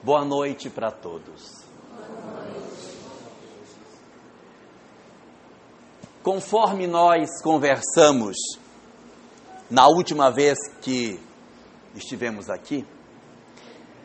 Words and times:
Boa 0.00 0.24
noite 0.24 0.70
para 0.70 0.92
todos. 0.92 1.66
Conforme 6.22 6.86
nós 6.86 7.42
conversamos 7.42 8.36
na 9.68 9.88
última 9.88 10.30
vez 10.30 10.56
que 10.80 11.18
estivemos 11.96 12.48
aqui, 12.48 12.86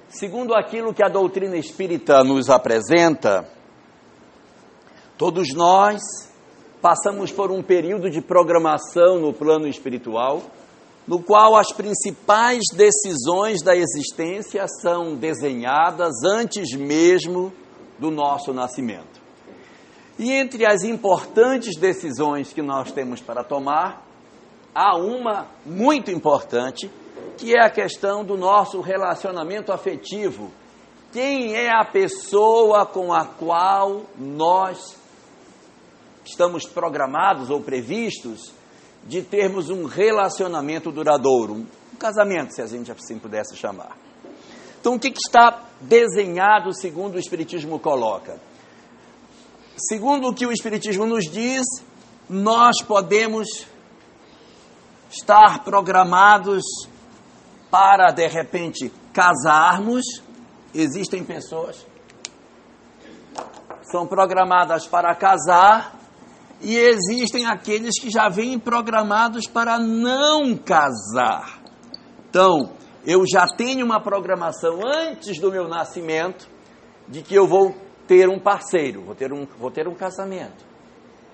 segundo 0.09 0.55
aquilo 0.55 0.95
que 0.95 1.05
a 1.05 1.09
doutrina 1.09 1.57
espírita 1.57 2.23
nos 2.23 2.49
apresenta, 2.49 3.47
todos 5.15 5.53
nós 5.53 6.01
passamos 6.81 7.31
por 7.31 7.51
um 7.51 7.61
período 7.61 8.09
de 8.09 8.19
programação 8.19 9.19
no 9.19 9.31
plano 9.31 9.67
espiritual, 9.67 10.41
no 11.07 11.21
qual 11.21 11.55
as 11.55 11.71
principais 11.71 12.61
decisões 12.73 13.61
da 13.61 13.75
existência 13.75 14.65
são 14.67 15.15
desenhadas 15.15 16.23
antes 16.23 16.73
mesmo 16.73 17.51
do 17.99 18.09
nosso 18.09 18.53
nascimento. 18.53 19.21
E 20.17 20.31
entre 20.31 20.65
as 20.65 20.83
importantes 20.83 21.75
decisões 21.75 22.53
que 22.53 22.61
nós 22.61 22.91
temos 22.91 23.19
para 23.19 23.43
tomar, 23.43 24.05
há 24.73 24.97
uma 24.97 25.47
muito 25.65 26.11
importante, 26.11 26.89
que 27.37 27.55
é 27.55 27.61
a 27.61 27.69
questão 27.69 28.23
do 28.23 28.37
nosso 28.37 28.79
relacionamento 28.79 29.71
afetivo. 29.71 30.51
Quem 31.11 31.55
é 31.55 31.69
a 31.69 31.83
pessoa 31.83 32.85
com 32.85 33.11
a 33.11 33.25
qual 33.25 34.03
nós 34.17 34.95
estamos 36.25 36.65
programados 36.65 37.49
ou 37.49 37.59
previstos 37.59 38.53
de 39.05 39.21
termos 39.21 39.69
um 39.69 39.85
relacionamento 39.85 40.91
duradouro, 40.91 41.53
um 41.53 41.65
casamento, 41.99 42.53
se 42.53 42.61
a 42.61 42.67
gente 42.67 42.91
assim 42.91 43.19
pudesse 43.19 43.55
chamar. 43.55 43.97
Então, 44.79 44.95
o 44.95 44.99
que, 44.99 45.11
que 45.11 45.19
está 45.19 45.63
desenhado 45.79 46.73
segundo 46.73 47.15
o 47.15 47.19
Espiritismo 47.19 47.79
coloca? 47.79 48.39
Segundo 49.77 50.27
o 50.27 50.33
que 50.33 50.45
o 50.45 50.51
Espiritismo 50.51 51.05
nos 51.05 51.25
diz, 51.25 51.65
nós 52.29 52.81
podemos 52.81 53.47
estar 55.09 55.63
programados 55.63 56.63
para, 57.71 58.11
de 58.11 58.27
repente, 58.27 58.91
casarmos. 59.13 60.03
Existem 60.73 61.23
pessoas 61.23 61.85
são 63.93 64.07
programadas 64.07 64.87
para 64.87 65.13
casar 65.13 65.93
e 66.63 66.77
existem 66.77 67.45
aqueles 67.45 67.99
que 67.99 68.09
já 68.09 68.29
vêm 68.29 68.57
programados 68.57 69.47
para 69.47 69.77
não 69.77 70.55
casar. 70.55 71.61
Então, 72.29 72.71
eu 73.05 73.23
já 73.27 73.45
tenho 73.45 73.85
uma 73.85 74.01
programação 74.01 74.79
antes 74.83 75.39
do 75.39 75.51
meu 75.51 75.67
nascimento 75.67 76.47
de 77.07 77.21
que 77.21 77.35
eu 77.35 77.45
vou 77.45 77.75
ter 78.07 78.29
um 78.29 78.39
parceiro, 78.39 79.03
vou 79.03 79.13
ter 79.13 79.33
um, 79.33 79.45
vou 79.59 79.69
ter 79.69 79.87
um 79.87 79.93
casamento. 79.93 80.65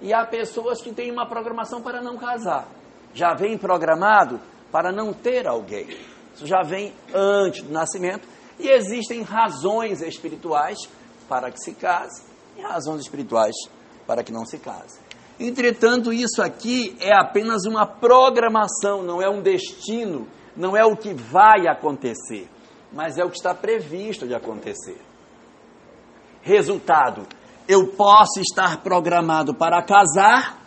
E 0.02 0.12
há 0.14 0.26
pessoas 0.26 0.82
que 0.82 0.92
têm 0.92 1.12
uma 1.12 1.28
programação 1.28 1.82
para 1.82 2.02
não 2.02 2.18
casar. 2.18 2.68
Já 3.14 3.34
vem 3.36 3.58
programado 3.58 4.40
para 4.72 4.92
não 4.92 5.14
ter 5.14 5.48
alguém. 5.48 5.88
Isso 6.34 6.48
já 6.48 6.62
vem 6.64 6.94
antes 7.14 7.64
do 7.64 7.72
nascimento. 7.72 8.28
E 8.58 8.68
existem 8.68 9.22
razões 9.22 10.02
espirituais 10.02 10.78
para 11.28 11.52
que 11.52 11.60
se 11.60 11.74
case 11.74 12.24
e 12.58 12.62
razões 12.62 13.02
espirituais 13.02 13.56
para 14.08 14.24
que 14.24 14.32
não 14.32 14.46
se 14.46 14.58
case. 14.58 15.09
Entretanto, 15.40 16.12
isso 16.12 16.42
aqui 16.42 16.98
é 17.00 17.14
apenas 17.14 17.66
uma 17.66 17.86
programação, 17.86 19.02
não 19.04 19.22
é 19.22 19.30
um 19.30 19.42
destino, 19.42 20.28
não 20.56 20.76
é 20.76 20.84
o 20.84 20.98
que 20.98 21.14
vai 21.14 21.66
acontecer, 21.68 22.50
mas 22.92 23.18
é 23.18 23.24
o 23.24 23.30
que 23.30 23.38
está 23.38 23.54
previsto 23.54 24.28
de 24.28 24.36
acontecer. 24.36 25.00
Resultado: 26.42 27.26
eu 27.68 27.88
posso 27.88 28.42
estar 28.42 28.82
programado 28.84 29.54
para 29.54 29.82
casar 29.82 30.60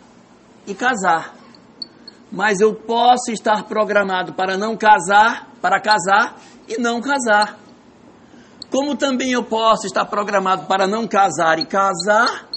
e 0.65 0.73
casar, 0.73 1.35
mas 2.31 2.59
eu 2.59 2.73
posso 2.73 3.31
estar 3.31 3.65
programado 3.65 4.33
para 4.33 4.57
não 4.57 4.75
casar, 4.75 5.51
para 5.61 5.79
casar 5.79 6.35
e 6.67 6.79
não 6.79 6.99
casar. 6.99 7.59
Como 8.71 8.95
também 8.95 9.33
eu 9.33 9.43
posso 9.43 9.85
estar 9.85 10.05
programado 10.05 10.65
para 10.65 10.87
não 10.87 11.07
casar 11.07 11.59
e 11.59 11.65
casar, 11.65 12.47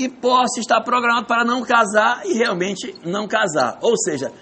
e 0.00 0.08
posso 0.08 0.58
estar 0.58 0.80
programado 0.80 1.26
para 1.26 1.44
não 1.44 1.62
casar 1.62 2.22
e 2.24 2.38
realmente 2.38 2.94
não 3.04 3.28
casar. 3.28 3.78
Ou 3.82 3.94
seja, 3.98 4.32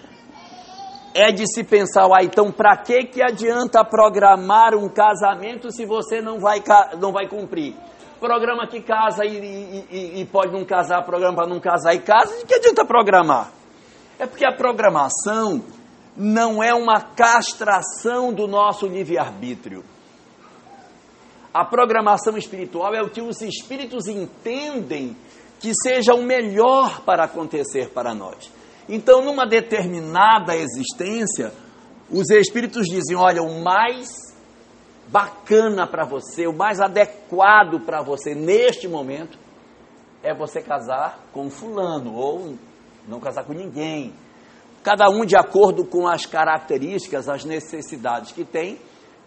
é 1.12 1.32
de 1.32 1.52
se 1.52 1.64
pensar, 1.64 2.04
ah, 2.04 2.22
então 2.22 2.52
para 2.52 2.76
que, 2.76 3.06
que 3.06 3.20
adianta 3.20 3.84
programar 3.84 4.74
um 4.76 4.88
casamento 4.88 5.72
se 5.72 5.84
você 5.84 6.20
não 6.22 6.38
vai, 6.38 6.62
não 7.00 7.12
vai 7.12 7.26
cumprir? 7.26 7.74
Programa 8.20 8.68
que 8.68 8.80
casa 8.80 9.24
e, 9.24 9.84
e, 9.90 10.20
e 10.20 10.24
pode 10.26 10.52
não 10.52 10.64
casar, 10.64 11.04
programa 11.04 11.36
para 11.36 11.46
não 11.48 11.58
casar 11.58 11.94
e 11.94 12.00
casa, 12.00 12.36
de 12.38 12.46
que 12.46 12.54
adianta 12.54 12.84
programar? 12.84 13.50
É 14.16 14.26
porque 14.26 14.44
a 14.44 14.52
programação 14.52 15.64
não 16.16 16.62
é 16.62 16.72
uma 16.72 17.00
castração 17.00 18.32
do 18.32 18.46
nosso 18.46 18.86
livre-arbítrio. 18.86 19.84
A 21.52 21.64
programação 21.64 22.36
espiritual 22.36 22.94
é 22.94 23.02
o 23.02 23.08
que 23.08 23.20
os 23.20 23.40
espíritos 23.40 24.06
entendem 24.06 25.16
que 25.58 25.72
seja 25.74 26.14
o 26.14 26.22
melhor 26.22 27.02
para 27.02 27.24
acontecer 27.24 27.90
para 27.90 28.14
nós. 28.14 28.50
Então, 28.88 29.22
numa 29.22 29.46
determinada 29.46 30.56
existência, 30.56 31.52
os 32.10 32.30
espíritos 32.30 32.86
dizem: 32.86 33.16
olha, 33.16 33.42
o 33.42 33.62
mais 33.62 34.08
bacana 35.08 35.86
para 35.86 36.04
você, 36.04 36.46
o 36.46 36.52
mais 36.52 36.80
adequado 36.80 37.80
para 37.80 38.02
você 38.02 38.34
neste 38.34 38.86
momento 38.88 39.38
é 40.22 40.34
você 40.34 40.60
casar 40.60 41.20
com 41.32 41.50
fulano 41.50 42.14
ou 42.14 42.54
não 43.06 43.20
casar 43.20 43.44
com 43.44 43.52
ninguém. 43.52 44.12
Cada 44.82 45.08
um 45.10 45.24
de 45.24 45.36
acordo 45.36 45.84
com 45.84 46.06
as 46.06 46.24
características, 46.26 47.28
as 47.28 47.44
necessidades 47.44 48.32
que 48.32 48.44
tem, 48.44 48.78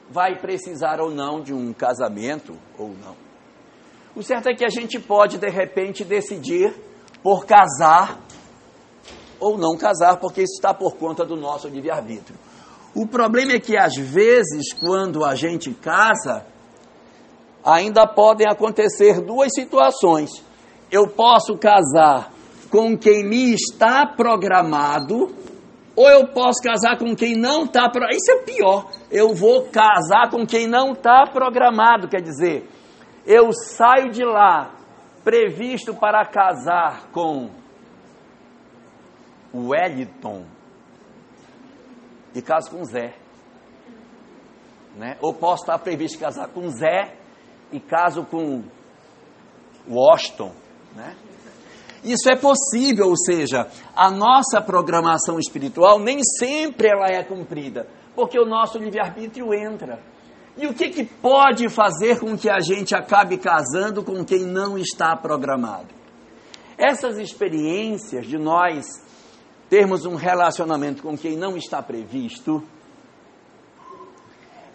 vai 0.10 0.40
precisar 0.40 1.00
ou 1.00 1.12
não 1.12 1.42
de 1.42 1.54
um 1.54 1.74
casamento 1.74 2.58
ou 2.78 2.90
não. 2.90 3.31
O 4.16 4.22
certo 4.22 4.50
é 4.50 4.54
que 4.54 4.66
a 4.66 4.70
gente 4.70 5.00
pode, 5.00 5.38
de 5.38 5.50
repente, 5.50 6.04
decidir 6.04 6.74
por 7.24 7.46
casar 7.46 8.20
ou 9.40 9.58
não 9.58 9.78
casar, 9.78 10.18
porque 10.18 10.42
isso 10.42 10.56
está 10.56 10.74
por 10.74 10.96
conta 10.96 11.26
do 11.26 11.36
nosso 11.36 11.68
livre-arbítrio. 11.68 12.38
O 12.94 13.08
problema 13.08 13.54
é 13.54 13.60
que, 13.60 13.78
às 13.78 13.96
vezes, 13.96 14.74
quando 14.74 15.24
a 15.24 15.34
gente 15.34 15.74
casa, 15.74 16.46
ainda 17.64 18.06
podem 18.06 18.48
acontecer 18.48 19.22
duas 19.22 19.50
situações. 19.54 20.30
Eu 20.92 21.08
posso 21.08 21.58
casar 21.58 22.34
com 22.70 22.98
quem 22.98 23.24
me 23.28 23.54
está 23.54 24.06
programado, 24.06 25.34
ou 25.96 26.10
eu 26.10 26.28
posso 26.28 26.62
casar 26.62 26.98
com 26.98 27.16
quem 27.16 27.36
não 27.36 27.64
está 27.64 27.90
programado. 27.90 28.18
Isso 28.18 28.32
é 28.32 28.44
pior. 28.44 28.92
Eu 29.10 29.34
vou 29.34 29.64
casar 29.70 30.30
com 30.30 30.46
quem 30.46 30.68
não 30.68 30.92
está 30.92 31.26
programado, 31.32 32.10
quer 32.10 32.22
dizer, 32.22 32.70
eu 33.26 33.52
saio 33.54 34.12
de 34.12 34.24
lá 34.24 34.74
previsto 35.24 35.94
para 35.94 36.26
casar 36.26 37.10
com 37.12 37.50
Wellington 39.54 40.46
e 42.34 42.42
caso 42.42 42.72
com 42.72 42.84
Zé. 42.84 43.14
Né? 44.96 45.18
Ou 45.22 45.34
posso 45.34 45.64
estar 45.64 45.78
previsto 45.80 46.20
casar 46.20 46.48
com 46.50 46.68
Zé 46.70 47.16
e 47.72 47.80
caso 47.80 48.26
com 48.26 48.64
Washington. 49.88 50.52
Né? 50.96 51.16
Isso 52.04 52.30
é 52.32 52.36
possível, 52.36 53.10
ou 53.10 53.18
seja, 53.18 53.68
a 53.96 54.10
nossa 54.10 54.60
programação 54.60 55.38
espiritual 55.38 56.00
nem 56.00 56.20
sempre 56.24 56.88
ela 56.88 57.08
é 57.08 57.24
cumprida, 57.24 57.88
porque 58.16 58.40
o 58.40 58.46
nosso 58.46 58.78
livre-arbítrio 58.80 59.54
entra. 59.54 60.00
E 60.58 60.68
o 60.68 60.74
que, 60.74 60.90
que 60.90 61.04
pode 61.06 61.70
fazer 61.70 62.20
com 62.20 62.38
que 62.38 62.50
a 62.50 62.60
gente 62.60 62.94
acabe 62.94 63.38
casando 63.38 64.04
com 64.04 64.24
quem 64.24 64.46
não 64.46 64.78
está 64.78 65.16
programado? 65.16 65.88
Essas 66.78 67.18
experiências 67.18 68.26
de 68.26 68.38
nós 68.38 68.86
termos 69.70 70.06
um 70.06 70.16
relacionamento 70.16 71.02
com 71.02 71.18
quem 71.18 71.38
não 71.38 71.56
está 71.56 71.82
previsto, 71.82 72.62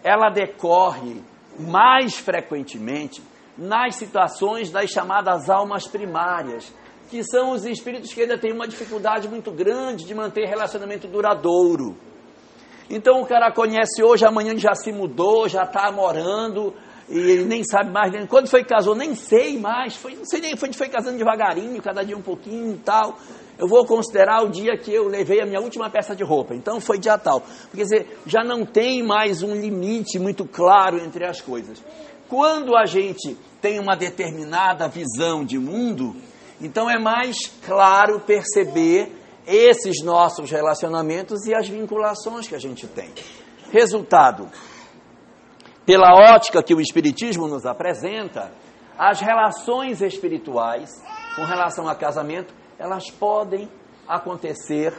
ela 0.03 0.29
decorre 0.29 1.21
mais 1.59 2.15
frequentemente 2.15 3.21
nas 3.57 3.95
situações 3.95 4.71
das 4.71 4.89
chamadas 4.89 5.49
almas 5.49 5.87
primárias, 5.87 6.73
que 7.09 7.23
são 7.23 7.51
os 7.51 7.65
espíritos 7.65 8.13
que 8.13 8.21
ainda 8.21 8.37
têm 8.37 8.53
uma 8.53 8.67
dificuldade 8.67 9.27
muito 9.27 9.51
grande 9.51 10.05
de 10.05 10.15
manter 10.15 10.47
relacionamento 10.47 11.07
duradouro. 11.07 11.95
Então 12.89 13.21
o 13.21 13.25
cara 13.25 13.51
conhece 13.51 14.01
hoje, 14.01 14.25
amanhã 14.25 14.57
já 14.57 14.73
se 14.73 14.91
mudou, 14.91 15.49
já 15.49 15.63
está 15.63 15.91
morando, 15.91 16.73
e 17.09 17.17
ele 17.17 17.45
nem 17.45 17.63
sabe 17.63 17.91
mais. 17.91 18.13
Quando 18.27 18.47
foi 18.47 18.63
que 18.63 18.69
casou, 18.69 18.95
nem 18.95 19.15
sei 19.15 19.57
mais. 19.57 19.95
Foi, 19.95 20.15
não 20.15 20.25
sei 20.25 20.41
nem, 20.41 20.55
foi, 20.55 20.71
foi 20.73 20.89
casando 20.89 21.17
devagarinho, 21.17 21.81
cada 21.81 22.03
dia 22.03 22.17
um 22.17 22.21
pouquinho 22.21 22.73
e 22.73 22.79
tal. 22.79 23.17
Eu 23.57 23.67
vou 23.67 23.85
considerar 23.85 24.43
o 24.43 24.49
dia 24.49 24.77
que 24.77 24.93
eu 24.93 25.07
levei 25.07 25.41
a 25.41 25.45
minha 25.45 25.59
última 25.59 25.89
peça 25.89 26.15
de 26.15 26.23
roupa. 26.23 26.53
Então 26.53 26.79
foi 26.79 26.99
dia 26.99 27.17
tal. 27.17 27.41
Porque 27.41 27.83
dizer, 27.83 28.19
já 28.25 28.43
não 28.43 28.65
tem 28.65 29.01
mais 29.03 29.41
um 29.41 29.55
limite 29.55 30.19
muito 30.19 30.45
claro 30.45 30.99
entre 30.99 31.25
as 31.25 31.41
coisas. 31.41 31.81
Quando 32.29 32.75
a 32.75 32.85
gente 32.85 33.37
tem 33.61 33.79
uma 33.79 33.95
determinada 33.95 34.87
visão 34.87 35.45
de 35.45 35.57
mundo, 35.57 36.15
então 36.61 36.89
é 36.89 36.99
mais 36.99 37.37
claro 37.65 38.19
perceber 38.19 39.11
esses 39.47 40.03
nossos 40.03 40.51
relacionamentos 40.51 41.45
e 41.45 41.55
as 41.55 41.69
vinculações 41.69 42.47
que 42.47 42.55
a 42.55 42.59
gente 42.59 42.85
tem. 42.85 43.13
Resultado: 43.71 44.49
pela 45.85 46.13
ótica 46.33 46.61
que 46.61 46.75
o 46.75 46.81
Espiritismo 46.81 47.47
nos 47.47 47.65
apresenta, 47.65 48.51
as 48.97 49.21
relações 49.21 50.01
espirituais 50.01 50.91
com 51.35 51.45
relação 51.45 51.87
a 51.87 51.95
casamento, 51.95 52.53
elas 52.77 53.09
podem 53.09 53.69
acontecer 54.07 54.93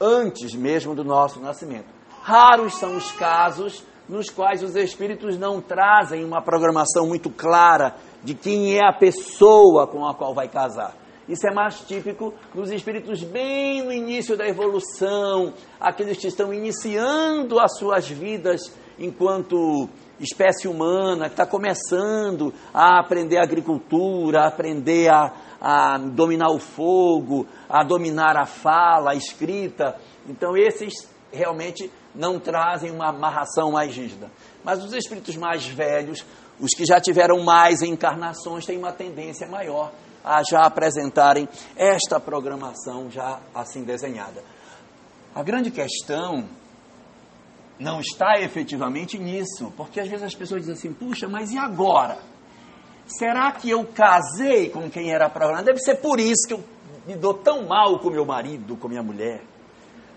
antes 0.00 0.54
mesmo 0.54 0.94
do 0.94 1.04
nosso 1.04 1.40
nascimento. 1.40 1.86
Raros 2.22 2.74
são 2.74 2.96
os 2.96 3.10
casos 3.12 3.84
nos 4.08 4.28
quais 4.28 4.62
os 4.62 4.74
espíritos 4.74 5.38
não 5.38 5.60
trazem 5.60 6.24
uma 6.24 6.42
programação 6.42 7.06
muito 7.06 7.30
clara 7.30 7.94
de 8.22 8.34
quem 8.34 8.76
é 8.76 8.84
a 8.84 8.92
pessoa 8.92 9.86
com 9.86 10.06
a 10.06 10.14
qual 10.14 10.34
vai 10.34 10.48
casar. 10.48 10.94
Isso 11.30 11.46
é 11.46 11.54
mais 11.54 11.78
típico 11.82 12.34
dos 12.52 12.72
espíritos 12.72 13.22
bem 13.22 13.84
no 13.84 13.92
início 13.92 14.36
da 14.36 14.48
evolução, 14.48 15.54
aqueles 15.78 16.18
que 16.18 16.26
estão 16.26 16.52
iniciando 16.52 17.60
as 17.60 17.78
suas 17.78 18.08
vidas 18.08 18.62
enquanto 18.98 19.88
espécie 20.18 20.66
humana, 20.66 21.26
que 21.26 21.34
está 21.34 21.46
começando 21.46 22.52
a 22.74 22.98
aprender 22.98 23.38
a 23.38 23.44
agricultura, 23.44 24.40
a 24.40 24.48
aprender 24.48 25.08
a, 25.08 25.32
a 25.60 25.98
dominar 25.98 26.50
o 26.50 26.58
fogo, 26.58 27.46
a 27.68 27.84
dominar 27.84 28.36
a 28.36 28.44
fala, 28.44 29.12
a 29.12 29.14
escrita. 29.14 29.94
Então, 30.28 30.56
esses 30.56 31.08
realmente 31.32 31.88
não 32.12 32.40
trazem 32.40 32.90
uma 32.90 33.10
amarração 33.10 33.70
mais 33.70 33.96
rígida. 33.96 34.28
Mas 34.64 34.82
os 34.84 34.92
espíritos 34.92 35.36
mais 35.36 35.64
velhos, 35.64 36.26
os 36.58 36.70
que 36.76 36.84
já 36.84 37.00
tiveram 37.00 37.44
mais 37.44 37.82
encarnações, 37.82 38.66
têm 38.66 38.76
uma 38.76 38.90
tendência 38.90 39.46
maior 39.46 39.92
a 40.24 40.42
já 40.42 40.60
apresentarem 40.60 41.48
esta 41.76 42.20
programação 42.20 43.10
já 43.10 43.40
assim 43.54 43.82
desenhada. 43.82 44.42
A 45.34 45.42
grande 45.42 45.70
questão 45.70 46.44
não 47.78 48.00
está 48.00 48.38
efetivamente 48.40 49.18
nisso, 49.18 49.72
porque 49.76 50.00
às 50.00 50.08
vezes 50.08 50.24
as 50.24 50.34
pessoas 50.34 50.60
dizem 50.62 50.74
assim: 50.74 50.92
puxa, 50.92 51.28
mas 51.28 51.52
e 51.52 51.58
agora? 51.58 52.18
Será 53.06 53.50
que 53.50 53.68
eu 53.70 53.84
casei 53.86 54.70
com 54.70 54.88
quem 54.88 55.10
era 55.10 55.28
programado? 55.28 55.66
Deve 55.66 55.80
ser 55.80 55.96
por 55.96 56.20
isso 56.20 56.46
que 56.46 56.54
eu 56.54 56.62
me 57.06 57.16
dou 57.16 57.34
tão 57.34 57.66
mal 57.66 57.98
com 57.98 58.10
meu 58.10 58.24
marido, 58.24 58.76
com 58.76 58.88
minha 58.88 59.02
mulher, 59.02 59.42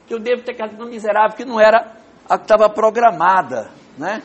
que 0.05 0.13
eu 0.13 0.19
devo 0.19 0.43
ter 0.43 0.53
casado 0.53 0.77
com 0.77 0.83
uma 0.83 0.89
miserável 0.89 1.35
que 1.35 1.45
não 1.45 1.59
era 1.59 1.95
a 2.29 2.37
que 2.37 2.43
estava 2.43 2.69
programada, 2.69 3.71
né? 3.97 4.21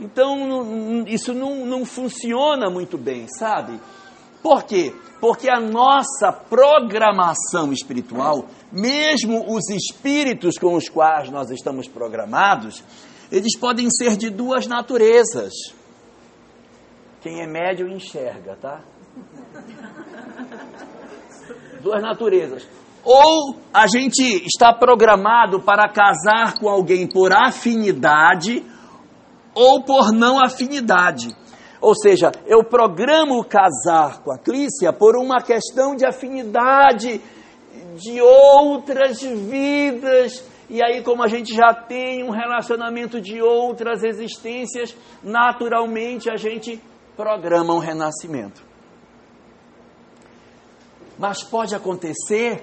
Então, 0.00 1.04
isso 1.06 1.34
não, 1.34 1.66
não 1.66 1.84
funciona 1.84 2.70
muito 2.70 2.96
bem, 2.96 3.26
sabe? 3.28 3.78
Por 4.42 4.64
quê? 4.64 4.94
Porque 5.20 5.50
a 5.50 5.60
nossa 5.60 6.32
programação 6.32 7.72
espiritual, 7.72 8.46
mesmo 8.72 9.54
os 9.54 9.68
espíritos 9.68 10.56
com 10.56 10.74
os 10.74 10.88
quais 10.88 11.30
nós 11.30 11.50
estamos 11.50 11.86
programados, 11.86 12.82
eles 13.30 13.56
podem 13.58 13.88
ser 13.90 14.16
de 14.16 14.30
duas 14.30 14.66
naturezas. 14.66 15.52
Quem 17.20 17.42
é 17.42 17.46
médio 17.46 17.86
enxerga, 17.86 18.56
tá? 18.56 18.80
Duas 21.82 22.02
naturezas. 22.02 22.66
Ou 23.04 23.56
a 23.72 23.86
gente 23.86 24.22
está 24.46 24.72
programado 24.72 25.60
para 25.60 25.88
casar 25.88 26.58
com 26.58 26.68
alguém 26.68 27.06
por 27.06 27.32
afinidade 27.32 28.64
ou 29.54 29.82
por 29.82 30.12
não 30.12 30.42
afinidade. 30.42 31.34
Ou 31.80 31.94
seja, 31.94 32.30
eu 32.46 32.62
programo 32.62 33.42
casar 33.44 34.22
com 34.22 34.30
a 34.30 34.38
Clícia 34.38 34.92
por 34.92 35.16
uma 35.16 35.40
questão 35.40 35.96
de 35.96 36.04
afinidade 36.04 37.20
de 37.96 38.20
outras 38.20 39.22
vidas. 39.22 40.44
E 40.68 40.82
aí, 40.84 41.02
como 41.02 41.22
a 41.22 41.26
gente 41.26 41.54
já 41.54 41.74
tem 41.74 42.22
um 42.22 42.30
relacionamento 42.30 43.20
de 43.20 43.42
outras 43.42 44.04
existências, 44.04 44.94
naturalmente 45.22 46.30
a 46.30 46.36
gente 46.36 46.80
programa 47.16 47.74
um 47.74 47.78
renascimento. 47.78 48.62
Mas 51.18 51.42
pode 51.42 51.74
acontecer 51.74 52.62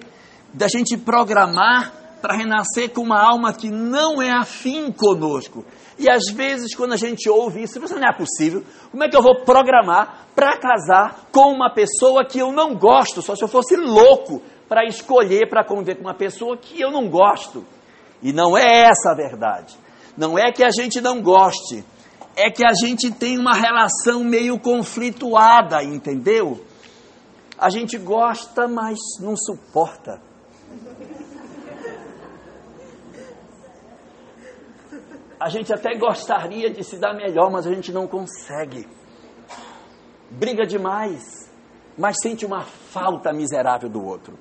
da 0.54 0.68
gente 0.68 0.98
programar 0.98 1.94
para 2.22 2.36
renascer 2.36 2.90
com 2.90 3.02
uma 3.02 3.22
alma 3.22 3.54
que 3.54 3.70
não 3.70 4.22
é 4.22 4.32
afim 4.32 4.92
conosco. 4.92 5.64
E 6.00 6.10
às 6.10 6.32
vezes, 6.32 6.76
quando 6.76 6.94
a 6.94 6.98
gente 6.98 7.28
ouve 7.30 7.64
isso, 7.64 7.84
isso 7.84 7.96
não 7.96 8.08
é 8.08 8.16
possível. 8.16 8.64
Como 8.92 9.04
é 9.04 9.10
que 9.10 9.18
eu 9.18 9.22
vou 9.22 9.44
programar 9.44 10.28
para 10.36 10.58
casar 10.58 11.28
com 11.32 11.52
uma 11.52 11.74
pessoa 11.74 12.24
que 12.26 12.38
eu 12.38 12.52
não 12.52 12.76
gosto? 12.76 13.22
Só 13.22 13.36
se 13.36 13.44
eu 13.44 13.48
fosse 13.48 13.76
louco 13.76 14.42
para 14.70 14.86
escolher 14.86 15.50
para 15.50 15.64
conviver 15.64 15.96
com 15.96 16.02
uma 16.02 16.14
pessoa 16.14 16.58
que 16.58 16.80
eu 16.80 16.92
não 16.92 17.10
gosto. 17.10 17.66
E 18.22 18.32
não 18.32 18.58
é 18.58 18.90
essa 18.90 19.12
a 19.12 19.16
verdade. 19.16 19.76
Não 20.16 20.38
é 20.38 20.52
que 20.52 20.64
a 20.64 20.70
gente 20.72 21.00
não 21.00 21.22
goste, 21.22 21.84
é 22.36 22.50
que 22.50 22.66
a 22.66 22.74
gente 22.74 23.12
tem 23.12 23.38
uma 23.38 23.54
relação 23.54 24.24
meio 24.24 24.60
conflituada, 24.60 25.84
entendeu? 25.84 26.64
A 27.58 27.70
gente 27.70 27.98
gosta, 27.98 28.68
mas 28.68 28.98
não 29.20 29.36
suporta. 29.36 30.27
A 35.40 35.50
gente 35.50 35.72
até 35.72 35.96
gostaria 35.96 36.70
de 36.70 36.84
se 36.84 36.98
dar 36.98 37.14
melhor, 37.14 37.52
mas 37.52 37.68
a 37.68 37.74
gente 37.74 37.92
não 37.92 38.08
consegue. 38.08 38.88
Briga 40.32 40.66
demais, 40.66 41.50
mas 41.98 42.18
sente 42.22 42.46
uma 42.46 42.62
falta 42.62 43.32
miserável 43.32 43.90
do 43.90 44.04
outro. 44.04 44.34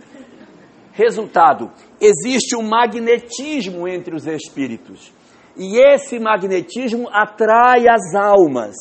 Resultado: 0.93 1.71
existe 2.01 2.57
um 2.57 2.63
magnetismo 2.63 3.87
entre 3.87 4.15
os 4.15 4.27
espíritos. 4.27 5.13
E 5.57 5.79
esse 5.79 6.19
magnetismo 6.19 7.09
atrai 7.11 7.89
as 7.89 8.15
almas. 8.15 8.75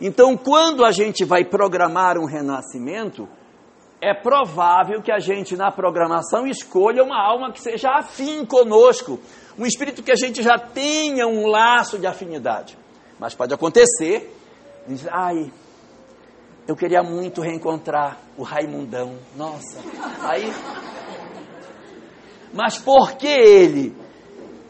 Então, 0.00 0.36
quando 0.36 0.84
a 0.84 0.92
gente 0.92 1.24
vai 1.24 1.44
programar 1.44 2.18
um 2.18 2.24
renascimento, 2.24 3.28
é 4.00 4.14
provável 4.14 5.02
que 5.02 5.10
a 5.10 5.18
gente, 5.18 5.56
na 5.56 5.72
programação, 5.72 6.46
escolha 6.46 7.02
uma 7.02 7.20
alma 7.20 7.52
que 7.52 7.60
seja 7.60 7.90
afim 7.90 8.44
conosco, 8.44 9.18
um 9.58 9.66
espírito 9.66 10.02
que 10.02 10.12
a 10.12 10.16
gente 10.16 10.42
já 10.42 10.56
tenha 10.56 11.26
um 11.26 11.46
laço 11.46 11.98
de 11.98 12.06
afinidade. 12.06 12.78
Mas 13.18 13.34
pode 13.34 13.52
acontecer, 13.52 14.32
diz, 14.86 15.06
ai, 15.10 15.52
eu 16.66 16.76
queria 16.76 17.02
muito 17.02 17.40
reencontrar 17.40 18.18
o 18.36 18.44
Raimundão, 18.44 19.18
nossa. 19.34 19.80
Aí, 20.20 20.52
mas 22.52 22.78
por 22.78 23.16
que 23.16 23.26
ele? 23.26 23.96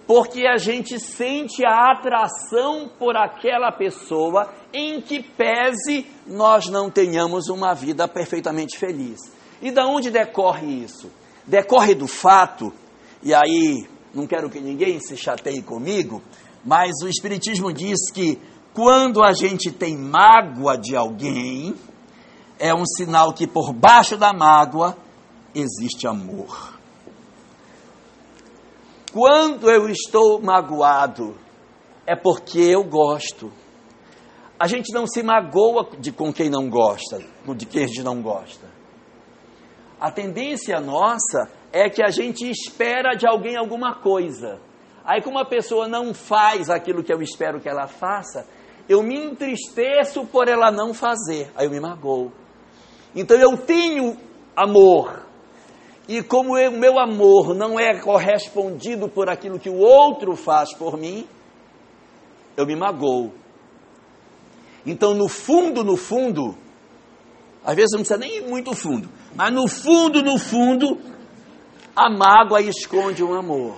Porque 0.07 0.47
a 0.47 0.57
gente 0.57 0.99
sente 0.99 1.67
a 1.67 1.93
atração 1.93 2.89
por 2.99 3.15
aquela 3.15 3.71
pessoa 3.71 4.51
em 4.73 5.03
que 5.03 5.23
pese 5.23 6.07
nós 6.27 6.69
não 6.69 6.91
tenhamos 6.91 7.49
uma 7.49 7.75
vida 7.75 8.09
perfeitamente 8.09 8.79
feliz. 8.79 9.19
E 9.61 9.71
da 9.71 9.87
onde 9.87 10.11
decorre 10.11 10.67
isso? 10.67 11.11
Decorre 11.47 11.95
do 11.95 12.07
fato, 12.07 12.73
e 13.23 13.35
aí 13.35 13.87
não 14.19 14.27
quero 14.27 14.51
que 14.51 14.61
ninguém 14.61 14.99
se 14.99 15.17
chateie 15.17 15.63
comigo, 15.63 16.21
mas 16.65 16.91
o 17.05 17.09
Espiritismo 17.09 17.73
diz 17.73 18.11
que 18.13 18.37
quando 18.75 19.23
a 19.23 19.33
gente 19.33 19.71
tem 19.71 19.97
mágoa 19.97 20.77
de 20.77 20.97
alguém, 20.97 21.75
é 22.59 22.75
um 22.75 22.85
sinal 22.85 23.33
que 23.33 23.47
por 23.47 23.73
baixo 23.73 24.17
da 24.17 24.33
mágoa 24.33 24.97
existe 25.55 26.07
amor. 26.09 26.77
Quando 29.13 29.71
eu 29.71 29.89
estou 29.89 30.43
magoado, 30.43 31.37
é 32.05 32.17
porque 32.17 32.59
eu 32.59 32.83
gosto. 32.83 33.53
A 34.59 34.67
gente 34.67 34.93
não 34.93 35.07
se 35.07 35.23
magoa 35.23 35.91
de 35.99 36.11
com 36.11 36.33
quem 36.33 36.51
não 36.51 36.69
gosta, 36.69 37.23
de 37.57 37.67
quem 37.67 37.85
a 37.85 37.87
gente 37.87 38.03
não 38.03 38.21
gosta. 38.21 38.67
A 40.01 40.11
tendência 40.11 40.81
nossa 40.81 41.49
é 41.73 41.89
que 41.89 42.03
a 42.03 42.09
gente 42.09 42.49
espera 42.49 43.15
de 43.15 43.27
alguém 43.27 43.57
alguma 43.57 43.95
coisa. 43.95 44.61
Aí, 45.05 45.23
como 45.23 45.39
a 45.39 45.45
pessoa 45.45 45.89
não 45.89 46.13
faz 46.13 46.69
aquilo 46.69 47.03
que 47.03 47.13
eu 47.13 47.23
espero 47.23 47.61
que 47.61 47.69
ela 47.69 47.87
faça, 47.87 48.47
eu 48.89 49.03
me 49.03 49.17
entristeço 49.17 50.25
por 50.27 50.49
ela 50.49 50.71
não 50.71 50.95
fazer. 50.95 51.51
Aí 51.55 51.67
eu 51.67 51.71
me 51.71 51.81
magoo. 51.81 52.33
Então 53.15 53.37
eu 53.37 53.57
tenho 53.57 54.17
amor. 54.57 55.27
E 56.07 56.23
como 56.23 56.57
o 56.57 56.71
meu 56.71 56.99
amor 56.99 57.55
não 57.55 57.79
é 57.79 58.01
correspondido 58.01 59.09
por 59.09 59.29
aquilo 59.29 59.59
que 59.59 59.69
o 59.69 59.77
outro 59.77 60.35
faz 60.37 60.75
por 60.75 60.97
mim, 60.97 61.27
eu 62.57 62.67
me 62.67 62.75
magoo. 62.75 63.33
Então, 64.87 65.15
no 65.15 65.29
fundo, 65.29 65.85
no 65.85 65.97
fundo, 65.97 66.57
às 67.63 67.77
vezes 67.77 67.91
não 67.93 68.01
precisa 68.01 68.19
nem 68.19 68.39
ir 68.39 68.49
muito 68.49 68.75
fundo, 68.75 69.09
mas 69.35 69.53
no 69.53 69.69
fundo, 69.69 70.23
no 70.23 70.39
fundo, 70.39 70.99
a 71.99 72.09
mágoa 72.09 72.63
esconde 72.63 73.25
um 73.25 73.35
amor. 73.35 73.77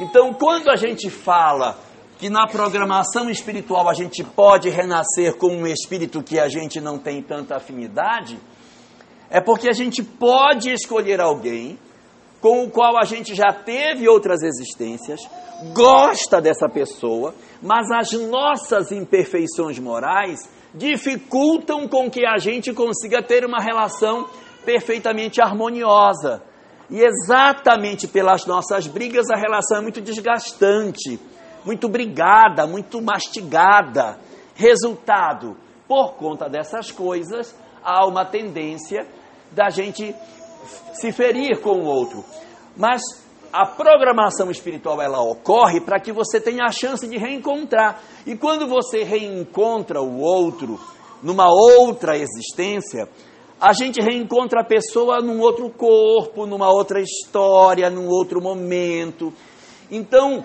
Então, 0.00 0.34
quando 0.34 0.68
a 0.68 0.74
gente 0.74 1.08
fala 1.08 1.78
que 2.18 2.28
na 2.28 2.48
programação 2.48 3.30
espiritual 3.30 3.88
a 3.88 3.94
gente 3.94 4.24
pode 4.24 4.68
renascer 4.68 5.36
com 5.36 5.54
um 5.54 5.66
espírito 5.66 6.24
que 6.24 6.40
a 6.40 6.48
gente 6.48 6.80
não 6.80 6.98
tem 6.98 7.22
tanta 7.22 7.54
afinidade, 7.54 8.36
é 9.30 9.40
porque 9.40 9.68
a 9.68 9.72
gente 9.72 10.02
pode 10.02 10.72
escolher 10.72 11.20
alguém 11.20 11.78
com 12.40 12.64
o 12.64 12.70
qual 12.70 12.98
a 12.98 13.04
gente 13.04 13.32
já 13.32 13.52
teve 13.52 14.08
outras 14.08 14.42
existências, 14.42 15.20
gosta 15.72 16.40
dessa 16.40 16.68
pessoa, 16.68 17.32
mas 17.62 17.86
as 17.92 18.12
nossas 18.12 18.90
imperfeições 18.90 19.78
morais 19.78 20.50
dificultam 20.74 21.86
com 21.86 22.10
que 22.10 22.26
a 22.26 22.38
gente 22.38 22.72
consiga 22.72 23.22
ter 23.22 23.46
uma 23.46 23.62
relação 23.62 24.28
perfeitamente 24.64 25.40
harmoniosa. 25.40 26.42
E 26.90 27.00
exatamente 27.00 28.06
pelas 28.06 28.46
nossas 28.46 28.86
brigas, 28.86 29.30
a 29.30 29.36
relação 29.36 29.78
é 29.78 29.80
muito 29.80 30.00
desgastante, 30.00 31.18
muito 31.64 31.88
brigada, 31.88 32.66
muito 32.66 33.00
mastigada. 33.00 34.18
Resultado, 34.54 35.56
por 35.88 36.14
conta 36.14 36.48
dessas 36.48 36.90
coisas, 36.90 37.54
há 37.82 38.06
uma 38.06 38.24
tendência 38.24 39.06
da 39.52 39.70
gente 39.70 40.14
se 40.94 41.12
ferir 41.12 41.60
com 41.60 41.80
o 41.80 41.84
outro. 41.84 42.24
Mas 42.76 43.02
a 43.52 43.66
programação 43.66 44.50
espiritual 44.50 45.00
ela 45.00 45.22
ocorre 45.22 45.80
para 45.80 46.00
que 46.00 46.12
você 46.12 46.40
tenha 46.40 46.64
a 46.64 46.72
chance 46.72 47.06
de 47.06 47.16
reencontrar. 47.16 48.00
E 48.26 48.36
quando 48.36 48.66
você 48.66 49.04
reencontra 49.04 50.02
o 50.02 50.20
outro 50.20 50.78
numa 51.22 51.46
outra 51.48 52.18
existência, 52.18 53.08
a 53.64 53.72
gente 53.72 53.98
reencontra 53.98 54.60
a 54.60 54.64
pessoa 54.64 55.22
num 55.22 55.40
outro 55.40 55.70
corpo, 55.70 56.44
numa 56.44 56.68
outra 56.68 57.00
história, 57.00 57.88
num 57.88 58.08
outro 58.08 58.38
momento. 58.38 59.32
Então, 59.90 60.44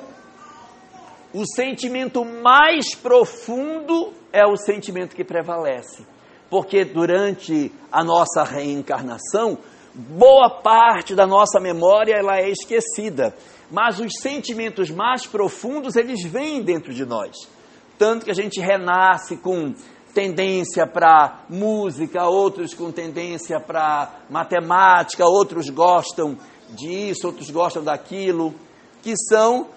o 1.33 1.43
sentimento 1.45 2.23
mais 2.23 2.95
profundo 2.95 4.13
é 4.31 4.45
o 4.45 4.55
sentimento 4.55 5.17
que 5.17 5.25
prevalece. 5.25 6.07
Porque 6.49 6.85
durante 6.85 7.69
a 7.91 8.05
nossa 8.05 8.41
reencarnação, 8.41 9.57
boa 9.93 10.61
parte 10.61 11.13
da 11.13 11.27
nossa 11.27 11.59
memória 11.59 12.15
ela 12.17 12.38
é 12.38 12.49
esquecida, 12.49 13.35
mas 13.69 13.99
os 13.99 14.13
sentimentos 14.21 14.89
mais 14.89 15.27
profundos 15.27 15.97
eles 15.97 16.23
vêm 16.23 16.63
dentro 16.63 16.93
de 16.93 17.05
nós. 17.05 17.35
Tanto 17.97 18.23
que 18.23 18.31
a 18.31 18.35
gente 18.35 18.61
renasce 18.61 19.35
com 19.35 19.75
tendência 20.13 20.87
para 20.87 21.43
música, 21.49 22.25
outros 22.25 22.73
com 22.73 22.91
tendência 22.91 23.59
para 23.59 24.21
matemática, 24.29 25.25
outros 25.25 25.69
gostam 25.69 26.37
disso, 26.69 27.27
outros 27.27 27.49
gostam 27.49 27.83
daquilo, 27.83 28.53
que 29.01 29.13
são 29.15 29.67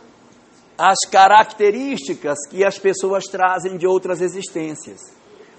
as 0.76 0.98
características 1.10 2.38
que 2.50 2.64
as 2.64 2.78
pessoas 2.78 3.24
trazem 3.24 3.76
de 3.76 3.86
outras 3.86 4.20
existências. 4.20 5.00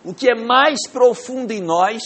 O 0.04 0.14
que 0.14 0.30
é 0.30 0.36
mais 0.36 0.88
profundo 0.88 1.52
em 1.52 1.62
nós 1.62 2.02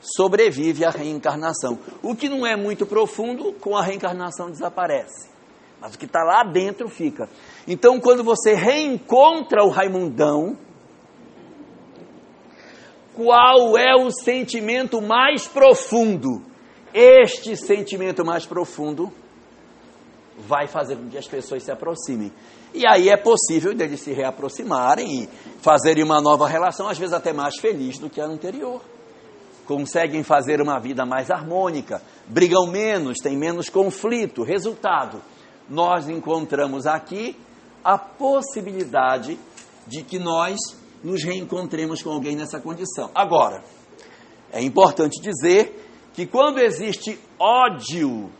sobrevive 0.00 0.84
à 0.84 0.90
reencarnação. 0.90 1.78
O 2.02 2.14
que 2.14 2.28
não 2.28 2.46
é 2.46 2.56
muito 2.56 2.86
profundo, 2.86 3.52
com 3.54 3.76
a 3.76 3.82
reencarnação 3.82 4.50
desaparece. 4.50 5.30
Mas 5.80 5.94
o 5.94 5.98
que 5.98 6.06
está 6.06 6.22
lá 6.22 6.44
dentro 6.44 6.88
fica. 6.88 7.28
Então, 7.66 8.00
quando 8.00 8.24
você 8.24 8.54
reencontra 8.54 9.64
o 9.64 9.68
Raimundão, 9.68 10.56
qual 13.14 13.76
é 13.76 13.94
o 13.94 14.10
sentimento 14.10 15.00
mais 15.00 15.46
profundo? 15.46 16.42
Este 16.94 17.56
sentimento 17.56 18.24
mais 18.24 18.46
profundo 18.46 19.12
vai 20.38 20.66
fazer 20.66 20.96
com 20.96 21.08
que 21.08 21.18
as 21.18 21.26
pessoas 21.26 21.62
se 21.62 21.70
aproximem. 21.70 22.32
E 22.74 22.86
aí 22.86 23.08
é 23.10 23.16
possível 23.16 23.74
deles 23.74 24.00
se 24.00 24.12
reaproximarem 24.12 25.24
e 25.24 25.28
fazerem 25.60 26.02
uma 26.02 26.20
nova 26.20 26.48
relação, 26.48 26.88
às 26.88 26.98
vezes 26.98 27.12
até 27.12 27.32
mais 27.32 27.56
feliz 27.58 27.98
do 27.98 28.08
que 28.08 28.20
a 28.20 28.24
anterior. 28.24 28.80
Conseguem 29.66 30.22
fazer 30.22 30.60
uma 30.60 30.78
vida 30.80 31.04
mais 31.04 31.30
harmônica, 31.30 32.02
brigam 32.26 32.66
menos, 32.66 33.18
têm 33.18 33.36
menos 33.36 33.68
conflito. 33.68 34.42
Resultado: 34.42 35.22
nós 35.68 36.08
encontramos 36.08 36.86
aqui 36.86 37.36
a 37.84 37.98
possibilidade 37.98 39.38
de 39.86 40.02
que 40.02 40.18
nós 40.18 40.56
nos 41.02 41.22
reencontremos 41.24 42.02
com 42.02 42.10
alguém 42.10 42.36
nessa 42.36 42.60
condição. 42.60 43.10
Agora, 43.14 43.62
é 44.52 44.62
importante 44.62 45.20
dizer 45.20 46.10
que 46.12 46.26
quando 46.26 46.58
existe 46.58 47.18
ódio, 47.38 48.30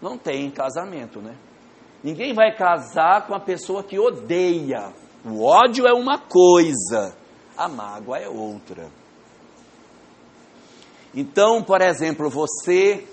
não 0.00 0.16
tem 0.16 0.50
casamento, 0.50 1.20
né? 1.20 1.36
Ninguém 2.02 2.32
vai 2.32 2.54
casar 2.56 3.26
com 3.26 3.34
a 3.34 3.40
pessoa 3.40 3.82
que 3.82 3.98
odeia. 3.98 4.92
O 5.24 5.44
ódio 5.44 5.86
é 5.86 5.92
uma 5.92 6.18
coisa, 6.18 7.14
a 7.56 7.68
mágoa 7.68 8.18
é 8.18 8.28
outra. 8.28 8.88
Então, 11.14 11.62
por 11.62 11.82
exemplo, 11.82 12.30
você 12.30 13.06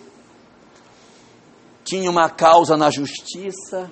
tinha 1.83 2.09
uma 2.09 2.29
causa 2.29 2.77
na 2.77 2.89
justiça, 2.89 3.91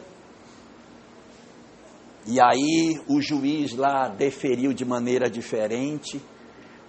e 2.28 2.42
aí 2.42 3.00
o 3.08 3.22
juiz 3.22 3.76
lá 3.76 4.08
deferiu 4.08 4.74
de 4.74 4.84
maneira 4.84 5.30
diferente. 5.30 6.22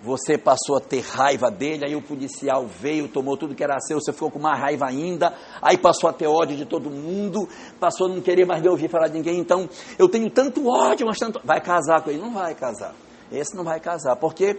Você 0.02 0.38
passou 0.38 0.76
a 0.76 0.81
ter 0.81 1.00
raiva 1.00 1.50
dele, 1.50 1.85
aí 1.87 1.97
o 1.97 2.02
policial 2.02 2.66
veio, 2.66 3.09
tomou 3.09 3.37
tudo 3.37 3.55
que 3.55 3.64
era 3.64 3.78
seu, 3.81 3.99
você 4.00 4.12
ficou 4.12 4.31
com 4.31 4.38
mais 4.38 4.59
raiva 4.61 4.87
ainda, 4.87 5.35
aí 5.61 5.76
passou 5.76 6.09
a 6.09 6.12
ter 6.12 6.26
ódio 6.26 6.57
de 6.57 6.64
todo 6.64 6.88
mundo, 6.90 7.49
passou 7.81 8.07
a 8.07 8.11
não 8.11 8.21
querer 8.21 8.47
mais 8.47 8.62
me 8.62 8.69
ouvir 8.69 8.88
falar 8.88 9.09
de 9.09 9.14
ninguém. 9.14 9.38
Então, 9.38 9.69
eu 9.99 10.09
tenho 10.09 10.31
tanto 10.31 10.69
ódio, 10.69 11.07
mas 11.07 11.19
tanto. 11.19 11.40
Vai 11.45 11.61
casar 11.61 12.02
com 12.02 12.11
ele? 12.11 12.21
Não 12.21 12.33
vai 12.33 12.55
casar. 12.55 12.95
Esse 13.33 13.57
não 13.57 13.64
vai 13.64 13.81
casar, 13.81 14.16
porque 14.16 14.57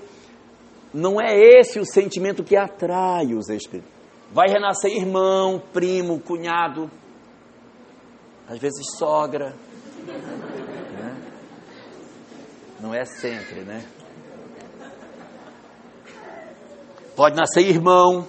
não 0.93 1.21
é 1.21 1.33
esse 1.33 1.79
o 1.79 1.85
sentimento 1.85 2.43
que 2.43 2.57
atrai 2.57 3.33
os 3.33 3.49
espíritos. 3.49 3.91
Vai 4.31 4.49
renascer 4.49 4.91
irmão, 4.91 5.61
primo, 5.71 6.19
cunhado, 6.19 6.91
às 8.49 8.59
vezes 8.59 8.85
sogra, 8.97 9.55
não 12.79 12.93
é 12.93 13.05
sempre, 13.05 13.61
né? 13.61 13.85
Pode 17.15 17.35
nascer 17.35 17.67
irmão, 17.67 18.27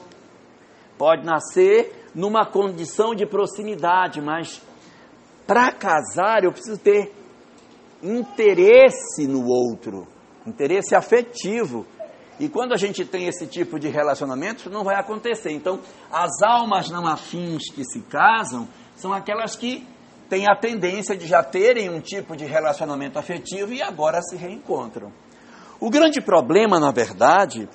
pode 0.96 1.24
nascer 1.24 2.10
numa 2.14 2.46
condição 2.46 3.14
de 3.14 3.26
proximidade, 3.26 4.20
mas 4.20 4.62
para 5.46 5.70
casar 5.72 6.42
eu 6.42 6.52
preciso 6.52 6.78
ter 6.78 7.14
interesse 8.02 9.26
no 9.26 9.46
outro, 9.46 10.06
interesse 10.46 10.94
afetivo. 10.94 11.86
E 12.40 12.48
quando 12.48 12.72
a 12.72 12.76
gente 12.76 13.04
tem 13.04 13.26
esse 13.26 13.46
tipo 13.46 13.78
de 13.78 13.88
relacionamento, 13.88 14.70
não 14.70 14.84
vai 14.84 14.94
acontecer. 14.94 15.50
Então, 15.50 15.80
as 16.10 16.40
almas 16.42 16.88
não 16.88 17.06
afins 17.06 17.70
que 17.70 17.84
se 17.84 18.00
casam 18.02 18.68
são 18.96 19.12
aquelas 19.12 19.56
que 19.56 19.86
têm 20.28 20.46
a 20.46 20.54
tendência 20.54 21.16
de 21.16 21.26
já 21.26 21.42
terem 21.42 21.90
um 21.90 22.00
tipo 22.00 22.36
de 22.36 22.44
relacionamento 22.44 23.18
afetivo 23.18 23.72
e 23.72 23.82
agora 23.82 24.20
se 24.22 24.36
reencontram. 24.36 25.12
O 25.80 25.90
grande 25.90 26.20
problema, 26.20 26.78
na 26.78 26.90
verdade, 26.90 27.68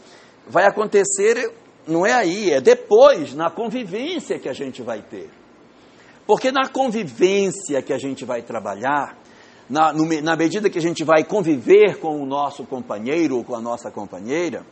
vai 0.48 0.66
acontecer, 0.66 1.52
não 1.88 2.06
é 2.06 2.14
aí, 2.14 2.52
é 2.52 2.62
depois, 2.62 3.34
na 3.34 3.50
convivência 3.50 4.38
que 4.38 4.50
a 4.50 4.54
gente 4.54 4.82
vai 4.82 5.02
ter. 5.02 5.30
Porque 6.28 6.52
na 6.52 6.68
convivência 6.68 7.82
que 7.82 7.94
a 7.94 7.98
gente 7.98 8.24
vai 8.24 8.42
trabalhar, 8.42 9.18
na, 9.70 9.92
no, 9.94 10.06
na 10.22 10.36
medida 10.36 10.70
que 10.70 10.78
a 10.78 10.82
gente 10.82 11.04
vai 11.04 11.24
conviver 11.24 12.00
com 12.00 12.22
o 12.22 12.26
nosso 12.26 12.66
companheiro 12.66 13.38
ou 13.38 13.44
com 13.44 13.56
a 13.56 13.62
nossa 13.62 13.90
companheira, 13.90 14.66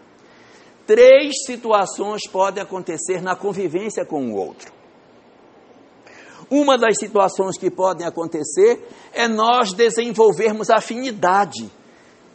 três 0.86 1.46
situações 1.46 2.28
podem 2.30 2.62
acontecer 2.62 3.22
na 3.22 3.36
convivência 3.36 4.06
com 4.06 4.32
o 4.32 4.36
outro. 4.36 4.81
Uma 6.52 6.78
das 6.78 6.98
situações 6.98 7.58
que 7.58 7.72
podem 7.72 8.06
acontecer 8.06 8.86
é 9.14 9.26
nós 9.26 9.72
desenvolvermos 9.72 10.70
afinidade. 10.70 11.72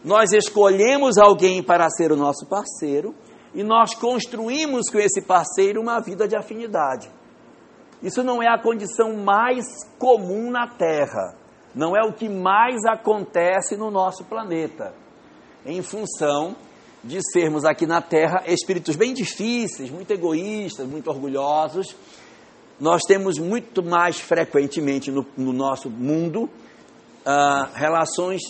Nós 0.02 0.32
escolhemos 0.32 1.18
alguém 1.18 1.62
para 1.62 1.90
ser 1.90 2.10
o 2.10 2.16
nosso 2.16 2.46
parceiro 2.46 3.14
e 3.54 3.62
nós 3.62 3.94
construímos 3.94 4.88
com 4.90 4.98
esse 4.98 5.20
parceiro 5.20 5.82
uma 5.82 6.00
vida 6.00 6.26
de 6.26 6.34
afinidade. 6.34 7.10
Isso 8.02 8.24
não 8.24 8.42
é 8.42 8.48
a 8.48 8.58
condição 8.58 9.14
mais 9.16 9.66
comum 9.98 10.50
na 10.50 10.66
Terra, 10.66 11.34
não 11.74 11.94
é 11.94 12.02
o 12.02 12.14
que 12.14 12.26
mais 12.26 12.86
acontece 12.86 13.76
no 13.76 13.90
nosso 13.90 14.24
planeta, 14.24 14.94
em 15.66 15.82
função 15.82 16.56
de 17.04 17.18
sermos 17.32 17.66
aqui 17.66 17.86
na 17.86 18.00
Terra 18.00 18.44
espíritos 18.46 18.96
bem 18.96 19.12
difíceis, 19.12 19.90
muito 19.90 20.10
egoístas, 20.10 20.86
muito 20.86 21.10
orgulhosos 21.10 21.94
nós 22.78 23.02
temos 23.06 23.38
muito 23.38 23.82
mais 23.82 24.20
frequentemente 24.20 25.10
no, 25.10 25.26
no 25.36 25.52
nosso 25.52 25.88
mundo 25.88 26.44
uh, 26.44 27.72
relações 27.74 28.42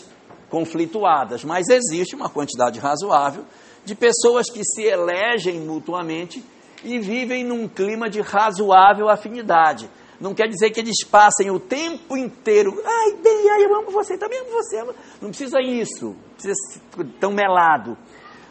conflituadas, 0.50 1.44
mas 1.44 1.68
existe 1.68 2.14
uma 2.14 2.28
quantidade 2.28 2.78
razoável 2.78 3.44
de 3.84 3.94
pessoas 3.94 4.50
que 4.50 4.64
se 4.64 4.82
elegem 4.82 5.60
mutuamente 5.60 6.44
e 6.84 6.98
vivem 6.98 7.44
num 7.44 7.68
clima 7.68 8.08
de 8.10 8.20
razoável 8.20 9.08
afinidade. 9.08 9.88
Não 10.20 10.34
quer 10.34 10.48
dizer 10.48 10.70
que 10.70 10.80
eles 10.80 11.04
passem 11.04 11.50
o 11.50 11.60
tempo 11.60 12.16
inteiro, 12.16 12.82
ai, 12.84 13.12
bem, 13.22 13.50
ai, 13.50 13.64
eu 13.64 13.74
amo 13.76 13.90
você, 13.90 14.16
também 14.16 14.40
amo 14.40 14.50
você. 14.50 14.82
Não 15.20 15.28
precisa 15.28 15.60
isso, 15.60 16.06
não 16.06 16.34
precisa 16.34 16.54
ser 16.54 17.04
tão 17.20 17.32
melado. 17.32 17.96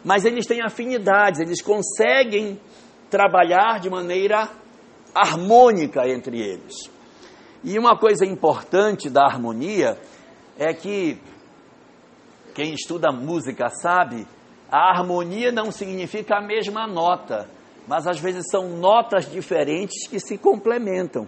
Mas 0.04 0.24
eles 0.24 0.46
têm 0.46 0.62
afinidades, 0.62 1.40
eles 1.40 1.60
conseguem 1.60 2.60
trabalhar 3.10 3.80
de 3.80 3.90
maneira 3.90 4.48
harmônica 5.16 6.06
entre 6.06 6.38
eles. 6.38 6.90
E 7.64 7.78
uma 7.78 7.98
coisa 7.98 8.24
importante 8.24 9.08
da 9.08 9.24
harmonia 9.24 9.98
é 10.58 10.74
que 10.74 11.18
quem 12.54 12.74
estuda 12.74 13.10
música 13.10 13.68
sabe, 13.70 14.26
a 14.70 14.90
harmonia 14.90 15.50
não 15.50 15.70
significa 15.70 16.36
a 16.36 16.40
mesma 16.40 16.86
nota, 16.86 17.48
mas 17.88 18.06
às 18.06 18.18
vezes 18.18 18.44
são 18.50 18.76
notas 18.76 19.30
diferentes 19.30 20.06
que 20.08 20.20
se 20.20 20.36
complementam. 20.36 21.26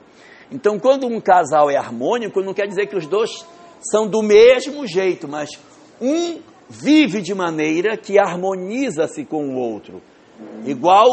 Então, 0.51 0.79
quando 0.79 1.07
um 1.07 1.21
casal 1.21 1.71
é 1.71 1.77
harmônico, 1.77 2.41
não 2.41 2.55
quer 2.55 2.67
dizer 2.67 2.87
que 2.87 2.97
os 2.97 3.07
dois 3.07 3.47
são 3.81 4.09
do 4.09 4.23
mesmo 4.23 4.87
jeito, 4.87 5.29
mas 5.29 5.51
um 6.01 6.41
vive 6.69 7.23
de 7.23 7.35
maneira 7.35 7.97
que 7.97 8.19
harmoniza-se 8.19 9.25
com 9.25 9.49
o 9.49 9.57
outro. 9.57 10.03
Igual 10.65 11.09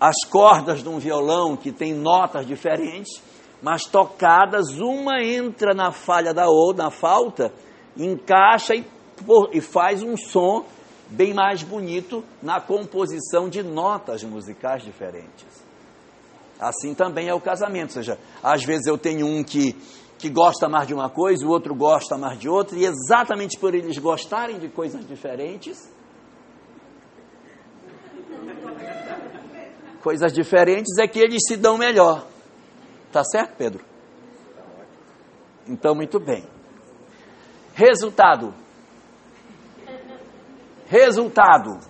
as 0.00 0.16
cordas 0.28 0.82
de 0.82 0.88
um 0.88 0.98
violão 0.98 1.56
que 1.56 1.72
tem 1.72 1.94
notas 1.94 2.46
diferentes, 2.46 3.22
mas 3.62 3.84
tocadas, 3.84 4.78
uma 4.78 5.22
entra 5.22 5.74
na 5.74 5.90
falha 5.90 6.34
da 6.34 6.48
outra, 6.48 6.84
na 6.84 6.90
falta, 6.90 7.52
encaixa 7.96 8.74
e, 8.74 8.84
e 9.52 9.60
faz 9.60 10.02
um 10.02 10.16
som 10.16 10.64
bem 11.08 11.32
mais 11.32 11.62
bonito 11.62 12.22
na 12.42 12.60
composição 12.60 13.48
de 13.48 13.62
notas 13.62 14.22
musicais 14.22 14.82
diferentes. 14.82 15.64
Assim 16.58 16.94
também 16.94 17.28
é 17.28 17.34
o 17.34 17.40
casamento, 17.40 17.90
ou 17.90 17.94
seja, 17.94 18.18
às 18.42 18.64
vezes 18.64 18.86
eu 18.86 18.96
tenho 18.96 19.26
um 19.26 19.44
que, 19.44 19.74
que 20.18 20.28
gosta 20.28 20.68
mais 20.68 20.86
de 20.86 20.94
uma 20.94 21.08
coisa, 21.08 21.46
o 21.46 21.50
outro 21.50 21.74
gosta 21.74 22.16
mais 22.16 22.38
de 22.38 22.48
outra, 22.48 22.78
e 22.78 22.84
exatamente 22.84 23.58
por 23.58 23.74
eles 23.74 23.98
gostarem 23.98 24.58
de 24.58 24.68
coisas 24.68 25.06
diferentes, 25.06 25.90
coisas 30.06 30.32
diferentes 30.32 30.98
é 30.98 31.08
que 31.08 31.18
eles 31.18 31.42
se 31.48 31.56
dão 31.56 31.76
melhor. 31.76 32.24
Tá 33.10 33.24
certo, 33.24 33.56
Pedro? 33.56 33.84
Então, 35.66 35.96
muito 35.96 36.20
bem. 36.20 36.44
Resultado. 37.74 38.54
Resultado. 40.86 41.80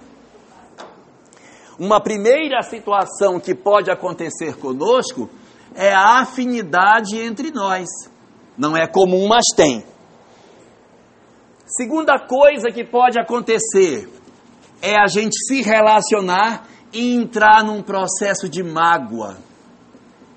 Uma 1.79 2.01
primeira 2.01 2.63
situação 2.63 3.39
que 3.39 3.55
pode 3.55 3.91
acontecer 3.91 4.57
conosco 4.57 5.29
é 5.75 5.93
a 5.93 6.23
afinidade 6.23 7.21
entre 7.21 7.51
nós. 7.51 7.87
Não 8.57 8.75
é 8.75 8.87
comum, 8.87 9.29
mas 9.29 9.45
tem. 9.55 9.85
Segunda 11.67 12.19
coisa 12.19 12.71
que 12.73 12.83
pode 12.83 13.19
acontecer 13.21 14.09
é 14.81 14.99
a 14.99 15.07
gente 15.07 15.37
se 15.37 15.61
relacionar 15.61 16.76
entrar 16.93 17.65
num 17.65 17.83
processo 17.83 18.49
de 18.49 18.63
mágoa, 18.63 19.37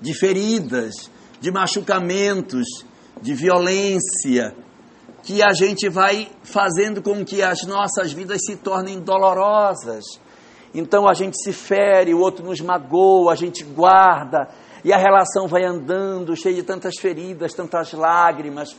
de 0.00 0.14
feridas, 0.14 1.10
de 1.40 1.50
machucamentos, 1.50 2.66
de 3.20 3.34
violência, 3.34 4.54
que 5.22 5.42
a 5.42 5.52
gente 5.52 5.88
vai 5.88 6.30
fazendo 6.42 7.02
com 7.02 7.24
que 7.24 7.42
as 7.42 7.62
nossas 7.62 8.12
vidas 8.12 8.40
se 8.44 8.56
tornem 8.56 9.00
dolorosas. 9.00 10.04
Então 10.74 11.08
a 11.08 11.14
gente 11.14 11.36
se 11.42 11.52
fere, 11.52 12.14
o 12.14 12.20
outro 12.20 12.44
nos 12.44 12.60
magoa, 12.60 13.32
a 13.32 13.36
gente 13.36 13.64
guarda, 13.64 14.48
e 14.84 14.92
a 14.92 14.96
relação 14.96 15.46
vai 15.46 15.64
andando, 15.64 16.36
cheia 16.36 16.54
de 16.54 16.62
tantas 16.62 16.94
feridas, 16.98 17.52
tantas 17.52 17.92
lágrimas, 17.92 18.76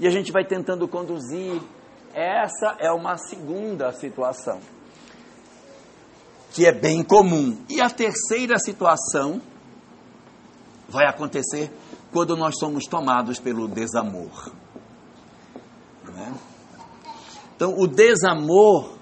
e 0.00 0.06
a 0.06 0.10
gente 0.10 0.32
vai 0.32 0.44
tentando 0.44 0.88
conduzir. 0.88 1.60
Essa 2.14 2.76
é 2.78 2.90
uma 2.92 3.16
segunda 3.16 3.92
situação, 3.92 4.60
que 6.52 6.66
é 6.66 6.72
bem 6.72 7.02
comum. 7.02 7.56
E 7.68 7.80
a 7.80 7.88
terceira 7.88 8.58
situação 8.58 9.40
vai 10.88 11.06
acontecer 11.06 11.72
quando 12.12 12.36
nós 12.36 12.58
somos 12.58 12.84
tomados 12.84 13.40
pelo 13.40 13.66
desamor. 13.66 14.52
Né? 16.04 16.34
Então, 17.56 17.74
o 17.78 17.86
desamor, 17.86 18.98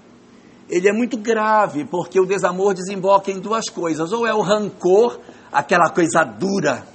ele 0.69 0.87
é 0.87 0.93
muito 0.93 1.17
grave, 1.17 1.83
porque 1.83 2.19
o 2.19 2.25
desamor 2.25 2.73
desemboca 2.73 3.29
em 3.31 3.39
duas 3.39 3.69
coisas. 3.69 4.13
Ou 4.13 4.25
é 4.25 4.33
o 4.33 4.41
rancor, 4.41 5.19
aquela 5.51 5.89
coisa 5.89 6.23
dura. 6.23 6.87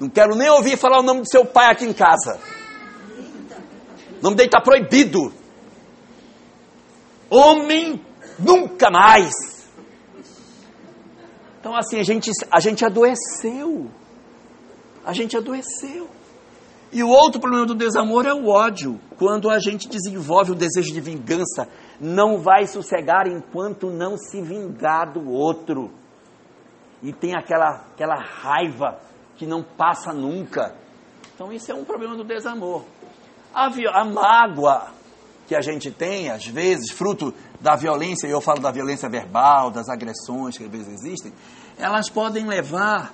Não 0.00 0.08
quero 0.08 0.34
nem 0.34 0.48
ouvir 0.48 0.76
falar 0.76 0.98
o 0.98 1.02
nome 1.02 1.20
do 1.20 1.30
seu 1.30 1.44
pai 1.44 1.70
aqui 1.70 1.84
em 1.84 1.92
casa. 1.92 2.40
O 4.18 4.22
nome 4.22 4.36
dele 4.36 4.48
está 4.48 4.60
proibido. 4.60 5.32
Homem 7.30 8.04
nunca 8.38 8.90
mais. 8.90 9.49
Então, 11.60 11.76
assim, 11.76 12.00
a 12.00 12.02
gente, 12.02 12.30
a 12.50 12.58
gente 12.58 12.84
adoeceu. 12.84 13.90
A 15.04 15.12
gente 15.12 15.36
adoeceu. 15.36 16.08
E 16.92 17.04
o 17.04 17.08
outro 17.08 17.40
problema 17.40 17.66
do 17.66 17.74
desamor 17.74 18.26
é 18.26 18.32
o 18.32 18.48
ódio. 18.48 18.98
Quando 19.18 19.50
a 19.50 19.58
gente 19.58 19.88
desenvolve 19.88 20.52
o 20.52 20.54
desejo 20.54 20.92
de 20.92 21.00
vingança, 21.00 21.68
não 22.00 22.38
vai 22.38 22.66
sossegar 22.66 23.28
enquanto 23.28 23.90
não 23.90 24.16
se 24.16 24.40
vingar 24.40 25.12
do 25.12 25.30
outro. 25.30 25.90
E 27.02 27.12
tem 27.12 27.36
aquela, 27.36 27.84
aquela 27.92 28.16
raiva 28.16 28.98
que 29.36 29.46
não 29.46 29.62
passa 29.62 30.12
nunca. 30.12 30.74
Então, 31.34 31.52
isso 31.52 31.70
é 31.70 31.74
um 31.74 31.84
problema 31.84 32.16
do 32.16 32.24
desamor. 32.24 32.84
A, 33.54 33.66
a 33.66 34.04
mágoa 34.04 34.88
que 35.46 35.54
a 35.54 35.60
gente 35.60 35.90
tem, 35.90 36.30
às 36.30 36.46
vezes, 36.46 36.90
fruto 36.90 37.34
da 37.60 37.76
violência, 37.76 38.26
e 38.26 38.30
eu 38.30 38.40
falo 38.40 38.60
da 38.60 38.70
violência 38.70 39.08
verbal, 39.08 39.70
das 39.70 39.88
agressões 39.88 40.56
que 40.56 40.64
às 40.64 40.70
vezes 40.70 40.88
existem, 40.88 41.32
elas 41.78 42.08
podem 42.08 42.46
levar 42.46 43.12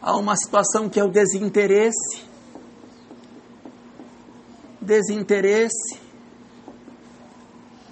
a 0.00 0.16
uma 0.16 0.36
situação 0.36 0.88
que 0.88 0.98
é 0.98 1.04
o 1.04 1.10
desinteresse 1.10 2.30
desinteresse 4.80 6.00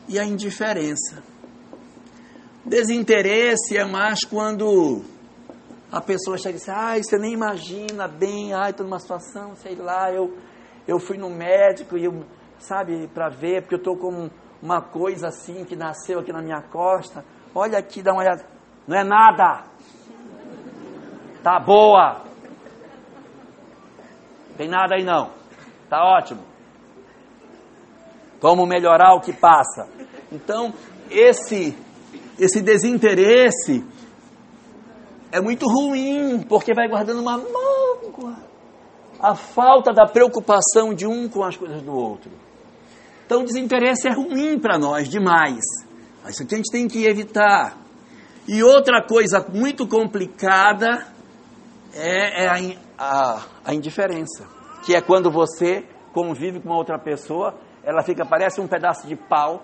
e 0.08 0.18
a 0.18 0.24
indiferença. 0.24 1.22
Desinteresse 2.64 3.76
é 3.76 3.84
mais 3.84 4.24
quando 4.24 5.02
a 5.92 6.00
pessoa 6.00 6.38
chega 6.38 6.56
e 6.56 6.58
diz, 6.58 6.68
ai, 6.68 7.02
você 7.02 7.18
nem 7.18 7.32
imagina 7.32 8.08
bem, 8.08 8.54
ai, 8.54 8.70
estou 8.70 8.86
numa 8.86 8.98
situação, 8.98 9.54
sei 9.56 9.74
lá, 9.74 10.10
eu, 10.12 10.36
eu 10.86 10.98
fui 10.98 11.18
no 11.18 11.30
médico 11.30 11.96
e 11.96 12.04
eu, 12.04 12.24
sabe, 12.58 13.06
para 13.08 13.28
ver, 13.28 13.62
porque 13.62 13.74
eu 13.74 13.78
estou 13.78 13.96
com 13.96 14.30
uma 14.62 14.82
coisa 14.82 15.28
assim 15.28 15.64
que 15.64 15.76
nasceu 15.76 16.20
aqui 16.20 16.32
na 16.32 16.42
minha 16.42 16.60
costa. 16.62 17.24
Olha 17.54 17.78
aqui, 17.78 18.02
dá 18.02 18.12
uma 18.12 18.22
olhada. 18.22 18.44
Não 18.86 18.96
é 18.96 19.04
nada. 19.04 19.64
Tá 21.42 21.60
boa. 21.60 22.22
Tem 24.56 24.68
nada 24.68 24.96
aí 24.96 25.04
não. 25.04 25.30
Tá 25.88 26.02
ótimo. 26.02 26.42
Como 28.40 28.66
melhorar 28.66 29.14
o 29.14 29.20
que 29.20 29.32
passa. 29.32 29.88
Então, 30.30 30.72
esse, 31.10 31.76
esse 32.38 32.60
desinteresse 32.60 33.84
é 35.30 35.40
muito 35.40 35.66
ruim, 35.66 36.42
porque 36.48 36.74
vai 36.74 36.88
guardando 36.88 37.20
uma 37.20 37.38
mágoa. 37.38 38.36
A 39.20 39.34
falta 39.34 39.92
da 39.92 40.06
preocupação 40.06 40.94
de 40.94 41.06
um 41.06 41.28
com 41.28 41.44
as 41.44 41.56
coisas 41.56 41.82
do 41.82 41.92
outro. 41.92 42.30
Então, 43.28 43.42
o 43.42 43.44
desinteresse 43.44 44.08
é 44.08 44.10
ruim 44.10 44.58
para 44.58 44.78
nós 44.78 45.06
demais. 45.06 45.62
Isso 46.26 46.42
aqui 46.42 46.54
a 46.54 46.56
gente 46.56 46.72
tem 46.72 46.88
que 46.88 47.04
evitar. 47.04 47.76
E 48.46 48.62
outra 48.62 49.02
coisa 49.06 49.46
muito 49.52 49.86
complicada 49.86 51.06
é, 51.94 52.44
é 52.44 52.48
a, 52.48 52.56
a, 52.98 53.42
a 53.66 53.74
indiferença, 53.74 54.46
que 54.82 54.94
é 54.94 55.02
quando 55.02 55.30
você 55.30 55.84
convive 56.14 56.58
com 56.58 56.70
outra 56.70 56.98
pessoa 56.98 57.54
ela 57.88 58.02
fica, 58.02 58.24
parece 58.26 58.60
um 58.60 58.68
pedaço 58.68 59.06
de 59.06 59.16
pau 59.16 59.62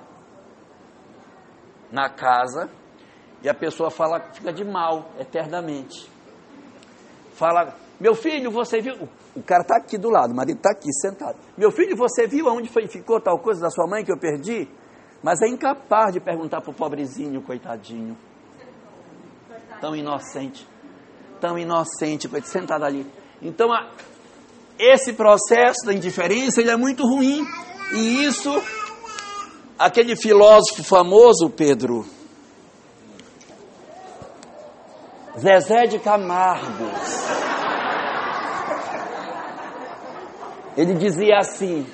na 1.91 2.09
casa 2.09 2.71
e 3.43 3.49
a 3.51 3.55
pessoa 3.55 3.91
fala, 3.91 4.33
fica 4.33 4.51
de 4.53 4.65
mal 4.65 5.11
eternamente. 5.19 6.11
Fala, 7.35 7.75
meu 8.01 8.15
filho, 8.15 8.51
você 8.51 8.81
viu? 8.81 9.09
O 9.35 9.43
cara 9.43 9.63
está 9.63 9.77
aqui 9.77 9.97
do 9.97 10.11
lado, 10.11 10.33
o 10.33 10.37
marido 10.37 10.57
está 10.57 10.71
aqui 10.71 10.93
sentado. 10.93 11.37
Meu 11.57 11.71
filho, 11.71 11.97
você 11.97 12.27
viu 12.27 12.49
aonde 12.49 12.69
foi, 12.69 12.87
ficou 12.89 13.21
tal 13.21 13.39
coisa 13.39 13.61
da 13.61 13.71
sua 13.71 13.87
mãe 13.87 14.05
que 14.05 14.13
eu 14.13 14.19
perdi? 14.19 14.69
Mas 15.23 15.41
é 15.41 15.49
incapaz 15.49 16.13
de 16.13 16.21
perguntar 16.21 16.61
para 16.61 16.71
o 16.71 16.75
pobrezinho, 16.75 17.41
coitadinho. 17.43 18.17
Tão 19.81 19.95
inocente. 19.95 20.69
Tão 21.41 21.59
inocente, 21.59 22.29
sentado 22.45 22.85
ali. 22.85 23.07
Então, 23.41 23.73
a, 23.73 23.91
esse 24.79 25.13
processo 25.13 25.87
da 25.87 25.95
indiferença 25.95 26.61
ele 26.61 26.71
é 26.71 26.77
muito 26.77 27.05
ruim. 27.05 27.45
E 27.95 28.25
isso 28.25 28.51
aquele 29.79 30.17
filósofo 30.17 30.83
famoso, 30.83 31.51
Pedro, 31.51 32.05
Zezé 35.39 35.87
de 35.87 35.99
Camargo, 35.99 36.91
ele 40.77 40.95
dizia 40.95 41.39
assim: 41.39 41.87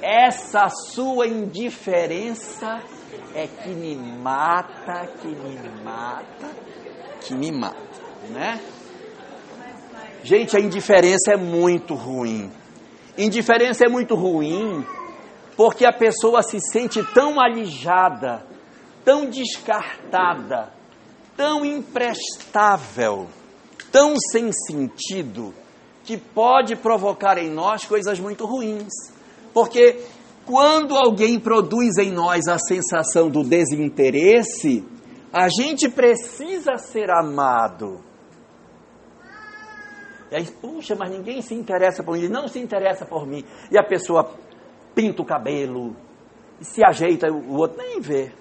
essa 0.00 0.68
sua 0.68 1.26
indiferença 1.26 2.80
é 3.34 3.46
que 3.46 3.70
me 3.70 3.96
mata, 3.96 5.06
que 5.20 5.28
me 5.28 5.82
mata, 5.82 6.50
que 7.20 7.34
me 7.34 7.52
mata, 7.52 7.76
né? 8.30 8.60
Gente, 10.22 10.56
a 10.56 10.60
indiferença 10.60 11.32
é 11.32 11.36
muito 11.36 11.94
ruim. 11.94 12.50
Indiferença 13.16 13.84
é 13.84 13.88
muito 13.88 14.14
ruim 14.14 14.84
porque 15.56 15.84
a 15.84 15.92
pessoa 15.92 16.42
se 16.42 16.60
sente 16.60 17.02
tão 17.12 17.40
alijada, 17.40 18.46
tão 19.04 19.26
descartada, 19.26 20.72
tão 21.36 21.64
imprestável, 21.64 23.26
tão 23.90 24.14
sem 24.30 24.52
sentido, 24.52 25.52
que 26.08 26.16
pode 26.16 26.74
provocar 26.74 27.36
em 27.36 27.50
nós 27.50 27.84
coisas 27.84 28.18
muito 28.18 28.46
ruins. 28.46 28.94
Porque 29.52 30.02
quando 30.46 30.96
alguém 30.96 31.38
produz 31.38 31.98
em 31.98 32.10
nós 32.10 32.48
a 32.48 32.58
sensação 32.58 33.28
do 33.28 33.44
desinteresse, 33.44 34.82
a 35.30 35.50
gente 35.50 35.86
precisa 35.90 36.78
ser 36.78 37.10
amado. 37.10 38.00
E 40.32 40.36
aí, 40.36 40.46
puxa, 40.46 40.96
mas 40.96 41.10
ninguém 41.10 41.42
se 41.42 41.52
interessa 41.52 42.02
por 42.02 42.14
mim, 42.14 42.20
ele 42.20 42.32
não 42.32 42.48
se 42.48 42.58
interessa 42.58 43.04
por 43.04 43.26
mim. 43.26 43.44
E 43.70 43.78
a 43.78 43.84
pessoa 43.84 44.34
pinta 44.94 45.20
o 45.20 45.26
cabelo, 45.26 45.94
se 46.58 46.82
ajeita, 46.82 47.30
o 47.30 47.58
outro 47.58 47.76
nem 47.76 48.00
vê. 48.00 48.32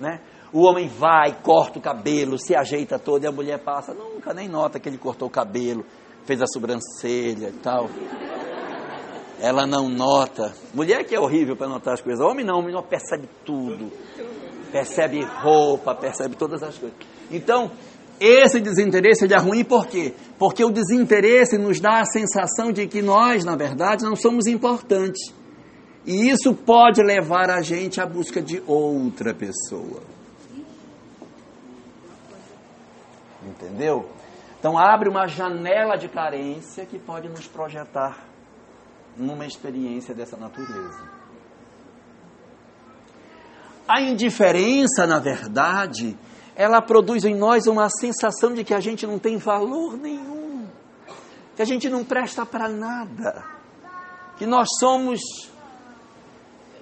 Né? 0.00 0.20
O 0.52 0.62
homem 0.62 0.88
vai, 0.88 1.40
corta 1.44 1.78
o 1.78 1.82
cabelo, 1.82 2.36
se 2.40 2.56
ajeita 2.56 2.98
todo, 2.98 3.22
e 3.22 3.28
a 3.28 3.32
mulher 3.32 3.60
passa, 3.60 3.94
nunca 3.94 4.34
nem 4.34 4.48
nota 4.48 4.80
que 4.80 4.88
ele 4.88 4.98
cortou 4.98 5.28
o 5.28 5.30
cabelo, 5.30 5.86
fez 6.24 6.40
a 6.40 6.46
sobrancelha 6.46 7.48
e 7.48 7.58
tal. 7.62 7.88
Ela 9.40 9.66
não 9.66 9.88
nota. 9.88 10.54
Mulher 10.72 11.04
que 11.04 11.14
é 11.14 11.20
horrível 11.20 11.56
para 11.56 11.68
notar 11.68 11.94
as 11.94 12.00
coisas. 12.00 12.24
Homem 12.24 12.44
não, 12.44 12.58
homem 12.58 12.72
não 12.72 12.82
percebe 12.82 13.28
tudo. 13.44 13.90
Percebe 14.70 15.22
roupa, 15.24 15.94
percebe 15.94 16.36
todas 16.36 16.62
as 16.62 16.78
coisas. 16.78 16.96
Então, 17.30 17.70
esse 18.20 18.60
desinteresse 18.60 19.26
é 19.32 19.36
ruim 19.36 19.64
por 19.64 19.86
quê? 19.86 20.14
Porque 20.38 20.64
o 20.64 20.70
desinteresse 20.70 21.58
nos 21.58 21.80
dá 21.80 22.00
a 22.00 22.04
sensação 22.04 22.70
de 22.70 22.86
que 22.86 23.02
nós, 23.02 23.44
na 23.44 23.56
verdade, 23.56 24.04
não 24.04 24.14
somos 24.14 24.46
importantes. 24.46 25.34
E 26.06 26.30
isso 26.30 26.54
pode 26.54 27.02
levar 27.02 27.50
a 27.50 27.60
gente 27.62 28.00
à 28.00 28.06
busca 28.06 28.40
de 28.40 28.62
outra 28.66 29.34
pessoa. 29.34 30.02
Entendeu? 33.44 34.08
Então 34.62 34.78
abre 34.78 35.08
uma 35.08 35.26
janela 35.26 35.96
de 35.96 36.08
carência 36.08 36.86
que 36.86 36.96
pode 36.96 37.28
nos 37.28 37.48
projetar 37.48 38.16
numa 39.16 39.44
experiência 39.44 40.14
dessa 40.14 40.36
natureza. 40.36 41.02
A 43.88 44.00
indiferença, 44.00 45.04
na 45.04 45.18
verdade, 45.18 46.16
ela 46.54 46.80
produz 46.80 47.24
em 47.24 47.34
nós 47.34 47.66
uma 47.66 47.90
sensação 47.90 48.54
de 48.54 48.62
que 48.62 48.72
a 48.72 48.78
gente 48.78 49.04
não 49.04 49.18
tem 49.18 49.36
valor 49.36 49.96
nenhum, 49.96 50.68
que 51.56 51.62
a 51.62 51.64
gente 51.64 51.88
não 51.88 52.04
presta 52.04 52.46
para 52.46 52.68
nada, 52.68 53.44
que 54.38 54.46
nós 54.46 54.68
somos 54.78 55.20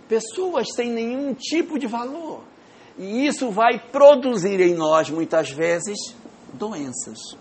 pessoas 0.06 0.66
sem 0.74 0.90
nenhum 0.90 1.32
tipo 1.32 1.78
de 1.78 1.86
valor. 1.86 2.42
E 2.98 3.26
isso 3.26 3.50
vai 3.50 3.78
produzir 3.78 4.60
em 4.60 4.74
nós, 4.74 5.08
muitas 5.08 5.50
vezes, 5.50 6.14
doenças. 6.52 7.39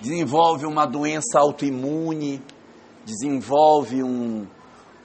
Desenvolve 0.00 0.64
uma 0.64 0.86
doença 0.86 1.38
autoimune, 1.38 2.40
desenvolve 3.04 4.02
um, 4.02 4.46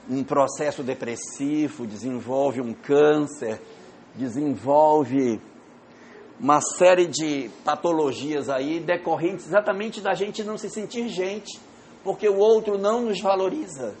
um 0.08 0.22
processo 0.22 0.82
depressivo, 0.82 1.86
desenvolve 1.86 2.60
um 2.60 2.72
câncer, 2.72 3.60
desenvolve 4.14 5.40
uma 6.38 6.60
série 6.60 7.06
de 7.06 7.50
patologias 7.64 8.48
aí 8.48 8.80
decorrentes 8.80 9.46
exatamente 9.46 10.00
da 10.00 10.14
gente 10.14 10.42
não 10.44 10.58
se 10.58 10.68
sentir 10.68 11.08
gente, 11.08 11.58
porque 12.02 12.28
o 12.28 12.36
outro 12.36 12.76
não 12.76 13.02
nos 13.02 13.20
valoriza. 13.20 13.94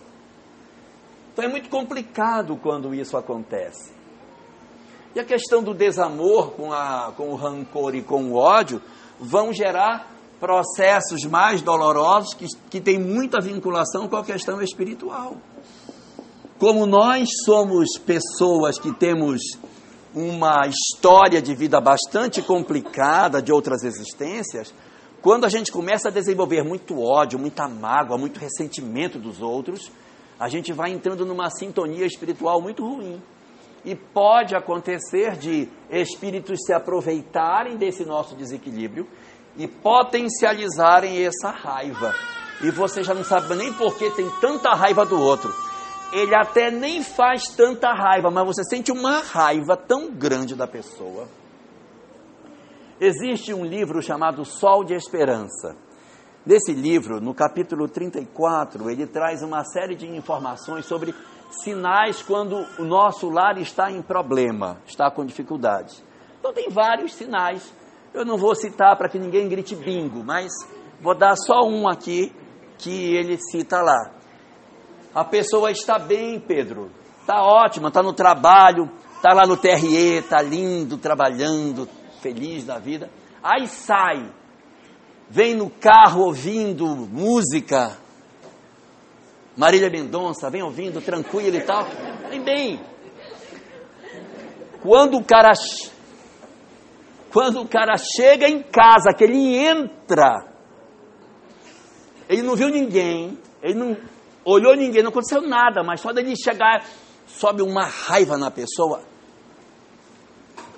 Então 1.32 1.44
é 1.44 1.48
muito 1.48 1.68
complicado 1.68 2.56
quando 2.56 2.94
isso 2.94 3.16
acontece. 3.16 3.92
E 5.14 5.20
a 5.20 5.24
questão 5.24 5.62
do 5.62 5.72
desamor 5.72 6.52
com, 6.52 6.72
a, 6.72 7.12
com 7.16 7.30
o 7.30 7.36
rancor 7.36 7.94
e 7.94 8.02
com 8.02 8.30
o 8.30 8.34
ódio 8.34 8.82
vão 9.18 9.52
gerar 9.52 10.13
processos 10.44 11.24
mais 11.24 11.62
dolorosos 11.62 12.34
que, 12.34 12.46
que 12.68 12.78
têm 12.78 12.98
muita 12.98 13.40
vinculação 13.40 14.06
com 14.06 14.16
a 14.16 14.22
questão 14.22 14.60
espiritual. 14.60 15.38
Como 16.58 16.84
nós 16.84 17.30
somos 17.46 17.98
pessoas 17.98 18.78
que 18.78 18.92
temos 18.92 19.40
uma 20.14 20.66
história 20.66 21.40
de 21.40 21.54
vida 21.54 21.80
bastante 21.80 22.42
complicada 22.42 23.40
de 23.40 23.50
outras 23.50 23.84
existências, 23.84 24.74
quando 25.22 25.46
a 25.46 25.48
gente 25.48 25.72
começa 25.72 26.08
a 26.08 26.12
desenvolver 26.12 26.62
muito 26.62 27.00
ódio, 27.00 27.38
muita 27.38 27.66
mágoa, 27.66 28.18
muito 28.18 28.38
ressentimento 28.38 29.18
dos 29.18 29.40
outros, 29.40 29.90
a 30.38 30.50
gente 30.50 30.74
vai 30.74 30.90
entrando 30.90 31.24
numa 31.24 31.48
sintonia 31.48 32.04
espiritual 32.04 32.60
muito 32.60 32.86
ruim. 32.86 33.18
E 33.82 33.94
pode 33.94 34.54
acontecer 34.54 35.36
de 35.36 35.68
espíritos 35.90 36.60
se 36.66 36.74
aproveitarem 36.74 37.76
desse 37.76 38.04
nosso 38.04 38.34
desequilíbrio 38.34 39.06
e 39.56 39.66
potencializarem 39.68 41.24
essa 41.24 41.50
raiva. 41.50 42.14
E 42.62 42.70
você 42.70 43.02
já 43.02 43.14
não 43.14 43.24
sabe 43.24 43.54
nem 43.54 43.72
por 43.72 43.96
que 43.96 44.10
tem 44.10 44.28
tanta 44.40 44.70
raiva 44.74 45.04
do 45.04 45.20
outro. 45.20 45.52
Ele 46.12 46.34
até 46.34 46.70
nem 46.70 47.02
faz 47.02 47.44
tanta 47.56 47.92
raiva, 47.92 48.30
mas 48.30 48.46
você 48.46 48.64
sente 48.64 48.92
uma 48.92 49.20
raiva 49.20 49.76
tão 49.76 50.10
grande 50.10 50.54
da 50.54 50.66
pessoa. 50.66 51.26
Existe 53.00 53.52
um 53.52 53.64
livro 53.64 54.00
chamado 54.00 54.44
Sol 54.44 54.84
de 54.84 54.94
Esperança. 54.94 55.76
Nesse 56.46 56.72
livro, 56.72 57.20
no 57.20 57.34
capítulo 57.34 57.88
34, 57.88 58.90
ele 58.90 59.06
traz 59.06 59.42
uma 59.42 59.64
série 59.64 59.96
de 59.96 60.06
informações 60.06 60.86
sobre 60.86 61.14
sinais 61.50 62.22
quando 62.22 62.64
o 62.78 62.84
nosso 62.84 63.28
lar 63.30 63.58
está 63.58 63.90
em 63.90 64.02
problema, 64.02 64.78
está 64.86 65.10
com 65.10 65.24
dificuldade. 65.24 66.02
Então, 66.38 66.52
tem 66.52 66.68
vários 66.68 67.14
sinais. 67.14 67.72
Eu 68.14 68.24
não 68.24 68.38
vou 68.38 68.54
citar 68.54 68.96
para 68.96 69.08
que 69.08 69.18
ninguém 69.18 69.48
grite 69.48 69.74
bingo, 69.74 70.22
mas 70.24 70.52
vou 71.00 71.14
dar 71.14 71.34
só 71.36 71.66
um 71.66 71.88
aqui 71.88 72.32
que 72.78 73.14
ele 73.14 73.36
cita 73.36 73.82
lá. 73.82 74.12
A 75.12 75.24
pessoa 75.24 75.70
está 75.70 75.98
bem, 75.98 76.38
Pedro, 76.38 76.90
está 77.20 77.42
ótima, 77.42 77.88
está 77.88 78.02
no 78.02 78.12
trabalho, 78.12 78.88
está 79.16 79.34
lá 79.34 79.44
no 79.46 79.56
TRE, 79.56 80.18
está 80.18 80.40
lindo, 80.40 80.96
trabalhando, 80.96 81.88
feliz 82.22 82.64
da 82.64 82.78
vida. 82.78 83.10
Aí 83.42 83.66
sai 83.66 84.32
vem 85.28 85.54
no 85.54 85.68
carro 85.68 86.22
ouvindo 86.22 86.86
música, 86.86 87.96
Marília 89.56 89.90
Mendonça, 89.90 90.50
vem 90.50 90.62
ouvindo 90.62 91.00
tranquilo 91.00 91.56
e 91.56 91.60
tal, 91.62 91.84
vem 92.28 92.42
bem. 92.42 92.80
Quando 94.82 95.16
o 95.16 95.24
cara 95.24 95.52
quando 97.34 97.62
o 97.62 97.68
cara 97.68 97.96
chega 97.98 98.48
em 98.48 98.62
casa, 98.62 99.12
que 99.12 99.24
ele 99.24 99.56
entra, 99.56 100.46
ele 102.28 102.42
não 102.42 102.54
viu 102.54 102.68
ninguém, 102.68 103.36
ele 103.60 103.74
não 103.74 103.96
olhou 104.44 104.76
ninguém, 104.76 105.02
não 105.02 105.10
aconteceu 105.10 105.42
nada, 105.42 105.82
mas 105.82 106.00
só 106.00 106.12
dele 106.12 106.36
chegar, 106.36 106.86
sobe 107.26 107.60
uma 107.60 107.86
raiva 107.86 108.38
na 108.38 108.52
pessoa, 108.52 109.02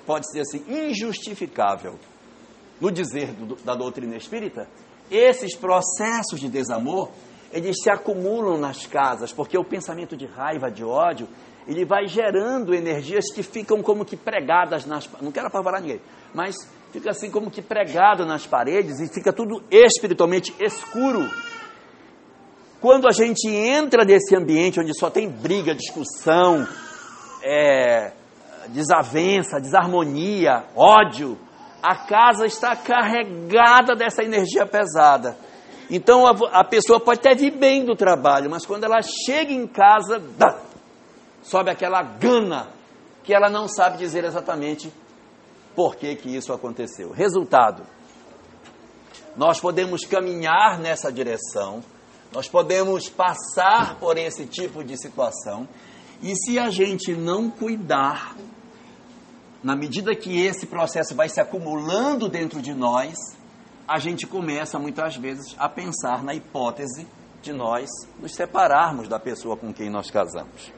pode 0.03 0.31
ser 0.31 0.39
assim, 0.39 0.65
injustificável 0.67 1.99
no 2.81 2.91
dizer 2.91 3.33
do, 3.33 3.55
da 3.57 3.75
doutrina 3.75 4.15
espírita, 4.15 4.67
esses 5.11 5.55
processos 5.55 6.39
de 6.39 6.49
desamor, 6.49 7.11
eles 7.53 7.75
se 7.83 7.89
acumulam 7.91 8.57
nas 8.57 8.87
casas, 8.87 9.31
porque 9.31 9.55
o 9.59 9.63
pensamento 9.63 10.17
de 10.17 10.25
raiva, 10.25 10.71
de 10.71 10.83
ódio, 10.83 11.27
ele 11.67 11.85
vai 11.85 12.07
gerando 12.07 12.73
energias 12.73 13.25
que 13.33 13.43
ficam 13.43 13.81
como 13.81 14.05
que 14.05 14.15
pregadas 14.15 14.85
nas 14.85 15.09
não 15.21 15.31
quero 15.31 15.47
apavorar 15.47 15.81
ninguém, 15.81 16.01
mas 16.33 16.55
fica 16.91 17.11
assim 17.11 17.29
como 17.29 17.51
que 17.51 17.61
pregado 17.61 18.25
nas 18.25 18.47
paredes 18.47 18.99
e 18.99 19.13
fica 19.13 19.33
tudo 19.33 19.61
espiritualmente 19.69 20.55
escuro. 20.59 21.29
Quando 22.79 23.07
a 23.07 23.11
gente 23.11 23.49
entra 23.49 24.05
nesse 24.05 24.35
ambiente 24.35 24.79
onde 24.79 24.97
só 24.97 25.09
tem 25.09 25.27
briga, 25.27 25.75
discussão, 25.75 26.65
é, 27.43 28.11
desavença, 28.69 29.59
desarmonia, 29.59 30.63
ódio, 30.75 31.37
a 31.81 31.95
casa 32.07 32.45
está 32.45 32.75
carregada 32.75 33.95
dessa 33.95 34.23
energia 34.23 34.65
pesada. 34.65 35.37
Então 35.89 36.27
a, 36.27 36.31
a, 36.59 36.63
pessoa 36.63 36.99
pode 36.99 37.19
até 37.19 37.33
vir 37.33 37.51
bem 37.51 37.85
do 37.85 37.95
trabalho, 37.95 38.49
mas 38.49 38.65
quando 38.65 38.83
ela 38.83 38.99
chega 39.01 39.53
em 39.53 39.65
casa, 39.65 40.19
dá, 40.37 40.66
sobe 41.47 41.71
aquela 41.71 42.03
gana 42.03 42.67
que 43.23 43.33
ela 43.33 43.49
não 43.49 43.67
sabe 43.67 43.97
dizer 43.97 44.23
exatamente 44.23 44.91
por 45.75 45.95
que, 45.95 46.15
que 46.15 46.35
isso 46.35 46.53
aconteceu. 46.53 47.11
Resultado: 47.11 47.83
nós 49.35 49.59
podemos 49.59 50.05
caminhar 50.05 50.77
nessa 50.79 51.11
direção, 51.11 51.83
nós 52.33 52.47
podemos 52.47 53.09
passar 53.09 53.95
por 53.95 54.17
esse 54.17 54.45
tipo 54.45 54.83
de 54.83 54.97
situação, 54.97 55.67
e 56.21 56.35
se 56.35 56.59
a 56.59 56.69
gente 56.69 57.13
não 57.13 57.49
cuidar, 57.49 58.35
na 59.63 59.75
medida 59.75 60.15
que 60.15 60.45
esse 60.45 60.65
processo 60.65 61.15
vai 61.15 61.29
se 61.29 61.39
acumulando 61.39 62.27
dentro 62.27 62.61
de 62.61 62.73
nós, 62.73 63.15
a 63.87 63.99
gente 63.99 64.27
começa 64.27 64.77
muitas 64.77 65.15
vezes 65.15 65.55
a 65.57 65.69
pensar 65.69 66.23
na 66.23 66.33
hipótese 66.33 67.07
de 67.41 67.53
nós 67.53 67.89
nos 68.19 68.33
separarmos 68.35 69.07
da 69.07 69.19
pessoa 69.19 69.55
com 69.55 69.73
quem 69.73 69.89
nós 69.89 70.11
casamos. 70.11 70.76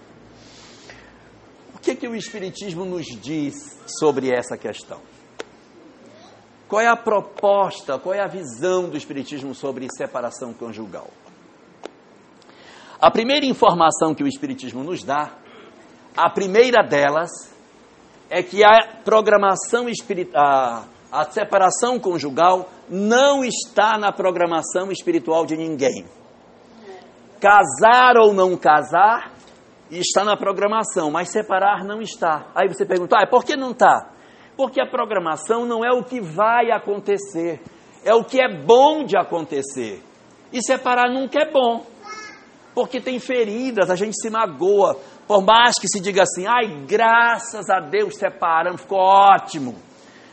O 1.80 1.82
que, 1.82 1.96
que 1.96 2.08
o 2.10 2.16
Espiritismo 2.16 2.84
nos 2.84 3.06
diz 3.06 3.80
sobre 4.00 4.30
essa 4.30 4.58
questão? 4.58 5.00
Qual 6.68 6.82
é 6.82 6.88
a 6.88 6.96
proposta, 6.96 7.98
qual 7.98 8.14
é 8.14 8.22
a 8.22 8.28
visão 8.28 8.90
do 8.90 8.98
Espiritismo 8.98 9.56
sobre 9.56 9.88
separação 9.98 10.54
conjugal? 10.54 11.08
A 13.00 13.10
primeira 13.10 13.46
informação 13.46 14.14
que 14.14 14.22
o 14.22 14.28
Espiritismo 14.28 14.84
nos 14.84 15.04
dá, 15.04 15.32
a 16.18 16.30
primeira 16.30 16.84
delas, 16.84 17.30
é 18.30 18.44
que 18.44 18.62
a 18.62 18.98
programação 19.06 19.88
espiritual, 19.88 20.84
a 21.10 21.24
separação 21.32 21.98
conjugal 21.98 22.70
não 22.90 23.42
está 23.42 23.98
na 23.98 24.12
programação 24.12 24.92
espiritual 24.92 25.46
de 25.46 25.56
ninguém. 25.56 26.06
Casar 27.40 28.18
ou 28.18 28.34
não 28.34 28.58
casar 28.58 29.39
está 29.92 30.24
na 30.24 30.38
programação, 30.38 31.10
mas 31.10 31.32
separar 31.32 31.84
não 31.84 32.02
está. 32.02 32.48
Aí 32.56 32.68
você 32.68 32.86
pergunta, 32.86 33.18
ah, 33.18 33.28
por 33.28 33.44
que 33.44 33.56
não 33.56 33.72
está? 33.72 34.12
Porque 34.56 34.82
a 34.82 34.90
programação 34.90 35.66
não 35.66 35.84
é 35.84 35.92
o 35.92 36.04
que 36.04 36.20
vai 36.22 36.72
acontecer, 36.72 37.62
é 38.04 38.14
o 38.14 38.24
que 38.24 38.42
é 38.42 38.48
bom 38.48 39.04
de 39.04 39.18
acontecer. 39.18 40.04
E 40.52 40.62
separar 40.62 41.12
nunca 41.12 41.40
é 41.42 41.52
bom, 41.52 41.86
porque 42.76 43.00
tem 43.00 43.20
feridas, 43.20 43.90
a 43.90 43.96
gente 43.96 44.20
se 44.20 44.30
magoa. 44.30 44.98
Por 45.28 45.44
mais 45.44 45.80
que 45.80 45.88
se 45.88 46.00
diga 46.00 46.24
assim, 46.24 46.46
ai, 46.48 46.86
graças 46.88 47.70
a 47.70 47.80
Deus 47.80 48.16
separamos, 48.16 48.82
ficou 48.82 49.00
ótimo 49.00 49.90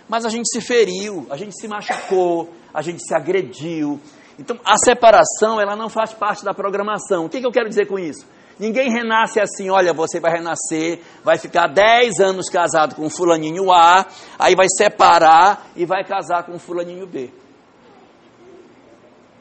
mas 0.08 0.24
a 0.24 0.28
gente 0.28 0.48
se 0.48 0.60
feriu, 0.60 1.26
a 1.30 1.36
gente 1.36 1.58
se 1.58 1.66
machucou, 1.66 2.50
a 2.72 2.80
gente 2.80 3.02
se 3.04 3.14
agrediu. 3.14 4.00
Então, 4.38 4.58
a 4.64 4.76
separação, 4.76 5.60
ela 5.60 5.74
não 5.74 5.88
faz 5.88 6.12
parte 6.12 6.44
da 6.44 6.54
programação. 6.54 7.24
O 7.24 7.28
que, 7.28 7.40
que 7.40 7.46
eu 7.46 7.50
quero 7.50 7.68
dizer 7.68 7.86
com 7.86 7.98
isso? 7.98 8.26
Ninguém 8.58 8.90
renasce 8.90 9.38
assim, 9.38 9.68
olha, 9.68 9.92
você 9.92 10.18
vai 10.18 10.32
renascer, 10.32 11.02
vai 11.22 11.36
ficar 11.36 11.66
10 11.66 12.20
anos 12.20 12.48
casado 12.48 12.94
com 12.94 13.10
fulaninho 13.10 13.70
A, 13.70 14.06
aí 14.38 14.54
vai 14.54 14.66
separar 14.68 15.66
e 15.76 15.84
vai 15.84 16.04
casar 16.04 16.44
com 16.44 16.58
fulaninho 16.58 17.06
B. 17.06 17.30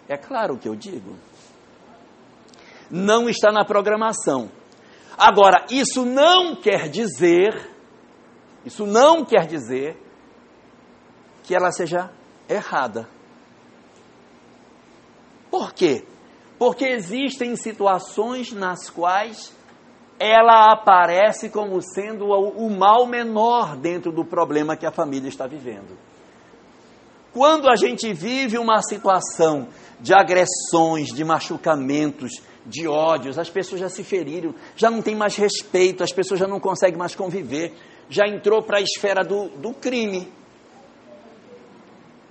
É 0.08 0.18
claro 0.18 0.56
o 0.56 0.58
que 0.58 0.68
eu 0.68 0.76
digo. 0.76 1.16
Não 2.92 3.30
está 3.30 3.52
na 3.52 3.64
programação. 3.64 4.52
Agora, 5.18 5.66
isso 5.72 6.06
não 6.06 6.56
quer 6.56 6.90
dizer, 6.90 7.70
isso 8.66 8.86
não 8.86 9.24
quer 9.24 9.48
dizer 9.48 9.98
que 11.44 11.56
ela 11.56 11.72
seja 11.72 12.12
errada. 12.50 13.08
Por 15.50 15.74
quê? 15.74 16.06
Porque 16.58 16.86
existem 16.86 17.56
situações 17.56 18.52
nas 18.52 18.90
quais 18.90 19.54
ela 20.18 20.72
aparece 20.72 21.50
como 21.50 21.82
sendo 21.82 22.26
o 22.28 22.70
mal 22.70 23.06
menor 23.06 23.76
dentro 23.76 24.12
do 24.12 24.24
problema 24.24 24.78
que 24.78 24.86
a 24.86 24.92
família 24.92 25.28
está 25.28 25.46
vivendo. 25.46 25.98
Quando 27.34 27.70
a 27.70 27.76
gente 27.76 28.14
vive 28.14 28.58
uma 28.58 28.82
situação 28.82 29.68
de 30.00 30.14
agressões, 30.14 31.10
de 31.10 31.24
machucamentos, 31.26 32.42
de 32.66 32.88
ódios, 32.88 33.38
as 33.38 33.50
pessoas 33.50 33.82
já 33.82 33.90
se 33.90 34.06
feriram, 34.06 34.56
já 34.76 34.90
não 34.90 35.02
tem 35.02 35.16
mais 35.16 35.36
respeito, 35.36 36.02
as 36.02 36.14
pessoas 36.14 36.40
já 36.40 36.48
não 36.48 36.62
conseguem 36.62 36.98
mais 36.98 37.14
conviver, 37.14 37.74
já 38.10 38.26
entrou 38.26 38.64
para 38.64 38.78
a 38.78 38.82
esfera 38.82 39.22
do, 39.22 39.50
do 39.50 39.74
crime 39.74 40.32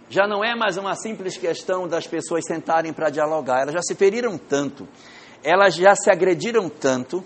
já 0.08 0.26
não 0.26 0.44
é 0.44 0.54
mais 0.54 0.76
uma 0.76 0.94
simples 0.94 1.36
questão 1.36 1.88
das 1.88 2.06
pessoas 2.06 2.44
sentarem 2.46 2.92
para 2.92 3.10
dialogar, 3.10 3.62
elas 3.62 3.74
já 3.74 3.82
se 3.82 3.94
feriram 3.94 4.36
tanto, 4.36 4.86
elas 5.42 5.74
já 5.74 5.94
se 5.94 6.10
agrediram 6.10 6.68
tanto, 6.68 7.24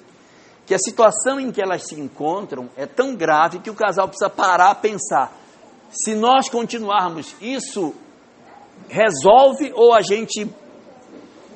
que 0.66 0.74
a 0.74 0.78
situação 0.78 1.40
em 1.40 1.50
que 1.50 1.62
elas 1.62 1.84
se 1.84 1.98
encontram 1.98 2.68
é 2.76 2.84
tão 2.84 3.16
grave 3.16 3.58
que 3.58 3.70
o 3.70 3.74
casal 3.74 4.06
precisa 4.06 4.28
parar 4.28 4.70
a 4.70 4.74
pensar: 4.74 5.32
se 5.90 6.14
nós 6.14 6.48
continuarmos, 6.48 7.34
isso 7.40 7.94
resolve 8.86 9.72
ou 9.74 9.94
a 9.94 10.02
gente 10.02 10.46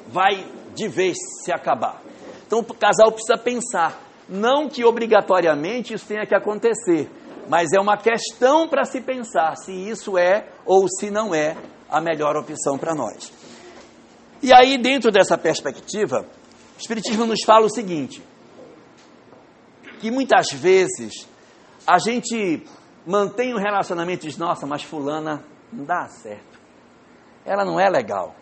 vai 0.08 0.46
de 0.74 0.88
vez 0.88 1.18
se 1.44 1.52
acabar? 1.52 2.00
Então 2.46 2.60
o 2.60 2.64
casal 2.74 3.12
precisa 3.12 3.36
pensar, 3.36 4.02
não 4.28 4.68
que 4.68 4.84
obrigatoriamente 4.84 5.92
isso 5.92 6.06
tenha 6.06 6.26
que 6.26 6.34
acontecer, 6.34 7.10
mas 7.48 7.72
é 7.72 7.80
uma 7.80 7.96
questão 7.96 8.68
para 8.68 8.84
se 8.84 9.00
pensar 9.00 9.56
se 9.56 9.72
isso 9.72 10.16
é 10.16 10.48
ou 10.64 10.88
se 10.88 11.10
não 11.10 11.34
é 11.34 11.56
a 11.88 12.00
melhor 12.00 12.36
opção 12.36 12.78
para 12.78 12.94
nós. 12.94 13.32
E 14.42 14.52
aí, 14.52 14.76
dentro 14.76 15.10
dessa 15.10 15.38
perspectiva, 15.38 16.26
o 16.76 16.80
Espiritismo 16.80 17.26
nos 17.26 17.44
fala 17.44 17.66
o 17.66 17.70
seguinte: 17.70 18.22
que 20.00 20.10
muitas 20.10 20.50
vezes 20.52 21.28
a 21.86 21.98
gente 21.98 22.64
mantém 23.06 23.54
um 23.54 23.58
relacionamento 23.58 24.26
e 24.26 24.28
diz, 24.28 24.38
nossa, 24.38 24.66
mas 24.66 24.82
fulana 24.82 25.44
não 25.72 25.84
dá 25.84 26.08
certo. 26.08 26.60
Ela 27.44 27.64
não 27.64 27.78
é 27.78 27.88
legal. 27.88 28.34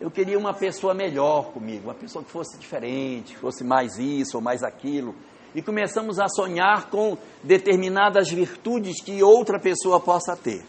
Eu 0.00 0.10
queria 0.10 0.38
uma 0.38 0.52
pessoa 0.52 0.92
melhor 0.92 1.52
comigo, 1.52 1.88
uma 1.88 1.94
pessoa 1.94 2.24
que 2.24 2.30
fosse 2.30 2.58
diferente, 2.58 3.36
fosse 3.36 3.64
mais 3.64 3.98
isso 3.98 4.36
ou 4.36 4.42
mais 4.42 4.62
aquilo 4.62 5.14
e 5.56 5.62
começamos 5.62 6.18
a 6.18 6.28
sonhar 6.28 6.90
com 6.90 7.16
determinadas 7.42 8.28
virtudes 8.28 9.02
que 9.02 9.22
outra 9.22 9.58
pessoa 9.58 9.98
possa 9.98 10.36
ter. 10.36 10.62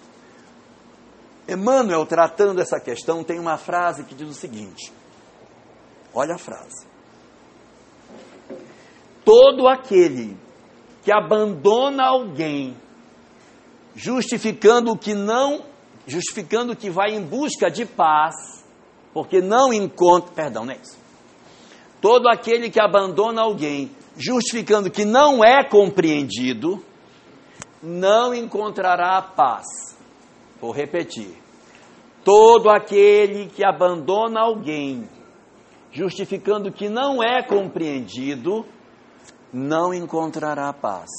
Emmanuel, 1.46 2.06
tratando 2.06 2.62
essa 2.62 2.80
questão, 2.80 3.22
tem 3.22 3.38
uma 3.38 3.58
frase 3.58 4.06
que 4.06 4.16
diz 4.16 4.30
o 4.30 4.34
seguinte: 4.34 4.94
olha 6.14 6.36
a 6.36 6.38
frase. 6.38 6.88
Todo 9.26 9.68
aquele 9.68 10.38
que 11.04 11.12
abandona 11.12 12.06
alguém, 12.06 12.74
justificando 13.94 14.98
que 14.98 15.14
não, 15.14 15.66
justificando 16.08 16.74
que 16.78 16.90
vai 16.90 17.10
em 17.10 17.22
busca 17.22 17.70
de 17.70 17.86
paz, 17.86 18.66
porque 19.14 19.42
não 19.42 19.74
encontra, 19.74 20.32
perdão, 20.32 20.64
não 20.64 20.72
é 20.72 20.78
isso. 20.78 20.98
Todo 22.00 22.30
aquele 22.30 22.70
que 22.70 22.80
abandona 22.80 23.42
alguém, 23.42 23.92
justificando 24.18 24.90
que 24.90 25.06
não 25.06 25.44
é 25.44 25.64
compreendido, 25.64 26.84
não 27.82 28.34
encontrará 28.34 29.22
paz. 29.22 29.66
Vou 30.60 30.72
repetir. 30.72 31.38
Todo 32.24 32.70
aquele 32.70 33.46
que 33.48 33.64
abandona 33.64 34.42
alguém, 34.42 35.08
justificando 35.92 36.72
que 36.72 36.90
não 36.90 37.24
é 37.24 37.42
compreendido, 37.42 38.66
não 39.54 39.94
encontrará 39.94 40.74
paz. 40.74 41.10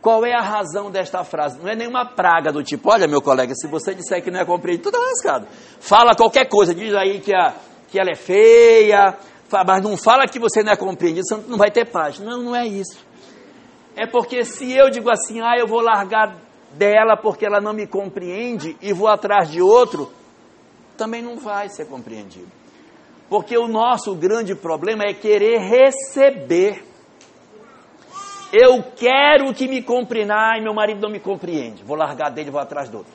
Qual 0.00 0.24
é 0.24 0.32
a 0.32 0.40
razão 0.40 0.88
desta 0.88 1.24
frase? 1.24 1.58
Não 1.60 1.68
é 1.68 1.74
nenhuma 1.74 2.06
praga 2.06 2.52
do 2.52 2.62
tipo, 2.62 2.92
olha 2.92 3.08
meu 3.08 3.20
colega, 3.20 3.52
se 3.56 3.66
você 3.66 3.92
disser 3.92 4.22
que 4.22 4.30
não 4.30 4.38
é 4.38 4.44
compreendido, 4.44 4.84
tudo 4.84 4.96
está 4.96 5.08
lascado. 5.08 5.48
Fala 5.80 6.14
qualquer 6.14 6.48
coisa, 6.48 6.72
diz 6.72 6.94
aí 6.94 7.20
que, 7.20 7.34
a, 7.34 7.54
que 7.88 7.98
ela 7.98 8.12
é 8.12 8.14
feia, 8.14 9.18
mas 9.50 9.82
não 9.82 9.96
fala 9.96 10.26
que 10.26 10.38
você 10.38 10.62
não 10.62 10.72
é 10.72 10.76
compreendido, 10.76 11.26
você 11.26 11.36
não 11.48 11.56
vai 11.56 11.70
ter 11.70 11.84
paz. 11.84 12.18
Não, 12.18 12.42
não 12.42 12.56
é 12.56 12.66
isso. 12.66 13.04
É 13.94 14.06
porque 14.06 14.44
se 14.44 14.72
eu 14.72 14.90
digo 14.90 15.10
assim, 15.10 15.40
ah, 15.40 15.54
eu 15.56 15.66
vou 15.66 15.80
largar 15.80 16.36
dela 16.72 17.16
porque 17.16 17.46
ela 17.46 17.60
não 17.60 17.72
me 17.72 17.86
compreende 17.86 18.76
e 18.82 18.92
vou 18.92 19.08
atrás 19.08 19.50
de 19.50 19.62
outro, 19.62 20.10
também 20.96 21.22
não 21.22 21.38
vai 21.38 21.68
ser 21.68 21.86
compreendido. 21.86 22.48
Porque 23.28 23.56
o 23.56 23.66
nosso 23.66 24.14
grande 24.14 24.54
problema 24.54 25.04
é 25.04 25.14
querer 25.14 25.58
receber. 25.58 26.84
Eu 28.52 28.84
quero 28.96 29.52
que 29.54 29.66
me 29.66 29.82
compreenda. 29.82 30.34
Ai, 30.34 30.60
meu 30.60 30.74
marido 30.74 31.00
não 31.00 31.10
me 31.10 31.18
compreende. 31.18 31.82
Vou 31.82 31.96
largar 31.96 32.30
dele 32.30 32.50
vou 32.50 32.60
atrás 32.60 32.88
do 32.88 32.98
outro. 32.98 33.12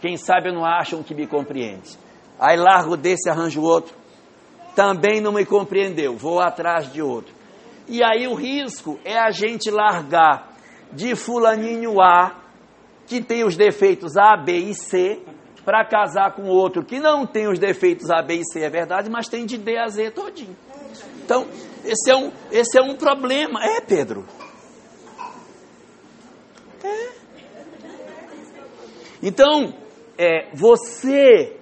Quem 0.00 0.16
sabe 0.16 0.50
não 0.50 0.64
acham 0.64 1.02
que 1.02 1.14
me 1.14 1.26
compreende. 1.26 1.98
Aí 2.38 2.56
largo 2.56 2.96
desse, 2.96 3.28
arranjo 3.28 3.60
outro 3.62 3.99
também 4.80 5.20
não 5.20 5.32
me 5.32 5.44
compreendeu, 5.44 6.16
vou 6.16 6.40
atrás 6.40 6.90
de 6.90 7.02
outro. 7.02 7.34
E 7.86 8.02
aí 8.02 8.26
o 8.26 8.32
risco 8.32 8.98
é 9.04 9.18
a 9.18 9.30
gente 9.30 9.70
largar 9.70 10.54
de 10.90 11.14
fulaninho 11.14 12.00
A, 12.00 12.34
que 13.06 13.20
tem 13.20 13.44
os 13.44 13.58
defeitos 13.58 14.16
A, 14.16 14.38
B 14.38 14.56
e 14.56 14.74
C, 14.74 15.20
para 15.66 15.84
casar 15.84 16.34
com 16.34 16.44
outro 16.44 16.82
que 16.82 16.98
não 16.98 17.26
tem 17.26 17.46
os 17.46 17.58
defeitos 17.58 18.10
A, 18.10 18.22
B 18.22 18.36
e 18.36 18.42
C, 18.42 18.60
é 18.60 18.70
verdade, 18.70 19.10
mas 19.10 19.28
tem 19.28 19.44
de 19.44 19.58
D 19.58 19.76
a 19.76 19.86
Z 19.88 20.12
todinho. 20.12 20.56
Então, 21.22 21.46
esse 21.84 22.10
é 22.10 22.16
um, 22.16 22.32
esse 22.50 22.78
é 22.78 22.82
um 22.82 22.96
problema. 22.96 23.62
É, 23.62 23.82
Pedro? 23.82 24.24
É. 26.82 27.08
Então, 29.22 29.74
é, 30.16 30.48
você 30.54 31.59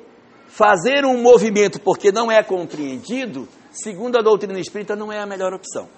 fazer 0.49 1.05
um 1.05 1.23
movimento 1.23 1.81
porque 1.81 2.11
não 2.11 2.31
é 2.31 2.43
compreendido, 2.43 3.49
segundo 3.71 4.19
a 4.19 4.23
doutrina 4.23 4.59
espírita, 4.59 4.97
não 4.97 5.13
é 5.13 5.21
a 5.21 5.27
melhor 5.27 5.53
opção. 5.53 5.89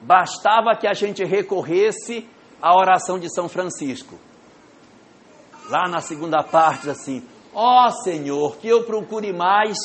Bastava 0.00 0.76
que 0.78 0.86
a 0.86 0.92
gente 0.92 1.24
recorresse 1.24 2.28
à 2.60 2.76
oração 2.76 3.18
de 3.18 3.32
São 3.32 3.48
Francisco. 3.48 4.18
Lá 5.68 5.88
na 5.88 6.00
segunda 6.00 6.42
parte, 6.42 6.90
assim: 6.90 7.22
Ó 7.52 7.86
oh, 7.86 7.90
Senhor, 8.02 8.56
que 8.58 8.68
eu 8.68 8.84
procure 8.84 9.32
mais 9.32 9.76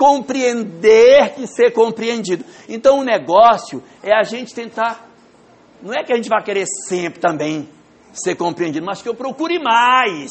compreender 0.00 1.34
que 1.34 1.46
ser 1.46 1.72
compreendido. 1.72 2.42
Então 2.66 3.00
o 3.00 3.04
negócio 3.04 3.82
é 4.02 4.16
a 4.16 4.22
gente 4.22 4.54
tentar. 4.54 5.06
Não 5.82 5.92
é 5.92 6.02
que 6.02 6.12
a 6.12 6.16
gente 6.16 6.28
vai 6.28 6.42
querer 6.42 6.64
sempre 6.88 7.20
também 7.20 7.68
ser 8.12 8.34
compreendido, 8.34 8.86
mas 8.86 9.02
que 9.02 9.08
eu 9.08 9.14
procure 9.14 9.58
mais, 9.58 10.30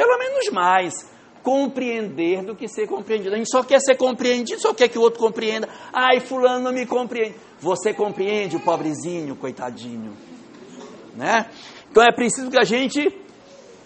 pelo 0.00 0.18
menos 0.18 0.48
mais, 0.50 1.06
compreender 1.42 2.42
do 2.42 2.56
que 2.56 2.66
ser 2.66 2.86
compreendido. 2.86 3.34
A 3.34 3.36
gente 3.36 3.50
só 3.50 3.62
quer 3.62 3.80
ser 3.80 3.98
compreendido, 3.98 4.58
só 4.58 4.72
quer 4.72 4.88
que 4.88 4.98
o 4.98 5.02
outro 5.02 5.20
compreenda. 5.20 5.68
Ai, 5.92 6.20
fulano 6.20 6.64
não 6.64 6.72
me 6.72 6.86
compreende. 6.86 7.34
Você 7.58 7.92
compreende 7.92 8.56
o 8.56 8.60
pobrezinho, 8.60 9.36
coitadinho. 9.36 10.16
Né? 11.14 11.50
Então 11.90 12.02
é 12.02 12.10
preciso 12.10 12.50
que 12.50 12.58
a 12.58 12.64
gente 12.64 13.14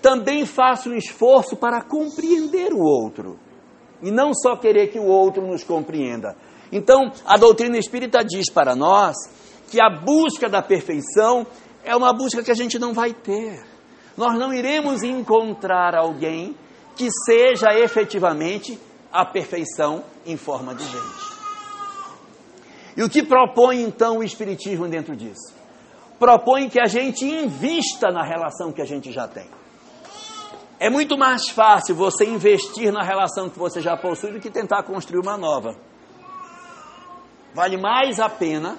também 0.01 0.47
faça 0.47 0.89
um 0.89 0.95
esforço 0.95 1.57
para 1.57 1.83
compreender 1.83 2.73
o 2.73 2.79
outro. 2.79 3.37
E 4.01 4.13
não 4.13 4.33
só 4.33 4.55
querer 4.55 4.93
que 4.93 5.01
o 5.01 5.07
outro 5.07 5.45
nos 5.45 5.65
compreenda. 5.65 6.37
Então, 6.71 7.11
a 7.27 7.37
doutrina 7.37 7.77
espírita 7.77 8.25
diz 8.25 8.49
para 8.49 8.77
nós 8.77 9.17
que 9.69 9.81
a 9.81 9.91
busca 9.91 10.49
da 10.49 10.63
perfeição 10.63 11.45
é 11.83 11.97
uma 11.97 12.13
busca 12.13 12.41
que 12.41 12.53
a 12.53 12.55
gente 12.55 12.79
não 12.79 12.95
vai 12.95 13.13
ter. 13.13 13.74
Nós 14.17 14.39
não 14.39 14.53
iremos 14.53 15.03
encontrar 15.03 15.95
alguém 15.95 16.57
que 16.97 17.09
seja 17.27 17.75
efetivamente 17.79 18.79
a 19.13 19.25
perfeição 19.25 20.05
em 20.25 20.37
forma 20.37 20.75
de 20.75 20.85
gente. 20.85 21.35
E 22.97 23.03
o 23.03 23.11
que 23.11 23.23
propõe 23.23 23.83
então 23.83 24.19
o 24.19 24.23
Espiritismo 24.23 24.87
dentro 24.87 25.17
disso? 25.17 25.53
Propõe 26.19 26.69
que 26.69 26.81
a 26.81 26.87
gente 26.87 27.25
invista 27.25 28.11
na 28.13 28.23
relação 28.23 28.73
que 28.73 28.81
a 28.81 28.85
gente 28.85 29.11
já 29.11 29.27
tem. 29.27 29.49
É 30.79 30.89
muito 30.89 31.17
mais 31.17 31.49
fácil 31.49 31.95
você 31.95 32.25
investir 32.25 32.93
na 32.93 33.03
relação 33.03 33.49
que 33.49 33.59
você 33.59 33.81
já 33.81 33.97
possui 33.97 34.33
do 34.33 34.41
que 34.41 34.51
tentar 34.51 34.83
construir 34.85 35.21
uma 35.21 35.37
nova. 35.37 35.77
Vale 37.55 37.77
mais 37.77 38.21
a 38.21 38.29
pena 38.29 38.77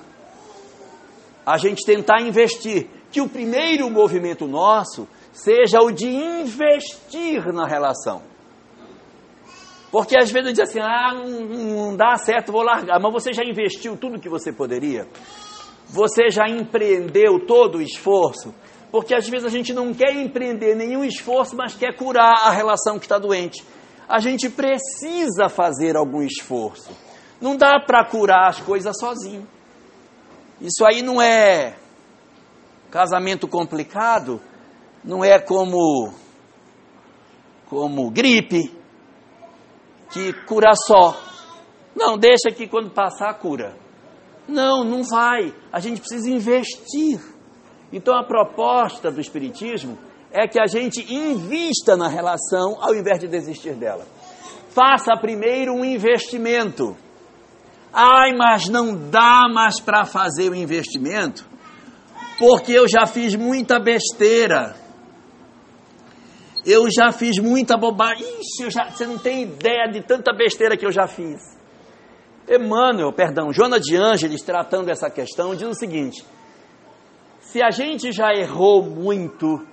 a 1.45 1.58
gente 1.58 1.86
tentar 1.86 2.21
investir. 2.21 2.89
Que 3.12 3.21
o 3.21 3.30
primeiro 3.30 3.89
movimento 3.89 4.45
nosso 4.45 5.08
seja 5.36 5.82
o 5.82 5.91
de 5.91 6.08
investir 6.08 7.54
na 7.54 7.67
relação. 7.67 8.21
Porque 9.91 10.17
às 10.17 10.32
vezes 10.32 10.54
diz 10.54 10.69
assim, 10.69 10.80
ah, 10.80 11.13
não 11.13 11.95
dá 11.95 12.15
certo, 12.17 12.52
vou 12.52 12.63
largar. 12.63 13.00
Mas 13.00 13.13
você 13.13 13.34
já 13.34 13.43
investiu 13.43 13.95
tudo 13.95 14.19
que 14.19 14.30
você 14.30 14.52
poderia? 14.52 15.08
Você 15.88 16.30
já 16.30 16.48
empreendeu 16.50 17.45
todo 17.45 17.78
o 17.78 17.82
esforço? 17.82 18.54
Porque 18.91 19.13
às 19.13 19.28
vezes 19.28 19.45
a 19.45 19.50
gente 19.50 19.74
não 19.74 19.93
quer 19.93 20.15
empreender 20.15 20.74
nenhum 20.74 21.04
esforço, 21.04 21.56
mas 21.56 21.76
quer 21.76 21.95
curar 21.95 22.34
a 22.43 22.52
relação 22.52 22.98
que 22.98 23.06
está 23.06 23.19
doente. 23.19 23.63
A 24.08 24.19
gente 24.19 24.50
precisa 24.50 25.50
fazer 25.50 25.98
algum 25.98 26.21
esforço. 26.21 26.91
Não 27.41 27.58
dá 27.58 27.80
para 27.80 28.06
curar 28.06 28.50
as 28.50 28.60
coisas 28.62 28.98
sozinho. 28.98 29.45
Isso 30.62 30.86
aí 30.86 31.02
não 31.02 31.21
é 31.21 31.76
casamento 32.89 33.48
complicado, 33.48 34.41
não 35.06 35.24
é 35.24 35.39
como 35.39 36.13
como 37.68 38.10
gripe 38.10 38.72
que 40.12 40.34
cura 40.46 40.74
só. 40.76 41.15
Não, 41.96 42.18
deixa 42.18 42.50
que 42.56 42.68
quando 42.68 42.89
passar 42.89 43.34
cura. 43.36 43.76
Não, 44.48 44.84
não 44.84 45.04
vai. 45.04 45.54
A 45.72 45.80
gente 45.80 46.00
precisa 46.00 46.30
investir. 46.30 47.20
Então 47.91 48.18
a 48.18 48.24
proposta 48.24 49.12
do 49.12 49.22
espiritismo 49.22 49.98
é 50.32 50.48
que 50.48 50.60
a 50.60 50.65
gente 50.65 51.02
invista 51.13 51.96
na 51.96 52.08
relação 52.08 52.78
ao 52.82 52.94
invés 52.94 53.20
de 53.20 53.28
desistir 53.28 53.76
dela. 53.76 54.06
Faça 54.70 55.15
primeiro 55.15 55.74
um 55.74 55.86
investimento. 55.86 56.96
Ai, 57.94 58.34
mas 58.38 58.68
não 58.68 58.94
dá 59.10 59.44
mais 59.52 59.80
para 59.80 60.04
fazer 60.04 60.50
o 60.50 60.56
investimento, 60.56 61.48
porque 62.38 62.74
eu 62.74 62.86
já 62.88 63.06
fiz 63.06 63.36
muita 63.36 63.80
besteira. 63.80 64.85
Eu 66.65 66.88
já 66.89 67.12
fiz 67.12 67.38
muita 67.38 67.78
bobagem. 67.78 68.25
Ixi, 68.39 68.71
já, 68.71 68.89
você 68.89 69.06
não 69.06 69.19
tem 69.19 69.43
ideia 69.43 69.88
de 69.88 70.01
tanta 70.01 70.34
besteira 70.34 70.75
que 70.75 70.86
eu 70.86 70.91
já 70.91 71.08
fiz. 71.08 71.56
Emmanuel, 72.47 73.12
perdão, 73.13 73.51
Joana 73.51 73.80
de 73.80 73.95
Ângeles, 73.95 74.41
tratando 74.41 74.89
essa 74.89 75.10
questão, 75.10 75.56
diz 75.56 75.67
o 75.67 75.73
seguinte: 75.73 76.25
se 77.39 77.62
a 77.62 77.69
gente 77.69 78.12
já 78.12 78.34
errou 78.34 78.84
muito, 78.84 79.65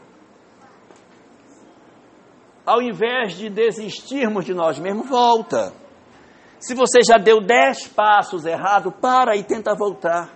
ao 2.64 2.80
invés 2.80 3.36
de 3.36 3.48
desistirmos 3.48 4.44
de 4.44 4.54
nós 4.54 4.78
mesmos, 4.78 5.08
volta. 5.08 5.72
Se 6.60 6.74
você 6.74 7.00
já 7.02 7.18
deu 7.18 7.40
dez 7.40 7.88
passos 7.88 8.44
errados, 8.44 8.94
para 9.00 9.36
e 9.36 9.42
tenta 9.42 9.74
voltar. 9.74 10.30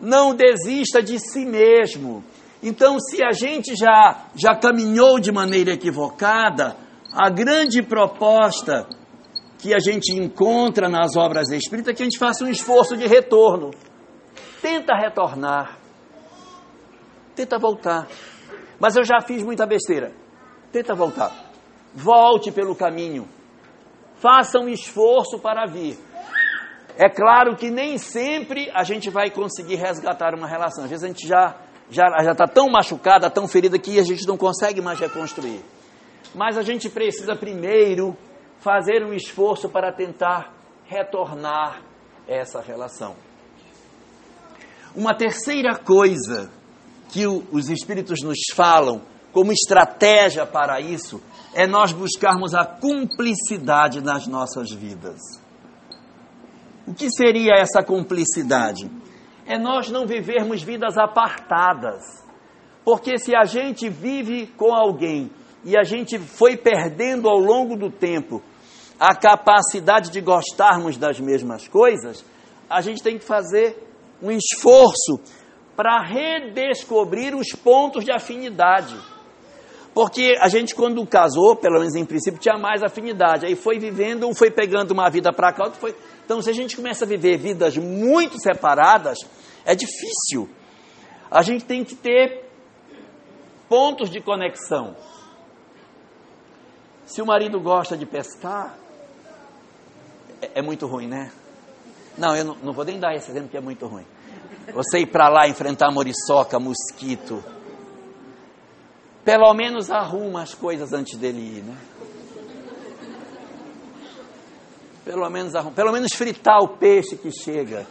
Não 0.00 0.34
desista 0.34 1.02
de 1.02 1.18
si 1.18 1.44
mesmo. 1.44 2.24
Então, 2.62 2.98
se 2.98 3.22
a 3.22 3.32
gente 3.32 3.74
já, 3.76 4.26
já 4.34 4.54
caminhou 4.56 5.20
de 5.20 5.30
maneira 5.30 5.72
equivocada, 5.72 6.76
a 7.12 7.30
grande 7.30 7.82
proposta 7.82 8.86
que 9.58 9.74
a 9.74 9.78
gente 9.78 10.12
encontra 10.12 10.88
nas 10.88 11.16
obras 11.16 11.50
espíritas 11.50 11.92
é 11.92 11.96
que 11.96 12.02
a 12.02 12.06
gente 12.06 12.18
faça 12.18 12.44
um 12.44 12.48
esforço 12.48 12.96
de 12.96 13.06
retorno. 13.06 13.70
Tenta 14.60 14.94
retornar. 14.94 15.78
Tenta 17.34 17.58
voltar. 17.58 18.08
Mas 18.80 18.96
eu 18.96 19.04
já 19.04 19.20
fiz 19.20 19.42
muita 19.42 19.66
besteira. 19.66 20.12
Tenta 20.72 20.94
voltar. 20.94 21.32
Volte 21.94 22.50
pelo 22.50 22.74
caminho 22.74 23.28
faça 24.18 24.58
um 24.58 24.68
esforço 24.68 25.38
para 25.38 25.66
vir. 25.66 25.98
É 26.96 27.08
claro 27.08 27.56
que 27.56 27.70
nem 27.70 27.96
sempre 27.96 28.70
a 28.74 28.82
gente 28.82 29.08
vai 29.08 29.30
conseguir 29.30 29.76
resgatar 29.76 30.34
uma 30.34 30.48
relação. 30.48 30.84
Às 30.84 30.90
vezes 30.90 31.04
a 31.04 31.08
gente 31.08 31.26
já 31.26 31.54
já 31.90 32.08
está 32.30 32.46
tão 32.46 32.68
machucada, 32.68 33.30
tão 33.30 33.48
ferida 33.48 33.78
que 33.78 33.98
a 33.98 34.04
gente 34.04 34.26
não 34.26 34.36
consegue 34.36 34.80
mais 34.80 34.98
reconstruir. 35.00 35.60
Mas 36.34 36.58
a 36.58 36.62
gente 36.62 36.88
precisa 36.90 37.34
primeiro 37.34 38.16
fazer 38.60 39.04
um 39.04 39.14
esforço 39.14 39.68
para 39.68 39.92
tentar 39.92 40.54
retornar 40.86 41.82
essa 42.26 42.60
relação. 42.60 43.16
Uma 44.94 45.14
terceira 45.14 45.76
coisa 45.76 46.50
que 47.10 47.26
o, 47.26 47.44
os 47.50 47.70
espíritos 47.70 48.20
nos 48.22 48.38
falam 48.54 49.02
como 49.32 49.52
estratégia 49.52 50.44
para 50.46 50.80
isso 50.80 51.22
é 51.54 51.66
nós 51.66 51.92
buscarmos 51.92 52.54
a 52.54 52.64
cumplicidade 52.64 54.00
nas 54.00 54.26
nossas 54.26 54.70
vidas. 54.70 55.20
O 56.86 56.94
que 56.94 57.10
seria 57.10 57.54
essa 57.54 57.82
cumplicidade? 57.82 58.90
É 59.48 59.58
nós 59.58 59.90
não 59.90 60.06
vivermos 60.06 60.62
vidas 60.62 60.98
apartadas. 60.98 62.04
Porque 62.84 63.18
se 63.18 63.34
a 63.34 63.44
gente 63.44 63.88
vive 63.88 64.46
com 64.46 64.74
alguém 64.74 65.30
e 65.64 65.74
a 65.74 65.82
gente 65.82 66.18
foi 66.18 66.54
perdendo 66.54 67.30
ao 67.30 67.38
longo 67.38 67.74
do 67.74 67.90
tempo 67.90 68.42
a 69.00 69.14
capacidade 69.14 70.10
de 70.10 70.20
gostarmos 70.20 70.98
das 70.98 71.18
mesmas 71.18 71.66
coisas, 71.66 72.22
a 72.68 72.82
gente 72.82 73.02
tem 73.02 73.18
que 73.18 73.24
fazer 73.24 73.88
um 74.22 74.30
esforço 74.30 75.18
para 75.74 76.02
redescobrir 76.02 77.34
os 77.34 77.48
pontos 77.52 78.04
de 78.04 78.12
afinidade. 78.12 78.96
Porque 79.98 80.36
a 80.40 80.48
gente, 80.48 80.76
quando 80.76 81.04
casou, 81.04 81.56
pelo 81.56 81.80
menos 81.80 81.96
em 81.96 82.04
princípio, 82.04 82.38
tinha 82.38 82.56
mais 82.56 82.84
afinidade. 82.84 83.44
Aí 83.44 83.56
foi 83.56 83.80
vivendo, 83.80 84.28
um 84.28 84.32
foi 84.32 84.48
pegando 84.48 84.92
uma 84.92 85.10
vida 85.10 85.32
para 85.32 85.52
cá, 85.52 85.64
outro 85.64 85.80
foi. 85.80 85.92
Então, 86.24 86.40
se 86.40 86.48
a 86.48 86.52
gente 86.52 86.76
começa 86.76 87.04
a 87.04 87.08
viver 87.08 87.36
vidas 87.36 87.76
muito 87.76 88.40
separadas, 88.40 89.18
é 89.64 89.74
difícil. 89.74 90.48
A 91.28 91.42
gente 91.42 91.64
tem 91.64 91.82
que 91.82 91.96
ter 91.96 92.48
pontos 93.68 94.08
de 94.08 94.20
conexão. 94.20 94.94
Se 97.04 97.20
o 97.20 97.26
marido 97.26 97.58
gosta 97.60 97.96
de 97.96 98.06
pescar, 98.06 98.78
é, 100.40 100.60
é 100.60 100.62
muito 100.62 100.86
ruim, 100.86 101.08
né? 101.08 101.32
Não, 102.16 102.36
eu 102.36 102.44
não, 102.44 102.54
não, 102.62 102.72
vou 102.72 102.84
nem 102.84 103.00
dar 103.00 103.16
esse 103.16 103.32
exemplo 103.32 103.48
que 103.48 103.56
é 103.56 103.60
muito 103.60 103.84
ruim. 103.84 104.06
Você 104.72 105.00
ir 105.00 105.06
para 105.06 105.28
lá 105.28 105.48
enfrentar 105.48 105.90
moriçoca, 105.90 106.56
mosquito, 106.60 107.42
Pelo 109.28 109.52
menos 109.52 109.90
arruma 109.90 110.40
as 110.40 110.54
coisas 110.54 110.94
antes 110.94 111.18
dele 111.18 111.58
ir, 111.58 111.62
né? 111.62 111.76
Pelo 115.04 115.28
menos 115.28 115.54
arruma, 115.54 115.74
pelo 115.74 115.92
menos 115.92 116.14
fritar 116.14 116.58
o 116.62 116.78
peixe 116.78 117.14
que 117.14 117.30
chega. 117.30 117.86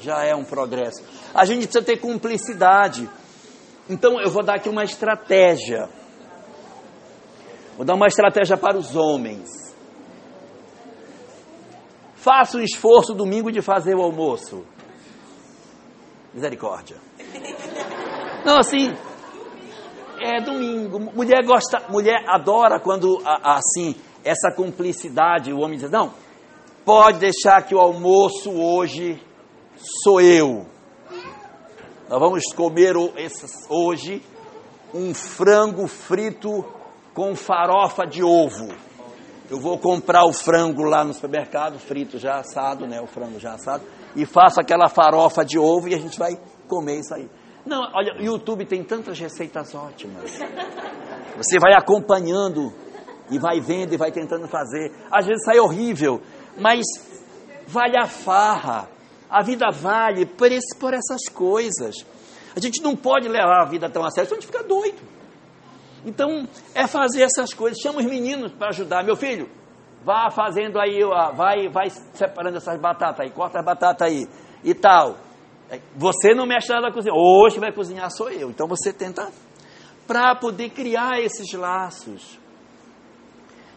Já 0.00 0.22
é 0.22 0.34
um 0.34 0.44
progresso. 0.44 1.02
A 1.32 1.46
gente 1.46 1.62
precisa 1.66 1.82
ter 1.82 1.96
cumplicidade. 1.96 3.08
Então 3.88 4.20
eu 4.20 4.28
vou 4.28 4.42
dar 4.42 4.56
aqui 4.56 4.68
uma 4.68 4.84
estratégia. 4.84 5.88
Vou 7.78 7.86
dar 7.86 7.94
uma 7.94 8.06
estratégia 8.06 8.58
para 8.58 8.76
os 8.76 8.94
homens. 8.94 9.48
Faça 12.16 12.58
o 12.58 12.62
esforço 12.62 13.14
domingo 13.14 13.50
de 13.50 13.62
fazer 13.62 13.94
o 13.94 14.02
almoço. 14.02 14.62
Misericórdia. 16.34 16.98
Não, 18.44 18.58
assim, 18.58 18.94
é 20.22 20.40
domingo. 20.40 20.98
Mulher 20.98 21.44
gosta, 21.44 21.82
mulher 21.88 22.24
adora 22.28 22.78
quando 22.80 23.20
assim, 23.24 23.94
essa 24.24 24.50
cumplicidade, 24.54 25.52
o 25.52 25.60
homem 25.60 25.78
diz: 25.78 25.90
"Não, 25.90 26.12
pode 26.84 27.18
deixar 27.18 27.62
que 27.62 27.74
o 27.74 27.80
almoço 27.80 28.50
hoje 28.50 29.20
sou 30.02 30.20
eu. 30.20 30.66
Nós 32.08 32.20
vamos 32.20 32.44
comer 32.54 32.94
hoje 33.68 34.22
um 34.94 35.14
frango 35.14 35.86
frito 35.86 36.64
com 37.14 37.34
farofa 37.34 38.06
de 38.06 38.22
ovo. 38.22 38.68
Eu 39.50 39.60
vou 39.60 39.78
comprar 39.78 40.24
o 40.24 40.32
frango 40.32 40.82
lá 40.82 41.04
no 41.04 41.12
supermercado, 41.12 41.78
frito 41.78 42.18
já 42.18 42.36
assado, 42.36 42.86
né? 42.86 43.00
O 43.00 43.06
frango 43.06 43.38
já 43.38 43.54
assado, 43.54 43.84
e 44.16 44.24
faço 44.24 44.60
aquela 44.60 44.88
farofa 44.88 45.44
de 45.44 45.58
ovo 45.58 45.88
e 45.88 45.94
a 45.94 45.98
gente 45.98 46.18
vai 46.18 46.38
comer 46.68 47.00
isso 47.00 47.14
aí. 47.14 47.28
Não, 47.64 47.80
olha, 47.94 48.14
o 48.18 48.22
YouTube 48.22 48.64
tem 48.64 48.82
tantas 48.82 49.18
receitas 49.18 49.74
ótimas. 49.74 50.38
Você 51.36 51.58
vai 51.60 51.74
acompanhando 51.74 52.72
e 53.30 53.38
vai 53.38 53.60
vendo 53.60 53.94
e 53.94 53.96
vai 53.96 54.10
tentando 54.10 54.48
fazer. 54.48 54.92
Às 55.10 55.26
vezes 55.26 55.44
sai 55.44 55.58
horrível, 55.58 56.20
mas 56.58 56.84
vale 57.66 57.96
a 57.96 58.06
farra. 58.06 58.88
A 59.30 59.42
vida 59.42 59.66
vale 59.70 60.26
por, 60.26 60.50
esse, 60.52 60.76
por 60.76 60.92
essas 60.92 61.28
coisas. 61.32 62.04
A 62.54 62.60
gente 62.60 62.82
não 62.82 62.94
pode 62.94 63.28
levar 63.28 63.62
a 63.62 63.64
vida 63.64 63.88
tão 63.88 64.04
a 64.04 64.10
sério, 64.10 64.28
senão 64.28 64.38
a 64.38 64.40
gente 64.42 64.50
fica 64.52 64.62
doido. 64.62 65.00
Então, 66.04 66.46
é 66.74 66.86
fazer 66.86 67.22
essas 67.22 67.54
coisas. 67.54 67.78
Chama 67.78 68.00
os 68.00 68.04
meninos 68.04 68.52
para 68.52 68.68
ajudar. 68.68 69.04
Meu 69.04 69.16
filho, 69.16 69.48
vá 70.04 70.30
fazendo 70.30 70.78
aí, 70.78 71.00
vai, 71.34 71.68
vai 71.68 71.88
separando 72.12 72.58
essas 72.58 72.78
batatas 72.78 73.20
aí, 73.20 73.30
corta 73.30 73.60
as 73.60 73.64
batatas 73.64 74.06
aí 74.06 74.28
e 74.62 74.74
tal. 74.74 75.16
Você 75.96 76.34
não 76.34 76.46
mexe 76.46 76.68
nada 76.68 76.88
na 76.88 76.92
cozinha. 76.92 77.14
Hoje 77.14 77.58
vai 77.58 77.72
cozinhar 77.72 78.10
sou 78.10 78.30
eu. 78.30 78.50
Então 78.50 78.66
você 78.66 78.92
tenta 78.92 79.30
para 80.06 80.34
poder 80.34 80.70
criar 80.70 81.20
esses 81.20 81.52
laços. 81.52 82.38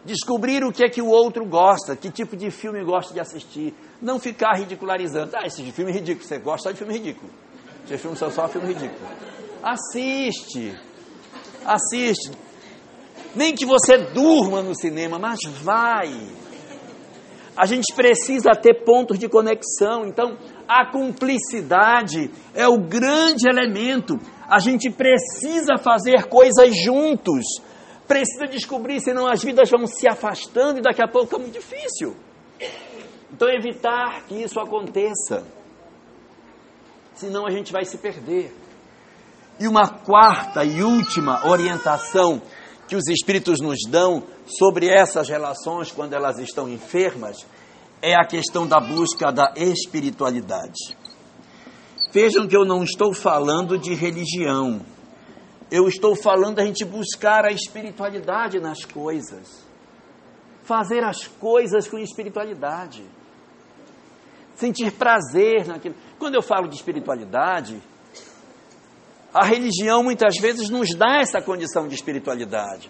Descobrir 0.04 0.64
o 0.64 0.72
que 0.72 0.84
é 0.84 0.90
que 0.90 1.02
o 1.02 1.08
outro 1.08 1.46
gosta, 1.46 1.96
que 1.96 2.12
tipo 2.12 2.38
de 2.38 2.52
filme 2.52 2.84
gosta 2.84 3.14
de 3.14 3.20
assistir. 3.20 3.74
Não 4.02 4.20
ficar 4.20 4.54
ridicularizando. 4.54 5.36
Ah, 5.36 5.48
esse 5.48 5.64
filme 5.72 5.92
é 5.92 5.96
ridículo. 5.96 6.28
Você 6.28 6.38
gosta 6.38 6.72
de 6.72 6.78
filme 6.78 6.94
ridículo. 6.94 7.32
Esse 7.86 7.98
filme 7.98 8.16
só 8.18 8.30
só 8.30 8.48
filme 8.48 8.68
ridículo. 8.68 9.10
Assiste. 9.64 10.78
Assiste. 11.66 12.32
Nem 13.36 13.56
que 13.56 13.66
você 13.66 13.98
durma 13.98 14.62
no 14.62 14.76
cinema, 14.76 15.18
mas 15.18 15.40
vai. 15.62 16.30
A 17.58 17.66
gente 17.66 17.94
precisa 17.96 18.52
ter 18.52 18.84
pontos 18.84 19.18
de 19.18 19.28
conexão. 19.28 20.06
Então, 20.06 20.38
a 20.68 20.86
cumplicidade 20.92 22.32
é 22.54 22.68
o 22.68 22.78
grande 22.78 23.48
elemento. 23.48 24.20
A 24.48 24.60
gente 24.60 24.90
precisa 24.90 25.78
fazer 25.78 26.26
coisas 26.28 26.76
juntos. 26.76 27.44
Precisa 28.08 28.46
descobrir, 28.46 29.00
senão 29.00 29.28
as 29.28 29.44
vidas 29.44 29.70
vão 29.70 29.88
se 29.88 30.08
afastando 30.08 30.80
e 30.80 30.82
daqui 30.82 31.02
a 31.02 31.08
pouco 31.08 31.36
é 31.36 31.40
muito 31.40 31.54
difícil. 31.54 32.16
Então, 33.32 33.50
evitar 33.50 34.24
que 34.28 34.36
isso 34.36 34.60
aconteça. 34.60 35.44
Senão 37.16 37.46
a 37.46 37.50
gente 37.50 37.72
vai 37.72 37.84
se 37.84 37.98
perder. 37.98 38.56
E 39.60 39.68
uma 39.68 39.88
quarta 39.88 40.64
e 40.64 40.84
última 40.84 41.48
orientação 41.48 42.42
que 42.88 42.96
os 42.96 43.08
Espíritos 43.08 43.60
nos 43.60 43.80
dão 43.90 44.24
sobre 44.46 44.88
essas 44.88 45.28
relações 45.28 45.92
quando 45.92 46.14
elas 46.14 46.38
estão 46.38 46.70
enfermas 46.70 47.46
é 48.06 48.14
a 48.14 48.24
questão 48.24 48.68
da 48.68 48.80
busca 48.80 49.32
da 49.32 49.52
espiritualidade. 49.56 50.96
Vejam 52.14 52.48
que 52.48 52.56
eu 52.56 52.64
não 52.64 52.84
estou 52.84 53.16
falando 53.16 53.80
de 53.80 53.96
religião. 53.96 54.86
Eu 55.72 55.88
estou 55.88 56.16
falando 56.16 56.58
da 56.58 56.66
gente 56.66 56.86
buscar 56.86 57.46
a 57.46 57.52
espiritualidade 57.52 58.60
nas 58.60 58.86
coisas. 58.86 59.66
Fazer 60.62 61.04
as 61.04 61.28
coisas 61.28 61.88
com 61.88 61.98
espiritualidade. 61.98 63.04
Sentir 64.54 64.92
prazer 64.92 65.66
naquilo. 65.66 65.96
Quando 66.20 66.36
eu 66.36 66.44
falo 66.44 66.68
de 66.68 66.76
espiritualidade, 66.76 67.82
a 69.34 69.44
religião 69.44 70.04
muitas 70.04 70.36
vezes 70.40 70.70
nos 70.70 70.94
dá 70.94 71.22
essa 71.22 71.42
condição 71.42 71.88
de 71.88 71.96
espiritualidade. 71.96 72.88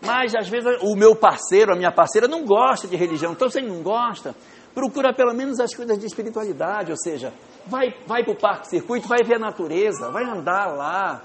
Mas 0.00 0.34
às 0.34 0.48
vezes 0.48 0.78
o 0.82 0.94
meu 0.94 1.14
parceiro, 1.16 1.72
a 1.72 1.76
minha 1.76 1.90
parceira 1.90 2.28
não 2.28 2.44
gosta 2.44 2.86
de 2.86 2.96
religião. 2.96 3.32
Então, 3.32 3.50
se 3.50 3.58
ele 3.58 3.68
não 3.68 3.82
gosta, 3.82 4.34
procura 4.74 5.12
pelo 5.12 5.34
menos 5.34 5.58
as 5.58 5.74
coisas 5.74 5.98
de 5.98 6.06
espiritualidade. 6.06 6.90
Ou 6.90 6.96
seja, 6.96 7.32
vai, 7.66 7.94
vai 8.06 8.22
para 8.22 8.32
o 8.32 8.36
parque 8.36 8.68
circuito, 8.68 9.08
vai 9.08 9.24
ver 9.24 9.36
a 9.36 9.40
natureza, 9.40 10.10
vai 10.10 10.24
andar 10.24 10.66
lá, 10.66 11.22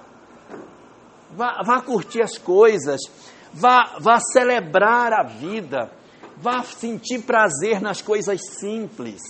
vá, 1.31 1.61
vá 1.63 1.81
curtir 1.81 2.21
as 2.21 2.37
coisas, 2.37 2.99
vá, 3.53 3.97
vá 3.99 4.19
celebrar 4.19 5.13
a 5.13 5.23
vida, 5.23 5.91
vá 6.37 6.63
sentir 6.63 7.19
prazer 7.21 7.81
nas 7.81 8.01
coisas 8.01 8.41
simples. 8.59 9.21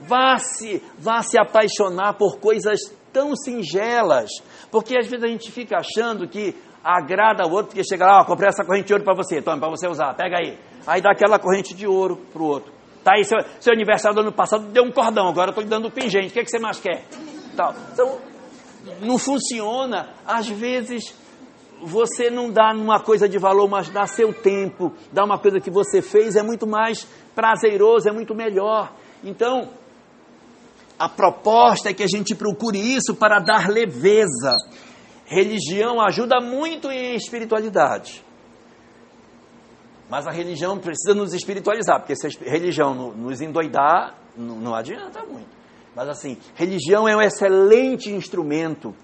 Vá 0.00 0.36
se, 0.38 0.82
vá 0.98 1.22
se 1.22 1.38
apaixonar 1.38 2.14
por 2.14 2.38
coisas 2.38 2.80
tão 3.12 3.36
singelas, 3.36 4.30
porque 4.70 4.96
às 4.96 5.06
vezes 5.06 5.22
a 5.22 5.28
gente 5.28 5.52
fica 5.52 5.76
achando 5.76 6.26
que 6.26 6.56
agrada 6.82 7.46
o 7.46 7.50
outro, 7.50 7.68
porque 7.68 7.84
chega 7.84 8.04
lá, 8.04 8.20
ó, 8.20 8.24
comprei 8.24 8.48
essa 8.48 8.64
corrente 8.64 8.86
de 8.86 8.92
ouro 8.92 9.04
para 9.04 9.14
você, 9.14 9.40
toma, 9.40 9.58
para 9.58 9.70
você 9.70 9.88
usar, 9.88 10.14
pega 10.14 10.38
aí. 10.38 10.58
Aí 10.86 11.00
dá 11.00 11.12
aquela 11.12 11.38
corrente 11.38 11.74
de 11.74 11.86
ouro 11.86 12.16
para 12.32 12.42
o 12.42 12.46
outro. 12.46 12.72
Tá 13.04 13.12
aí, 13.16 13.24
seu, 13.24 13.38
seu 13.60 13.72
aniversário 13.72 14.14
do 14.14 14.20
ano 14.20 14.32
passado 14.32 14.66
deu 14.66 14.84
um 14.84 14.92
cordão, 14.92 15.28
agora 15.28 15.48
eu 15.48 15.50
estou 15.50 15.62
lhe 15.62 15.70
dando 15.70 15.88
um 15.88 15.90
pingente, 15.90 16.28
o 16.28 16.30
que, 16.30 16.40
é 16.40 16.44
que 16.44 16.50
você 16.50 16.58
mais 16.58 16.78
quer? 16.78 17.04
Tal. 17.56 17.74
Então, 17.92 18.18
não 19.00 19.18
funciona. 19.18 20.10
Às 20.26 20.48
vezes, 20.48 21.14
você 21.80 22.30
não 22.30 22.50
dá 22.50 22.72
uma 22.72 23.00
coisa 23.00 23.28
de 23.28 23.38
valor, 23.38 23.68
mas 23.68 23.88
dá 23.88 24.06
seu 24.06 24.32
tempo, 24.32 24.92
dá 25.12 25.24
uma 25.24 25.38
coisa 25.38 25.60
que 25.60 25.70
você 25.70 26.00
fez, 26.00 26.36
é 26.36 26.42
muito 26.42 26.66
mais 26.66 27.06
prazeroso, 27.34 28.08
é 28.08 28.12
muito 28.12 28.34
melhor. 28.34 28.92
Então, 29.24 29.68
a 30.98 31.08
proposta 31.08 31.90
é 31.90 31.94
que 31.94 32.02
a 32.02 32.08
gente 32.08 32.34
procure 32.34 32.78
isso 32.78 33.14
para 33.14 33.40
dar 33.40 33.68
leveza 33.68 34.56
Religião 35.32 35.98
ajuda 35.98 36.40
muito 36.40 36.90
em 36.90 37.14
espiritualidade. 37.14 38.22
Mas 40.10 40.26
a 40.26 40.30
religião 40.30 40.78
precisa 40.78 41.14
nos 41.14 41.32
espiritualizar, 41.32 41.98
porque 41.98 42.14
se 42.14 42.26
a 42.26 42.50
religião 42.50 42.94
nos 43.14 43.40
endoidar, 43.40 44.14
não, 44.36 44.74
adianta 44.74 45.24
muito. 45.24 45.48
Mas 45.96 46.06
assim, 46.06 46.36
religião 46.54 47.08
é 47.08 47.16
um 47.16 47.22
excelente 47.22 48.10
instrumento. 48.10 48.94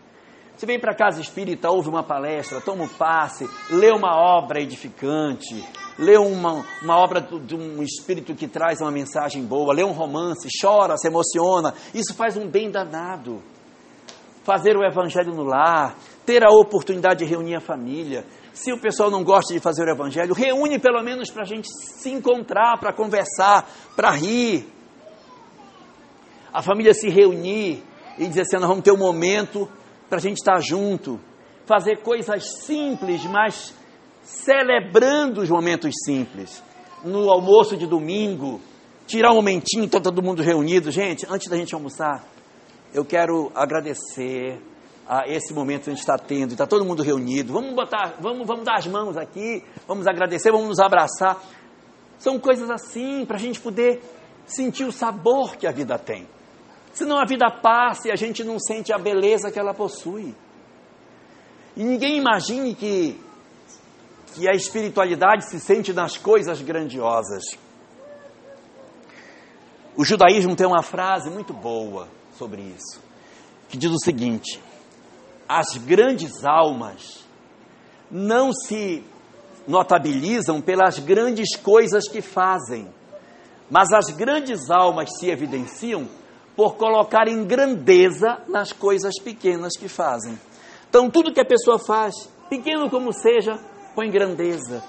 Você 0.55 0.67
vem 0.67 0.79
para 0.79 0.95
casa 0.95 1.19
espírita, 1.19 1.71
ouve 1.71 1.89
uma 1.89 2.03
palestra, 2.03 2.61
toma 2.61 2.85
um 2.85 2.89
passe, 2.89 3.49
lê 3.71 3.91
uma 3.91 4.15
obra 4.15 4.61
edificante, 4.61 5.65
lê 5.99 6.19
uma, 6.19 6.63
uma 6.83 6.97
obra 6.99 7.23
de 7.23 7.55
um 7.55 7.83
espírito 7.83 8.35
que 8.35 8.47
traz 8.47 8.83
uma 8.83 8.91
mensagem 8.91 9.47
boa, 9.47 9.73
lê 9.73 9.83
um 9.83 9.93
romance, 9.93 10.47
chora, 10.61 10.99
se 10.99 11.09
emociona, 11.09 11.73
isso 11.95 12.15
faz 12.15 12.37
um 12.37 12.47
bem 12.47 12.71
danado. 12.71 13.43
Fazer 14.45 14.77
o 14.77 14.85
evangelho 14.85 15.35
no 15.35 15.43
lar, 15.43 15.97
ter 16.29 16.45
a 16.45 16.51
oportunidade 16.51 17.21
de 17.21 17.25
reunir 17.25 17.55
a 17.55 17.61
família. 17.61 18.23
Se 18.53 18.71
o 18.71 18.79
pessoal 18.79 19.11
não 19.11 19.25
gosta 19.25 19.55
de 19.55 19.61
fazer 19.61 19.89
o 19.89 19.91
evangelho, 19.91 20.35
reúne 20.35 20.79
pelo 20.79 21.03
menos 21.03 21.31
para 21.31 21.41
a 21.41 21.47
gente 21.47 21.67
se 21.71 22.11
encontrar, 22.11 22.79
para 22.79 22.93
conversar, 22.93 23.67
para 23.97 24.11
rir. 24.11 24.69
A 26.53 26.61
família 26.61 26.93
se 26.93 27.09
reunir 27.09 27.83
e 28.19 28.29
dizer 28.29 28.43
assim: 28.43 28.59
nós 28.59 28.69
vamos 28.69 28.85
ter 28.85 28.93
um 28.93 28.99
momento 28.99 29.67
para 30.07 30.19
a 30.19 30.21
gente 30.21 30.37
estar 30.37 30.61
junto. 30.61 31.19
Fazer 31.65 32.03
coisas 32.03 32.45
simples, 32.67 33.25
mas 33.25 33.73
celebrando 34.23 35.41
os 35.41 35.49
momentos 35.49 35.95
simples. 36.05 36.63
No 37.03 37.31
almoço 37.31 37.75
de 37.75 37.87
domingo, 37.87 38.61
tirar 39.07 39.33
um 39.33 39.37
momentinho, 39.37 39.85
está 39.85 39.99
todo 39.99 40.23
mundo 40.23 40.43
reunido. 40.43 40.91
Gente, 40.91 41.27
antes 41.31 41.49
da 41.49 41.57
gente 41.57 41.75
almoçar, 41.75 42.23
eu 42.93 43.03
quero 43.03 43.51
agradecer 43.55 44.61
a 45.09 45.27
esse 45.27 45.55
momento 45.55 45.85
que 45.85 45.91
a 45.91 45.93
gente 45.95 46.01
está 46.01 46.19
tendo, 46.19 46.53
está 46.53 46.67
todo 46.67 46.85
mundo 46.85 47.03
reunido. 47.03 47.51
Vamos 47.51 47.75
botar, 47.75 48.17
vamos, 48.21 48.47
vamos 48.47 48.65
dar 48.65 48.77
as 48.77 48.87
mãos 48.87 49.17
aqui, 49.17 49.65
vamos 49.87 50.07
agradecer, 50.07 50.53
vamos 50.53 50.69
nos 50.69 50.79
abraçar. 50.79 51.43
São 52.19 52.39
coisas 52.39 52.69
assim 52.69 53.25
para 53.25 53.37
a 53.37 53.41
gente 53.41 53.59
poder 53.59 54.03
sentir 54.45 54.85
o 54.85 54.93
sabor 54.93 55.57
que 55.57 55.67
a 55.67 55.73
vida 55.73 55.99
tem. 55.99 56.29
Senão 56.93 57.19
a 57.19 57.25
vida 57.25 57.51
passa 57.51 58.09
e 58.09 58.11
a 58.11 58.17
gente 58.17 58.45
não 58.45 58.59
sente 58.59 58.93
a 58.93 58.99
beleza 58.99 59.51
que 59.51 59.59
ela 59.59 59.73
possui. 59.73 60.35
E 61.75 61.83
ninguém 61.83 62.19
imagine 62.19 62.75
que, 62.75 63.19
que 64.35 64.47
a 64.47 64.53
espiritualidade 64.53 65.49
se 65.49 65.59
sente 65.59 65.93
nas 65.93 66.19
coisas 66.19 66.61
grandiosas. 66.61 67.45
O 69.97 70.05
judaísmo 70.05 70.55
tem 70.55 70.67
uma 70.67 70.83
frase 70.83 71.31
muito 71.31 71.55
boa 71.55 72.09
sobre 72.37 72.61
isso, 72.63 73.01
que 73.69 73.77
diz 73.77 73.91
o 73.91 73.99
seguinte: 73.99 74.61
as 75.49 75.79
grandes 75.79 76.45
almas 76.45 77.25
não 78.11 78.53
se 78.53 79.03
notabilizam 79.67 80.61
pelas 80.61 80.99
grandes 80.99 81.57
coisas 81.57 82.09
que 82.09 82.21
fazem, 82.21 82.89
mas 83.71 83.93
as 83.93 84.11
grandes 84.11 84.71
almas 84.71 85.11
se 85.19 85.31
evidenciam 85.31 86.09
por 86.57 86.77
colocarem 86.77 87.45
grandeza 87.45 88.39
nas 88.49 88.73
coisas 88.73 89.15
pequenas 89.23 89.77
que 89.79 89.89
fazem. 89.89 90.39
Então, 90.89 91.11
tudo 91.11 91.33
que 91.33 91.41
a 91.41 91.45
pessoa 91.45 91.79
faz, 91.79 92.15
pequeno 92.49 92.91
como 92.91 93.13
seja, 93.13 93.59
põe 93.95 94.11
grandeza. 94.11 94.83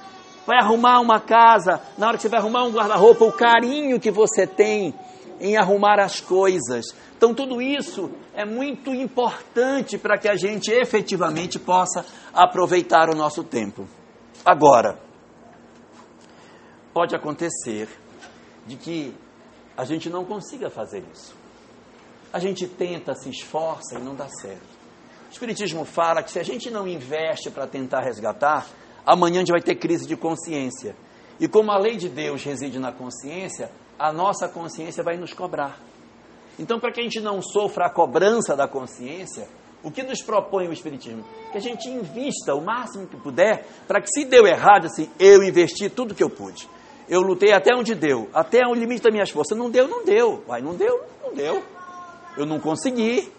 Vai 0.47 0.57
arrumar 0.57 0.99
uma 0.99 1.19
casa, 1.19 1.81
na 1.97 2.07
hora 2.07 2.17
que 2.17 2.23
você 2.23 2.29
vai 2.29 2.39
arrumar 2.39 2.63
um 2.63 2.71
guarda-roupa, 2.71 3.25
o 3.25 3.31
carinho 3.31 3.99
que 3.99 4.09
você 4.09 4.47
tem 4.47 4.95
em 5.39 5.57
arrumar 5.57 5.99
as 5.99 6.19
coisas. 6.19 6.85
Então, 7.17 7.33
tudo 7.33 7.61
isso 7.61 8.11
é 8.33 8.45
muito 8.45 8.93
importante 8.93 9.97
para 9.97 10.17
que 10.17 10.27
a 10.27 10.35
gente 10.35 10.71
efetivamente 10.71 11.59
possa 11.59 12.05
aproveitar 12.33 13.09
o 13.09 13.15
nosso 13.15 13.43
tempo. 13.43 13.87
Agora, 14.45 14.99
pode 16.93 17.15
acontecer 17.15 17.87
de 18.65 18.75
que 18.75 19.13
a 19.75 19.85
gente 19.85 20.09
não 20.09 20.25
consiga 20.25 20.69
fazer 20.69 21.03
isso. 21.13 21.35
A 22.31 22.39
gente 22.39 22.67
tenta, 22.67 23.15
se 23.15 23.29
esforça 23.29 23.97
e 23.97 24.01
não 24.01 24.13
dá 24.13 24.27
certo. 24.27 24.79
O 25.29 25.31
Espiritismo 25.31 25.85
fala 25.85 26.21
que 26.21 26.31
se 26.31 26.39
a 26.39 26.43
gente 26.43 26.69
não 26.69 26.87
investe 26.87 27.49
para 27.49 27.67
tentar 27.67 28.01
resgatar, 28.01 28.67
amanhã 29.05 29.37
a 29.37 29.39
gente 29.39 29.51
vai 29.51 29.61
ter 29.61 29.75
crise 29.75 30.07
de 30.07 30.15
consciência. 30.15 30.95
E 31.39 31.47
como 31.47 31.71
a 31.71 31.77
lei 31.77 31.95
de 31.95 32.09
Deus 32.09 32.43
reside 32.43 32.79
na 32.79 32.91
consciência, 32.91 33.71
a 33.99 34.13
nossa 34.13 34.47
consciência 34.47 35.03
vai 35.03 35.17
nos 35.17 35.33
cobrar. 35.33 35.77
Então, 36.57 36.79
para 36.79 36.91
que 36.91 37.01
a 37.01 37.03
gente 37.03 37.19
não 37.19 37.41
sofra 37.41 37.85
a 37.85 37.89
cobrança 37.89 38.55
da 38.55 38.67
consciência, 38.67 39.47
o 39.83 39.91
que 39.91 40.03
nos 40.03 40.21
propõe 40.21 40.67
o 40.67 40.73
Espiritismo? 40.73 41.23
Que 41.51 41.57
a 41.57 41.61
gente 41.61 41.89
invista 41.89 42.55
o 42.55 42.61
máximo 42.61 43.07
que 43.07 43.17
puder, 43.17 43.65
para 43.87 44.01
que 44.01 44.07
se 44.07 44.25
deu 44.25 44.47
errado, 44.47 44.85
assim, 44.85 45.09
eu 45.19 45.43
investi 45.43 45.89
tudo 45.89 46.15
que 46.15 46.23
eu 46.23 46.29
pude. 46.29 46.67
Eu 47.07 47.21
lutei 47.21 47.53
até 47.53 47.73
onde 47.75 47.95
deu, 47.95 48.29
até 48.33 48.65
o 48.67 48.73
limite 48.73 49.03
das 49.03 49.11
minhas 49.11 49.29
forças. 49.29 49.57
Não 49.57 49.69
deu, 49.69 49.87
não 49.87 50.03
deu. 50.03 50.43
Vai, 50.47 50.61
não 50.61 50.75
deu, 50.75 51.01
não 51.23 51.33
deu. 51.33 51.63
Eu 52.37 52.45
não 52.45 52.59
consegui. 52.59 53.31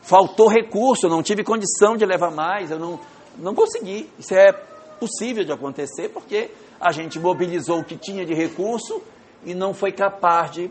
Faltou 0.00 0.48
recurso, 0.48 1.06
eu 1.06 1.10
não 1.10 1.22
tive 1.22 1.44
condição 1.44 1.96
de 1.96 2.04
levar 2.04 2.32
mais, 2.32 2.70
eu 2.70 2.78
não, 2.78 2.98
não 3.38 3.54
consegui. 3.54 4.10
Isso 4.18 4.34
é 4.34 4.52
possível 4.98 5.44
de 5.44 5.52
acontecer 5.52 6.08
porque 6.08 6.50
a 6.80 6.90
gente 6.90 7.20
mobilizou 7.20 7.78
o 7.78 7.84
que 7.84 7.96
tinha 7.96 8.26
de 8.26 8.34
recurso 8.34 9.00
e 9.44 9.54
não 9.54 9.74
foi 9.74 9.92
capaz 9.92 10.52
de 10.52 10.70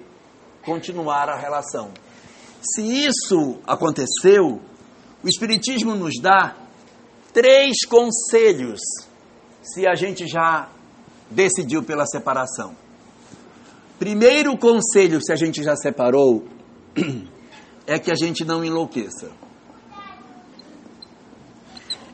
continuar 0.63 1.30
a 1.30 1.36
relação. 1.36 1.91
Se 2.61 2.82
isso 2.82 3.59
aconteceu, 3.65 4.61
o 5.24 5.28
Espiritismo 5.28 5.95
nos 5.95 6.13
dá 6.22 6.55
três 7.34 7.86
conselhos 7.88 8.80
se 9.61 9.88
a 9.88 9.95
gente 9.95 10.28
já 10.28 10.69
decidiu 11.30 11.84
pela 11.84 12.05
separação. 12.05 12.76
Primeiro 13.97 14.57
conselho, 14.57 15.19
se 15.22 15.32
a 15.32 15.36
gente 15.36 15.63
já 15.63 15.76
separou, 15.76 16.45
é 17.86 17.99
que 17.99 18.11
a 18.11 18.15
gente 18.15 18.43
não 18.43 18.63
enlouqueça. 18.63 19.32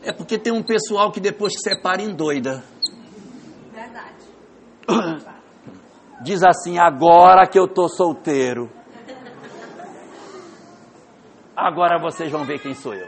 É 0.04 0.12
porque 0.14 0.38
tem 0.38 0.54
um 0.54 0.64
pessoal 0.64 1.12
que 1.12 1.20
depois 1.20 1.54
que 1.54 1.62
separa 1.62 2.02
endoida. 2.02 2.64
Verdade. 3.74 5.28
Diz 6.22 6.44
assim, 6.44 6.80
agora 6.80 7.48
que 7.48 7.60
eu 7.60 7.68
tô 7.68 7.88
solteiro. 7.88 8.70
Agora 11.56 12.00
vocês 12.00 12.32
vão 12.32 12.44
ver 12.44 12.60
quem 12.60 12.74
sou 12.74 12.94
eu. 12.94 13.08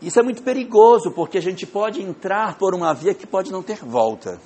Isso 0.00 0.18
é 0.18 0.22
muito 0.22 0.42
perigoso, 0.42 1.10
porque 1.10 1.36
a 1.36 1.42
gente 1.42 1.66
pode 1.66 2.02
entrar 2.02 2.56
por 2.56 2.74
uma 2.74 2.94
via 2.94 3.14
que 3.14 3.26
pode 3.26 3.52
não 3.52 3.62
ter 3.62 3.84
volta. 3.84 4.40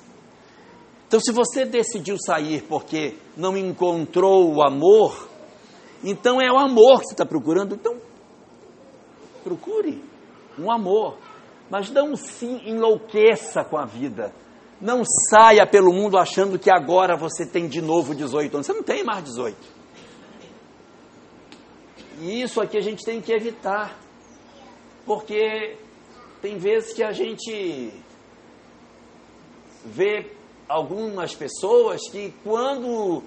Então, 1.07 1.19
se 1.19 1.31
você 1.31 1.65
decidiu 1.65 2.17
sair 2.19 2.63
porque 2.63 3.15
não 3.37 3.55
encontrou 3.55 4.53
o 4.53 4.61
amor, 4.61 5.29
então 6.03 6.41
é 6.41 6.51
o 6.51 6.57
amor 6.57 6.99
que 6.99 7.07
você 7.07 7.13
está 7.13 7.25
procurando. 7.25 7.75
Então, 7.75 7.95
procure 9.43 10.03
um 10.59 10.69
amor. 10.69 11.17
Mas 11.69 11.89
não 11.89 12.15
se 12.15 12.45
enlouqueça 12.45 13.63
com 13.63 13.77
a 13.77 13.85
vida. 13.85 14.33
Não 14.79 15.03
saia 15.29 15.65
pelo 15.65 15.93
mundo 15.93 16.17
achando 16.17 16.59
que 16.59 16.69
agora 16.69 17.15
você 17.15 17.45
tem 17.45 17.67
de 17.67 17.81
novo 17.81 18.13
18 18.13 18.53
anos. 18.55 18.67
Você 18.67 18.73
não 18.73 18.83
tem 18.83 19.03
mais 19.03 19.23
18. 19.23 19.57
E 22.21 22.41
isso 22.41 22.61
aqui 22.61 22.77
a 22.77 22.81
gente 22.81 23.03
tem 23.03 23.21
que 23.21 23.33
evitar. 23.33 23.97
Porque 25.05 25.77
tem 26.41 26.57
vezes 26.57 26.93
que 26.93 27.03
a 27.03 27.11
gente 27.11 27.91
vê 29.85 30.31
algumas 30.67 31.35
pessoas 31.35 32.01
que 32.09 32.33
quando 32.43 33.23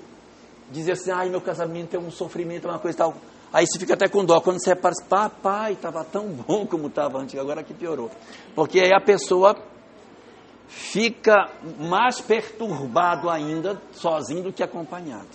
dizem 0.71 0.93
assim, 0.93 1.11
ai 1.11 1.29
meu 1.29 1.41
casamento 1.41 1.95
é 1.95 1.99
um 1.99 2.11
sofrimento, 2.11 2.67
é 2.67 2.71
uma 2.71 2.79
coisa 2.79 2.97
e 2.97 2.99
tal, 2.99 3.15
aí 3.53 3.67
você 3.67 3.79
fica 3.79 3.95
até 3.95 4.09
com 4.09 4.25
dó. 4.25 4.41
Quando 4.41 4.63
você 4.63 4.71
repara, 4.71 4.95
papai, 5.09 5.73
estava 5.73 6.05
tão 6.05 6.29
bom 6.29 6.67
como 6.67 6.89
estava 6.89 7.19
antes, 7.19 7.39
agora 7.39 7.63
que 7.63 7.75
piorou. 7.75 8.11
Porque 8.55 8.81
aí 8.81 8.93
a 8.93 9.01
pessoa 9.01 9.57
fica 10.69 11.51
mais 11.79 12.21
perturbado 12.21 13.31
ainda 13.31 13.81
sozinho 13.93 14.43
do 14.45 14.53
que 14.53 14.63
acompanhado. 14.63 15.29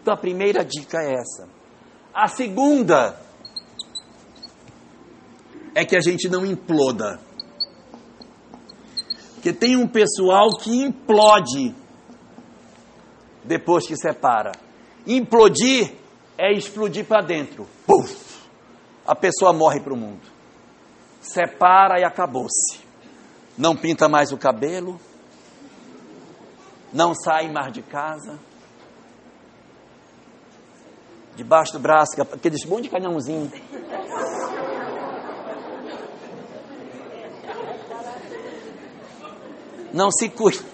Então 0.00 0.14
a 0.14 0.16
primeira 0.16 0.64
dica 0.64 0.98
é 0.98 1.14
essa. 1.14 1.48
A 2.12 2.28
segunda 2.28 3.16
é 5.74 5.84
que 5.84 5.96
a 5.96 6.00
gente 6.00 6.28
não 6.28 6.44
imploda. 6.44 7.20
Porque 9.34 9.52
tem 9.52 9.76
um 9.76 9.88
pessoal 9.88 10.50
que 10.58 10.70
implode 10.70 11.74
depois 13.44 13.86
que 13.86 13.96
separa. 13.96 14.52
Implodir 15.06 16.01
é 16.42 16.52
explodir 16.52 17.06
para 17.06 17.22
dentro. 17.22 17.68
Puf! 17.86 18.20
A 19.06 19.14
pessoa 19.14 19.52
morre 19.52 19.78
para 19.78 19.94
o 19.94 19.96
mundo. 19.96 20.26
Separa 21.20 22.00
e 22.00 22.04
acabou-se. 22.04 22.80
Não 23.56 23.76
pinta 23.76 24.08
mais 24.08 24.32
o 24.32 24.36
cabelo. 24.36 25.00
Não 26.92 27.14
sai 27.14 27.48
mais 27.48 27.72
de 27.72 27.80
casa. 27.80 28.40
Debaixo 31.36 31.74
do 31.74 31.78
braço, 31.78 32.20
aqueles 32.20 32.64
monte 32.64 32.82
de 32.82 32.88
canhãozinho. 32.90 33.50
Não 39.94 40.10
se 40.10 40.28
cuida. 40.28 40.64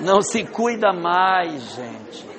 Não 0.00 0.20
se 0.20 0.44
cuida 0.44 0.92
mais, 0.92 1.62
gente. 1.76 2.31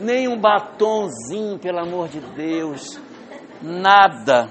Nem 0.00 0.26
um 0.28 0.38
batonzinho, 0.38 1.58
pelo 1.58 1.78
amor 1.78 2.08
de 2.08 2.20
Deus. 2.20 2.98
Nada. 3.62 4.50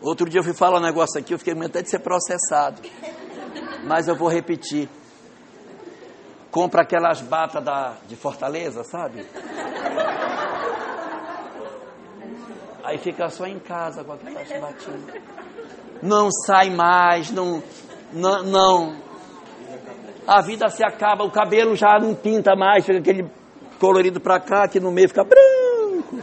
Outro 0.00 0.28
dia 0.28 0.40
eu 0.40 0.44
fui 0.44 0.54
falar 0.54 0.78
um 0.78 0.82
negócio 0.82 1.20
aqui, 1.20 1.34
eu 1.34 1.38
fiquei 1.38 1.54
medo 1.54 1.70
até 1.70 1.82
de 1.82 1.90
ser 1.90 1.98
processado. 1.98 2.80
Mas 3.84 4.06
eu 4.08 4.14
vou 4.16 4.28
repetir. 4.28 4.88
Compra 6.50 6.82
aquelas 6.82 7.20
batas 7.20 7.62
da, 7.62 7.96
de 8.06 8.16
Fortaleza, 8.16 8.82
sabe? 8.84 9.26
Aí 12.84 12.96
fica 12.98 13.28
só 13.28 13.46
em 13.46 13.58
casa 13.58 14.02
com 14.02 14.12
aquelas 14.12 14.48
batinhas 14.48 15.02
não 16.02 16.30
sai 16.30 16.70
mais, 16.70 17.30
não, 17.30 17.62
não, 18.12 18.42
não. 18.42 19.07
A 20.28 20.42
vida 20.42 20.68
se 20.68 20.84
acaba, 20.84 21.24
o 21.24 21.30
cabelo 21.30 21.74
já 21.74 21.98
não 21.98 22.14
pinta 22.14 22.54
mais, 22.54 22.84
fica 22.84 22.98
aquele 22.98 23.30
colorido 23.80 24.20
para 24.20 24.38
cá, 24.38 24.68
que 24.68 24.78
no 24.78 24.92
meio 24.92 25.08
fica 25.08 25.24
branco. 25.24 26.18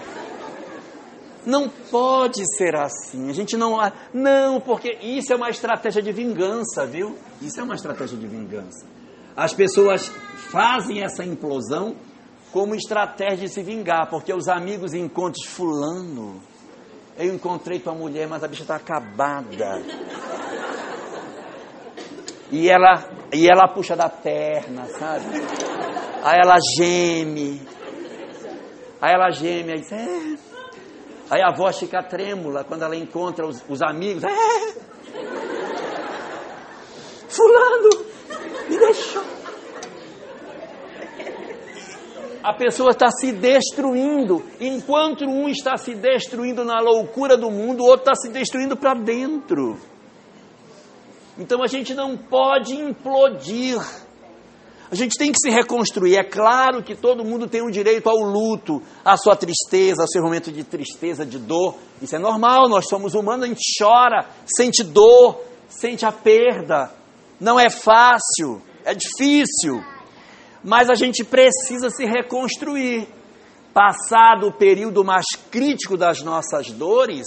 Não 1.43 1.67
pode 1.67 2.43
ser 2.55 2.75
assim. 2.75 3.29
A 3.29 3.33
gente 3.33 3.57
não. 3.57 3.77
Não, 4.13 4.61
porque 4.61 4.95
isso 5.01 5.33
é 5.33 5.35
uma 5.35 5.49
estratégia 5.49 6.03
de 6.03 6.11
vingança, 6.11 6.85
viu? 6.85 7.17
Isso 7.41 7.59
é 7.59 7.63
uma 7.63 7.73
estratégia 7.73 8.15
de 8.15 8.27
vingança. 8.27 8.85
As 9.35 9.53
pessoas 9.53 10.07
fazem 10.51 11.03
essa 11.03 11.23
implosão 11.25 11.95
como 12.51 12.75
estratégia 12.75 13.47
de 13.47 13.49
se 13.49 13.63
vingar, 13.63 14.07
porque 14.09 14.31
os 14.31 14.47
amigos 14.47 14.93
encontram 14.93 15.43
fulano 15.47 16.39
eu 17.17 17.33
encontrei 17.33 17.79
tua 17.79 17.93
mulher, 17.93 18.27
mas 18.27 18.43
a 18.43 18.47
bicha 18.47 18.63
está 18.63 18.75
acabada. 18.75 19.81
E 22.51 22.69
ela, 22.69 23.03
e 23.33 23.49
ela 23.49 23.67
puxa 23.67 23.95
da 23.95 24.09
perna, 24.09 24.85
sabe? 24.85 25.25
Aí 26.23 26.39
ela 26.43 26.57
geme. 26.77 27.61
Aí 29.01 29.13
ela 29.13 29.31
geme, 29.31 29.73
aí 29.73 29.79
diz, 29.81 29.91
é. 29.91 30.37
Aí 31.29 31.41
a 31.41 31.51
voz 31.51 31.79
fica 31.79 32.03
trêmula 32.03 32.63
quando 32.63 32.83
ela 32.83 32.95
encontra 32.95 33.45
os, 33.47 33.63
os 33.67 33.81
amigos. 33.81 34.23
É. 34.23 34.75
Fulano, 37.27 38.05
me 38.69 38.77
deixou. 38.77 39.23
A 42.43 42.53
pessoa 42.53 42.91
está 42.91 43.09
se 43.09 43.31
destruindo. 43.31 44.43
Enquanto 44.61 45.25
um 45.25 45.49
está 45.49 45.77
se 45.77 45.95
destruindo 45.95 46.63
na 46.63 46.79
loucura 46.79 47.35
do 47.35 47.49
mundo, 47.49 47.81
o 47.81 47.87
outro 47.87 48.11
está 48.11 48.15
se 48.15 48.29
destruindo 48.29 48.77
para 48.77 48.93
dentro. 48.93 49.79
Então 51.37 51.61
a 51.61 51.67
gente 51.67 51.93
não 51.93 52.15
pode 52.15 52.73
implodir. 52.73 53.79
A 54.89 54.95
gente 54.95 55.17
tem 55.17 55.31
que 55.31 55.39
se 55.39 55.49
reconstruir. 55.49 56.15
É 56.15 56.23
claro 56.23 56.83
que 56.83 56.95
todo 56.95 57.25
mundo 57.25 57.47
tem 57.47 57.61
o 57.61 57.71
direito 57.71 58.07
ao 58.09 58.17
luto, 58.17 58.81
à 59.03 59.17
sua 59.17 59.35
tristeza, 59.35 60.03
ao 60.03 60.07
seu 60.07 60.21
momento 60.21 60.51
de 60.51 60.63
tristeza, 60.63 61.25
de 61.25 61.37
dor. 61.37 61.75
Isso 62.01 62.15
é 62.15 62.19
normal, 62.19 62.69
nós 62.69 62.87
somos 62.87 63.13
humanos, 63.13 63.45
a 63.45 63.47
gente 63.47 63.61
chora, 63.77 64.25
sente 64.45 64.83
dor, 64.83 65.41
sente 65.67 66.05
a 66.05 66.11
perda. 66.11 66.91
Não 67.39 67.59
é 67.59 67.69
fácil, 67.69 68.61
é 68.85 68.93
difícil. 68.93 69.83
Mas 70.63 70.89
a 70.89 70.95
gente 70.95 71.23
precisa 71.23 71.89
se 71.89 72.05
reconstruir. 72.05 73.07
Passado 73.73 74.47
o 74.47 74.53
período 74.53 75.03
mais 75.03 75.25
crítico 75.51 75.97
das 75.97 76.21
nossas 76.21 76.71
dores, 76.71 77.25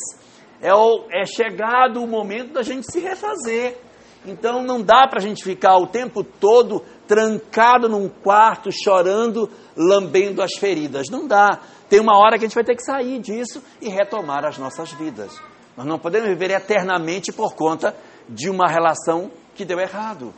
é, 0.62 0.72
o, 0.72 1.04
é 1.12 1.26
chegado 1.26 2.02
o 2.02 2.06
momento 2.06 2.54
da 2.54 2.62
gente 2.62 2.90
se 2.90 3.00
refazer. 3.00 3.87
Então 4.26 4.62
não 4.62 4.82
dá 4.82 5.06
para 5.08 5.18
a 5.18 5.22
gente 5.22 5.42
ficar 5.42 5.76
o 5.76 5.86
tempo 5.86 6.22
todo 6.24 6.84
trancado 7.06 7.88
num 7.88 8.08
quarto, 8.08 8.70
chorando, 8.72 9.48
lambendo 9.76 10.42
as 10.42 10.54
feridas. 10.54 11.06
Não 11.10 11.26
dá. 11.26 11.60
Tem 11.88 12.00
uma 12.00 12.18
hora 12.18 12.38
que 12.38 12.44
a 12.44 12.48
gente 12.48 12.54
vai 12.54 12.64
ter 12.64 12.76
que 12.76 12.82
sair 12.82 13.18
disso 13.20 13.62
e 13.80 13.88
retomar 13.88 14.44
as 14.44 14.58
nossas 14.58 14.92
vidas. 14.92 15.40
Nós 15.76 15.86
não 15.86 15.98
podemos 15.98 16.28
viver 16.28 16.50
eternamente 16.50 17.32
por 17.32 17.54
conta 17.54 17.94
de 18.28 18.50
uma 18.50 18.68
relação 18.68 19.30
que 19.54 19.64
deu 19.64 19.78
errado. 19.78 20.34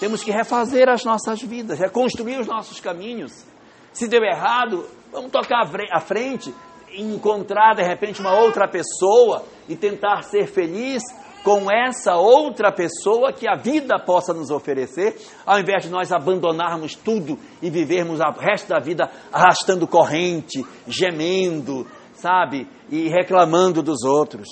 Temos 0.00 0.24
que 0.24 0.32
refazer 0.32 0.88
as 0.88 1.04
nossas 1.04 1.40
vidas, 1.42 1.78
reconstruir 1.78 2.40
os 2.40 2.46
nossos 2.46 2.80
caminhos. 2.80 3.44
Se 3.92 4.08
deu 4.08 4.22
errado, 4.24 4.88
vamos 5.12 5.30
tocar 5.30 5.62
à 5.92 6.00
frente, 6.00 6.52
encontrar 6.92 7.74
de 7.74 7.82
repente 7.82 8.20
uma 8.20 8.34
outra 8.34 8.66
pessoa 8.66 9.44
e 9.68 9.76
tentar 9.76 10.22
ser 10.22 10.46
feliz 10.46 11.02
com 11.42 11.70
essa 11.70 12.16
outra 12.16 12.70
pessoa 12.70 13.32
que 13.32 13.48
a 13.48 13.56
vida 13.56 13.98
possa 13.98 14.32
nos 14.32 14.50
oferecer, 14.50 15.20
ao 15.44 15.58
invés 15.58 15.84
de 15.84 15.90
nós 15.90 16.12
abandonarmos 16.12 16.94
tudo 16.94 17.38
e 17.60 17.68
vivermos 17.68 18.20
o 18.20 18.30
resto 18.40 18.68
da 18.68 18.78
vida 18.78 19.10
arrastando 19.32 19.86
corrente, 19.86 20.64
gemendo, 20.86 21.86
sabe, 22.14 22.68
e 22.88 23.08
reclamando 23.08 23.82
dos 23.82 24.04
outros. 24.04 24.48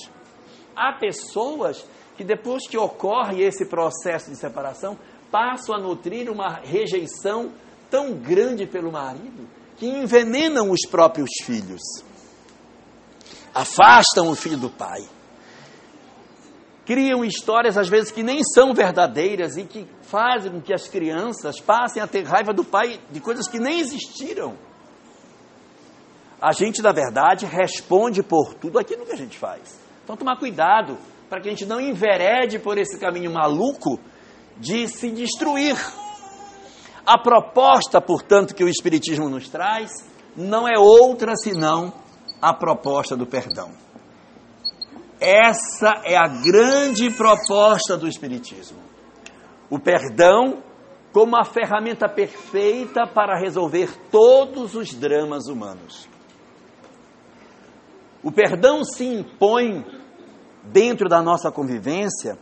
Há 0.74 0.92
pessoas 0.98 1.84
que 2.16 2.24
depois 2.24 2.68
que 2.68 2.76
ocorre 2.76 3.42
esse 3.42 3.64
processo 3.66 4.30
de 4.30 4.36
separação, 4.36 4.98
passam 5.30 5.74
a 5.74 5.78
nutrir 5.78 6.28
uma 6.28 6.60
rejeição 6.62 7.52
tão 7.88 8.12
grande 8.14 8.66
pelo 8.66 8.92
marido 8.92 9.48
que 9.76 9.86
envenenam 9.86 10.70
os 10.70 10.80
próprios 10.90 11.30
filhos. 11.44 11.80
Afastam 13.54 14.28
o 14.28 14.34
filho 14.34 14.58
do 14.58 14.68
pai 14.68 15.02
criam 16.84 17.24
histórias 17.24 17.76
às 17.76 17.88
vezes 17.88 18.10
que 18.10 18.22
nem 18.22 18.42
são 18.42 18.74
verdadeiras 18.74 19.56
e 19.56 19.64
que 19.64 19.86
fazem 20.02 20.52
com 20.52 20.60
que 20.60 20.72
as 20.72 20.88
crianças 20.88 21.60
passem 21.60 22.02
a 22.02 22.06
ter 22.06 22.24
raiva 22.24 22.52
do 22.52 22.64
pai 22.64 23.00
de 23.10 23.20
coisas 23.20 23.46
que 23.46 23.58
nem 23.58 23.80
existiram. 23.80 24.54
A 26.40 26.52
gente, 26.52 26.80
na 26.80 26.90
verdade, 26.90 27.44
responde 27.44 28.22
por 28.22 28.54
tudo 28.54 28.78
aquilo 28.78 29.04
que 29.04 29.12
a 29.12 29.16
gente 29.16 29.38
faz. 29.38 29.78
Então, 30.02 30.16
tomar 30.16 30.38
cuidado 30.38 30.96
para 31.28 31.40
que 31.40 31.48
a 31.48 31.50
gente 31.50 31.66
não 31.66 31.80
enverede 31.80 32.58
por 32.58 32.78
esse 32.78 32.98
caminho 32.98 33.30
maluco 33.30 34.00
de 34.58 34.88
se 34.88 35.10
destruir. 35.10 35.76
A 37.06 37.18
proposta, 37.18 38.00
portanto, 38.00 38.54
que 38.54 38.64
o 38.64 38.68
Espiritismo 38.68 39.28
nos 39.28 39.48
traz 39.48 39.90
não 40.36 40.66
é 40.66 40.78
outra 40.78 41.36
senão 41.36 41.92
a 42.40 42.54
proposta 42.54 43.16
do 43.16 43.26
perdão. 43.26 43.70
Essa 45.20 46.00
é 46.04 46.16
a 46.16 46.26
grande 46.26 47.10
proposta 47.10 47.96
do 47.96 48.08
Espiritismo. 48.08 48.78
O 49.68 49.78
perdão 49.78 50.62
como 51.12 51.36
a 51.36 51.44
ferramenta 51.44 52.08
perfeita 52.08 53.06
para 53.06 53.38
resolver 53.38 53.90
todos 54.10 54.74
os 54.74 54.94
dramas 54.94 55.46
humanos. 55.46 56.08
O 58.22 58.30
perdão 58.30 58.84
se 58.84 59.04
impõe 59.04 59.84
dentro 60.64 61.08
da 61.08 61.20
nossa 61.22 61.50
convivência 61.50 62.38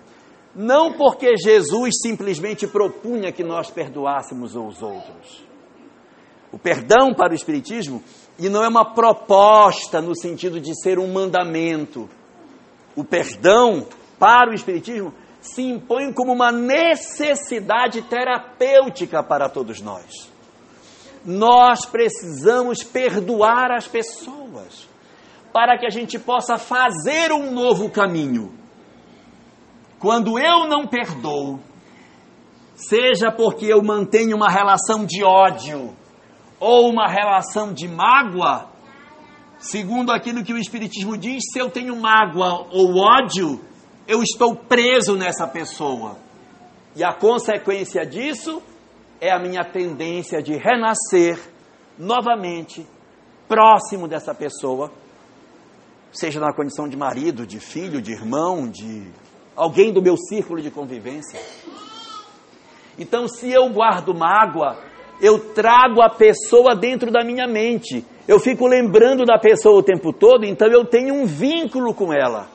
não 0.54 0.92
porque 0.92 1.36
Jesus 1.36 1.94
simplesmente 2.02 2.66
propunha 2.66 3.30
que 3.30 3.44
nós 3.44 3.70
perdoássemos 3.70 4.56
os 4.56 4.82
outros. 4.82 5.46
O 6.50 6.58
perdão 6.58 7.14
para 7.14 7.32
o 7.32 7.36
Espiritismo, 7.36 8.02
e 8.38 8.48
não 8.48 8.64
é 8.64 8.68
uma 8.68 8.92
proposta 8.94 10.00
no 10.00 10.16
sentido 10.16 10.58
de 10.60 10.74
ser 10.82 10.98
um 10.98 11.12
mandamento, 11.12 12.08
o 12.98 13.04
perdão 13.04 13.86
para 14.18 14.50
o 14.50 14.54
Espiritismo 14.54 15.14
se 15.40 15.62
impõe 15.62 16.12
como 16.12 16.32
uma 16.32 16.50
necessidade 16.50 18.02
terapêutica 18.02 19.22
para 19.22 19.48
todos 19.48 19.80
nós. 19.80 20.28
Nós 21.24 21.86
precisamos 21.86 22.82
perdoar 22.82 23.70
as 23.70 23.86
pessoas 23.86 24.88
para 25.52 25.78
que 25.78 25.86
a 25.86 25.90
gente 25.90 26.18
possa 26.18 26.58
fazer 26.58 27.30
um 27.30 27.52
novo 27.52 27.88
caminho. 27.88 28.52
Quando 30.00 30.36
eu 30.36 30.66
não 30.66 30.84
perdoo, 30.84 31.60
seja 32.74 33.30
porque 33.30 33.66
eu 33.66 33.80
mantenho 33.80 34.36
uma 34.36 34.50
relação 34.50 35.06
de 35.06 35.22
ódio 35.22 35.96
ou 36.58 36.90
uma 36.90 37.06
relação 37.06 37.72
de 37.72 37.86
mágoa, 37.86 38.66
segundo 39.58 40.12
aquilo 40.12 40.44
que 40.44 40.52
o 40.52 40.58
Espiritismo 40.58 41.16
diz, 41.16 41.42
se 41.52 41.58
eu 41.58 41.70
tenho 41.70 41.96
mágoa 41.96 42.66
ou 42.70 42.96
ódio, 42.96 43.60
eu 44.06 44.22
estou 44.22 44.54
preso 44.54 45.16
nessa 45.16 45.46
pessoa. 45.46 46.16
E 46.96 47.04
a 47.04 47.12
consequência 47.12 48.04
disso 48.06 48.62
é 49.20 49.30
a 49.30 49.38
minha 49.38 49.64
tendência 49.64 50.42
de 50.42 50.56
renascer 50.56 51.38
novamente 51.98 52.86
próximo 53.48 54.06
dessa 54.06 54.34
pessoa, 54.34 54.92
seja 56.12 56.38
na 56.38 56.52
condição 56.52 56.88
de 56.88 56.96
marido, 56.96 57.46
de 57.46 57.58
filho, 57.58 58.00
de 58.00 58.12
irmão, 58.12 58.68
de 58.68 59.10
alguém 59.56 59.92
do 59.92 60.00
meu 60.00 60.16
círculo 60.16 60.60
de 60.60 60.70
convivência. 60.70 61.40
Então, 62.98 63.28
se 63.28 63.50
eu 63.50 63.68
guardo 63.70 64.14
mágoa, 64.14 64.87
eu 65.20 65.52
trago 65.52 66.00
a 66.00 66.10
pessoa 66.10 66.74
dentro 66.74 67.10
da 67.10 67.24
minha 67.24 67.46
mente 67.46 68.04
eu 68.28 68.38
fico 68.38 68.66
lembrando 68.66 69.24
da 69.24 69.38
pessoa 69.38 69.78
o 69.78 69.82
tempo 69.82 70.12
todo, 70.12 70.44
então 70.44 70.68
eu 70.68 70.84
tenho 70.84 71.14
um 71.14 71.24
vínculo 71.24 71.94
com 71.94 72.12
ela. 72.12 72.46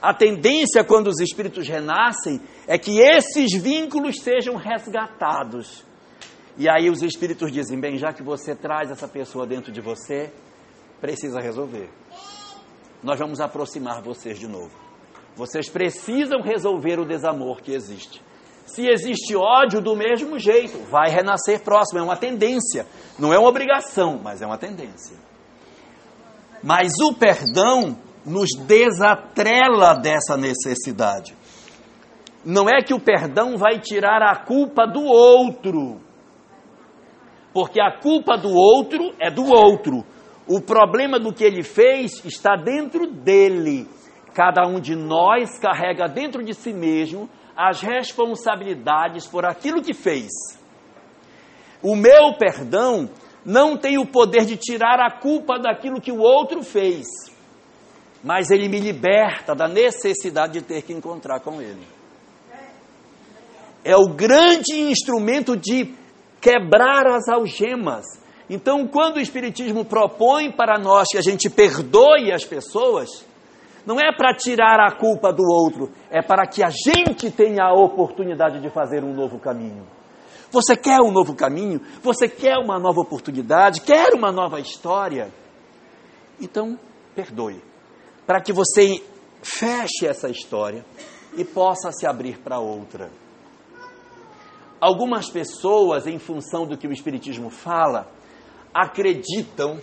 A 0.00 0.14
tendência 0.14 0.82
quando 0.82 1.08
os 1.08 1.20
espíritos 1.20 1.68
renascem 1.68 2.40
é 2.66 2.78
que 2.78 2.98
esses 2.98 3.52
vínculos 3.52 4.22
sejam 4.22 4.56
resgatados. 4.56 5.84
E 6.56 6.66
aí 6.66 6.88
os 6.88 7.02
espíritos 7.02 7.52
dizem: 7.52 7.78
bem, 7.78 7.98
já 7.98 8.10
que 8.10 8.22
você 8.22 8.56
traz 8.56 8.90
essa 8.90 9.06
pessoa 9.06 9.46
dentro 9.46 9.70
de 9.70 9.82
você, 9.82 10.32
precisa 10.98 11.40
resolver. 11.40 11.90
Nós 13.02 13.18
vamos 13.18 13.38
aproximar 13.38 14.00
vocês 14.00 14.38
de 14.38 14.48
novo. 14.48 14.72
Vocês 15.36 15.68
precisam 15.68 16.40
resolver 16.40 16.98
o 16.98 17.04
desamor 17.04 17.60
que 17.60 17.72
existe. 17.72 18.22
Se 18.68 18.86
existe 18.86 19.34
ódio, 19.34 19.80
do 19.80 19.96
mesmo 19.96 20.38
jeito, 20.38 20.78
vai 20.90 21.08
renascer 21.08 21.62
próximo, 21.64 22.00
é 22.00 22.02
uma 22.02 22.16
tendência. 22.16 22.86
Não 23.18 23.32
é 23.32 23.38
uma 23.38 23.48
obrigação, 23.48 24.20
mas 24.22 24.42
é 24.42 24.46
uma 24.46 24.58
tendência. 24.58 25.16
Mas 26.62 26.92
o 27.00 27.14
perdão 27.14 27.96
nos 28.26 28.50
desatrela 28.66 29.94
dessa 29.94 30.36
necessidade. 30.36 31.34
Não 32.44 32.68
é 32.68 32.82
que 32.82 32.92
o 32.92 33.00
perdão 33.00 33.56
vai 33.56 33.80
tirar 33.80 34.22
a 34.22 34.36
culpa 34.36 34.86
do 34.86 35.02
outro, 35.02 36.00
porque 37.54 37.80
a 37.80 37.98
culpa 37.98 38.36
do 38.36 38.50
outro 38.50 39.14
é 39.18 39.30
do 39.30 39.46
outro. 39.46 40.04
O 40.46 40.60
problema 40.60 41.18
do 41.18 41.32
que 41.32 41.42
ele 41.42 41.62
fez 41.62 42.22
está 42.24 42.54
dentro 42.54 43.06
dele. 43.06 43.88
Cada 44.34 44.66
um 44.66 44.78
de 44.78 44.94
nós 44.94 45.58
carrega 45.58 46.06
dentro 46.06 46.44
de 46.44 46.52
si 46.52 46.72
mesmo 46.72 47.28
as 47.58 47.80
responsabilidades 47.80 49.26
por 49.26 49.44
aquilo 49.44 49.82
que 49.82 49.92
fez. 49.92 50.28
O 51.82 51.96
meu 51.96 52.34
perdão 52.38 53.10
não 53.44 53.76
tem 53.76 53.98
o 53.98 54.06
poder 54.06 54.44
de 54.44 54.56
tirar 54.56 55.00
a 55.00 55.10
culpa 55.10 55.58
daquilo 55.58 56.00
que 56.00 56.12
o 56.12 56.20
outro 56.20 56.62
fez, 56.62 57.08
mas 58.22 58.50
ele 58.50 58.68
me 58.68 58.78
liberta 58.78 59.56
da 59.56 59.66
necessidade 59.66 60.52
de 60.52 60.62
ter 60.62 60.82
que 60.82 60.92
encontrar 60.92 61.40
com 61.40 61.60
ele. 61.60 61.82
É 63.84 63.96
o 63.96 64.08
grande 64.08 64.78
instrumento 64.78 65.56
de 65.56 65.92
quebrar 66.40 67.08
as 67.08 67.28
algemas, 67.28 68.04
Então, 68.50 68.86
quando 68.86 69.16
o 69.16 69.20
Espiritismo 69.20 69.84
propõe 69.84 70.50
para 70.50 70.78
nós 70.78 71.08
que 71.10 71.18
a 71.18 71.22
gente 71.22 71.50
perdoe 71.50 72.32
as 72.32 72.46
pessoas, 72.46 73.27
não 73.88 73.98
é 73.98 74.14
para 74.14 74.34
tirar 74.34 74.78
a 74.80 74.94
culpa 74.94 75.32
do 75.32 75.42
outro, 75.42 75.90
é 76.10 76.20
para 76.20 76.46
que 76.46 76.62
a 76.62 76.68
gente 76.68 77.30
tenha 77.30 77.64
a 77.64 77.72
oportunidade 77.72 78.60
de 78.60 78.68
fazer 78.68 79.02
um 79.02 79.14
novo 79.14 79.38
caminho. 79.38 79.86
Você 80.50 80.76
quer 80.76 81.00
um 81.00 81.10
novo 81.10 81.34
caminho? 81.34 81.80
Você 82.02 82.28
quer 82.28 82.58
uma 82.58 82.78
nova 82.78 83.00
oportunidade? 83.00 83.80
Quer 83.80 84.12
uma 84.12 84.30
nova 84.30 84.60
história? 84.60 85.32
Então, 86.38 86.78
perdoe. 87.14 87.62
Para 88.26 88.42
que 88.42 88.52
você 88.52 89.02
feche 89.42 90.06
essa 90.06 90.28
história 90.28 90.84
e 91.34 91.42
possa 91.42 91.90
se 91.90 92.06
abrir 92.06 92.38
para 92.40 92.58
outra. 92.58 93.10
Algumas 94.78 95.30
pessoas, 95.30 96.06
em 96.06 96.18
função 96.18 96.66
do 96.66 96.76
que 96.76 96.86
o 96.86 96.92
Espiritismo 96.92 97.48
fala, 97.48 98.06
acreditam 98.74 99.78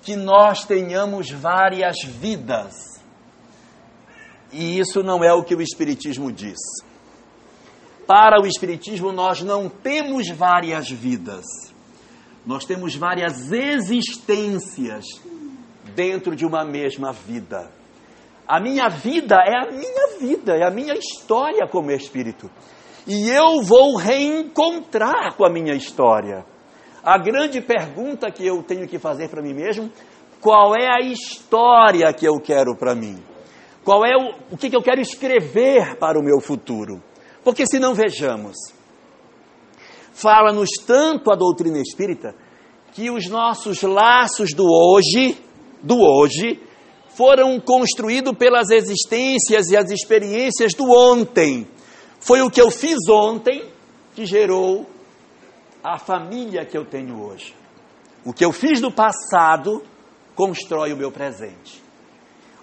que 0.00 0.16
nós 0.16 0.64
tenhamos 0.64 1.30
várias 1.30 1.96
vidas. 2.02 2.97
E 4.52 4.78
isso 4.78 5.02
não 5.02 5.22
é 5.22 5.32
o 5.32 5.42
que 5.42 5.54
o 5.54 5.62
Espiritismo 5.62 6.32
diz. 6.32 6.58
Para 8.06 8.40
o 8.40 8.46
Espiritismo, 8.46 9.12
nós 9.12 9.42
não 9.42 9.68
temos 9.68 10.28
várias 10.30 10.90
vidas, 10.90 11.44
nós 12.46 12.64
temos 12.64 12.94
várias 12.96 13.52
existências 13.52 15.04
dentro 15.94 16.34
de 16.34 16.46
uma 16.46 16.64
mesma 16.64 17.12
vida. 17.12 17.70
A 18.46 18.58
minha 18.58 18.88
vida 18.88 19.36
é 19.46 19.58
a 19.58 19.70
minha 19.70 20.18
vida, 20.18 20.56
é 20.56 20.66
a 20.66 20.70
minha 20.70 20.94
história 20.94 21.68
como 21.68 21.90
espírito. 21.90 22.50
E 23.06 23.28
eu 23.28 23.62
vou 23.62 23.96
reencontrar 23.96 25.34
com 25.36 25.44
a 25.44 25.50
minha 25.50 25.74
história. 25.74 26.46
A 27.04 27.18
grande 27.18 27.60
pergunta 27.60 28.30
que 28.30 28.46
eu 28.46 28.62
tenho 28.62 28.88
que 28.88 28.98
fazer 28.98 29.28
para 29.28 29.42
mim 29.42 29.52
mesmo: 29.52 29.90
qual 30.40 30.74
é 30.74 30.86
a 30.86 31.00
história 31.00 32.10
que 32.14 32.26
eu 32.26 32.40
quero 32.40 32.74
para 32.74 32.94
mim? 32.94 33.22
Qual 33.88 34.04
é 34.04 34.14
o, 34.14 34.34
o 34.50 34.56
que, 34.58 34.68
que 34.68 34.76
eu 34.76 34.82
quero 34.82 35.00
escrever 35.00 35.96
para 35.96 36.20
o 36.20 36.22
meu 36.22 36.42
futuro? 36.42 37.02
Porque 37.42 37.66
se 37.66 37.78
não 37.78 37.94
vejamos, 37.94 38.54
fala-nos 40.12 40.68
tanto 40.86 41.32
a 41.32 41.34
doutrina 41.34 41.78
espírita 41.80 42.34
que 42.92 43.10
os 43.10 43.28
nossos 43.28 43.80
laços 43.80 44.52
do 44.52 44.66
hoje, 44.70 45.42
do 45.82 46.02
hoje, 46.02 46.60
foram 47.16 47.58
construídos 47.58 48.36
pelas 48.36 48.68
existências 48.68 49.70
e 49.70 49.76
as 49.78 49.90
experiências 49.90 50.74
do 50.74 50.84
ontem. 50.84 51.66
Foi 52.20 52.42
o 52.42 52.50
que 52.50 52.60
eu 52.60 52.70
fiz 52.70 52.98
ontem 53.08 53.72
que 54.14 54.26
gerou 54.26 54.84
a 55.82 55.98
família 55.98 56.66
que 56.66 56.76
eu 56.76 56.84
tenho 56.84 57.24
hoje. 57.24 57.54
O 58.22 58.34
que 58.34 58.44
eu 58.44 58.52
fiz 58.52 58.82
no 58.82 58.92
passado 58.92 59.82
constrói 60.34 60.92
o 60.92 60.96
meu 60.98 61.10
presente. 61.10 61.87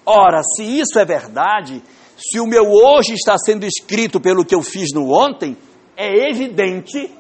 Ora, 0.06 0.42
se 0.44 0.64
isso 0.64 1.00
é 1.00 1.06
verdade, 1.06 1.82
se 2.18 2.40
o 2.40 2.46
meu 2.46 2.66
hoje 2.72 3.14
está 3.14 3.38
sendo 3.38 3.66
escrito 3.66 4.20
pelo 4.20 4.46
que 4.46 4.56
eu 4.56 4.62
fiz 4.62 4.94
no 4.94 5.12
ontem, 5.12 5.58
é 5.98 6.30
evidente 6.30 7.12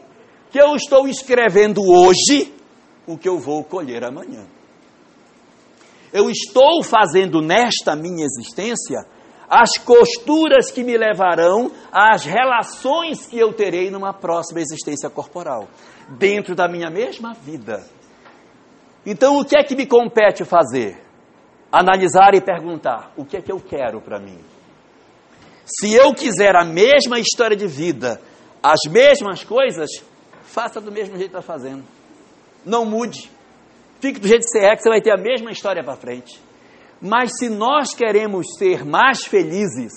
que 0.51 0.59
eu 0.59 0.75
estou 0.75 1.07
escrevendo 1.07 1.81
hoje 1.81 2.53
o 3.07 3.17
que 3.17 3.27
eu 3.27 3.39
vou 3.39 3.63
colher 3.63 4.03
amanhã 4.03 4.45
eu 6.15 6.29
estou 6.29 6.81
fazendo 6.81 7.41
nesta 7.41 7.93
minha 7.93 8.23
existência 8.23 9.05
as 9.49 9.77
costuras 9.77 10.71
que 10.71 10.81
me 10.81 10.97
levarão 10.97 11.69
às 11.91 12.23
relações 12.23 13.27
que 13.27 13.38
eu 13.38 13.51
terei 13.51 13.91
numa 13.91 14.13
próxima 14.13 14.61
existência 14.61 15.09
corporal, 15.09 15.67
dentro 16.17 16.55
da 16.55 16.69
minha 16.69 16.89
mesma 16.89 17.33
vida. 17.33 17.86
Então, 19.05 19.38
o 19.38 19.45
que 19.45 19.59
é 19.59 19.63
que 19.63 19.75
me 19.75 19.86
compete 19.86 20.45
fazer? 20.45 21.04
Analisar 21.78 22.34
e 22.34 22.39
perguntar: 22.39 23.11
o 23.17 23.26
que 23.26 23.36
é 23.36 23.41
que 23.41 23.51
eu 23.51 23.59
quero 23.59 23.99
para 23.99 24.17
mim? 24.17 24.39
Se 25.65 25.93
eu 25.93 26.13
quiser 26.13 26.55
a 26.55 26.63
mesma 26.63 27.19
história 27.19 27.57
de 27.57 27.67
vida, 27.67 28.21
as 28.63 28.80
mesmas 28.89 29.43
coisas, 29.43 29.89
faça 30.43 30.80
do 30.80 30.89
mesmo 30.89 31.17
jeito 31.17 31.32
que 31.32 31.38
está 31.38 31.41
fazendo. 31.41 31.84
Não 32.65 32.86
mude. 32.86 33.30
Fique 33.99 34.21
do 34.21 34.28
jeito 34.28 34.45
que 34.45 34.51
você 34.51 34.59
é, 34.59 34.73
que 34.73 34.84
você 34.84 34.89
vai 34.89 35.01
ter 35.01 35.11
a 35.11 35.17
mesma 35.17 35.51
história 35.51 35.84
para 35.84 35.97
frente. 35.97 36.39
Mas 37.01 37.32
se 37.38 37.49
nós 37.49 37.93
queremos 37.93 38.45
ser 38.57 38.86
mais 38.86 39.26
felizes, 39.26 39.91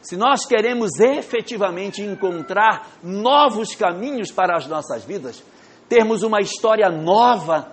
se 0.00 0.16
nós 0.16 0.46
queremos 0.46 1.00
efetivamente 1.00 2.00
encontrar 2.00 2.92
novos 3.02 3.74
caminhos 3.74 4.30
para 4.30 4.56
as 4.56 4.68
nossas 4.68 5.04
vidas, 5.04 5.42
termos 5.88 6.22
uma 6.22 6.40
história 6.40 6.88
nova 6.90 7.72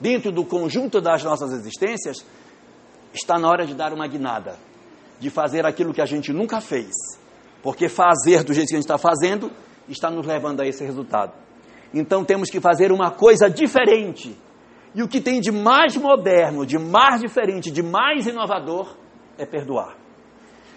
dentro 0.00 0.32
do 0.32 0.44
conjunto 0.44 1.02
das 1.02 1.22
nossas 1.22 1.52
existências, 1.52 2.24
está 3.14 3.38
na 3.38 3.48
hora 3.48 3.64
de 3.64 3.74
dar 3.74 3.92
uma 3.92 4.06
guinada, 4.06 4.56
de 5.20 5.30
fazer 5.30 5.64
aquilo 5.64 5.94
que 5.94 6.02
a 6.02 6.06
gente 6.06 6.32
nunca 6.32 6.60
fez. 6.60 6.92
Porque 7.62 7.88
fazer 7.88 8.42
do 8.44 8.52
jeito 8.52 8.68
que 8.68 8.74
a 8.74 8.78
gente 8.78 8.84
está 8.84 8.98
fazendo 8.98 9.50
está 9.88 10.10
nos 10.10 10.26
levando 10.26 10.60
a 10.60 10.66
esse 10.66 10.84
resultado. 10.84 11.32
Então 11.94 12.24
temos 12.24 12.50
que 12.50 12.60
fazer 12.60 12.90
uma 12.90 13.10
coisa 13.10 13.48
diferente 13.48 14.36
e 14.94 15.02
o 15.02 15.08
que 15.08 15.20
tem 15.20 15.40
de 15.40 15.50
mais 15.50 15.96
moderno, 15.96 16.66
de 16.66 16.78
mais 16.78 17.20
diferente, 17.20 17.70
de 17.70 17.82
mais 17.82 18.26
inovador 18.26 18.96
é 19.38 19.46
perdoar. 19.46 19.96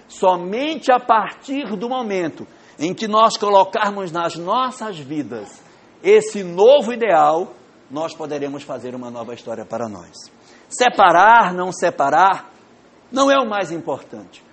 Somente 0.07 0.91
a 0.91 0.99
partir 0.99 1.75
do 1.75 1.89
momento 1.89 2.47
em 2.79 2.93
que 2.93 3.07
nós 3.07 3.37
colocarmos 3.37 4.11
nas 4.11 4.35
nossas 4.35 4.97
vidas 4.97 5.61
esse 6.03 6.43
novo 6.43 6.93
ideal, 6.93 7.53
nós 7.89 8.13
poderemos 8.15 8.63
fazer 8.63 8.95
uma 8.95 9.09
nova 9.09 9.33
história 9.33 9.65
para 9.65 9.89
nós. 9.89 10.31
Separar, 10.69 11.53
não 11.53 11.71
separar, 11.71 12.51
não 13.11 13.31
é 13.31 13.37
o 13.37 13.47
mais 13.47 13.71
importante. 13.71 14.43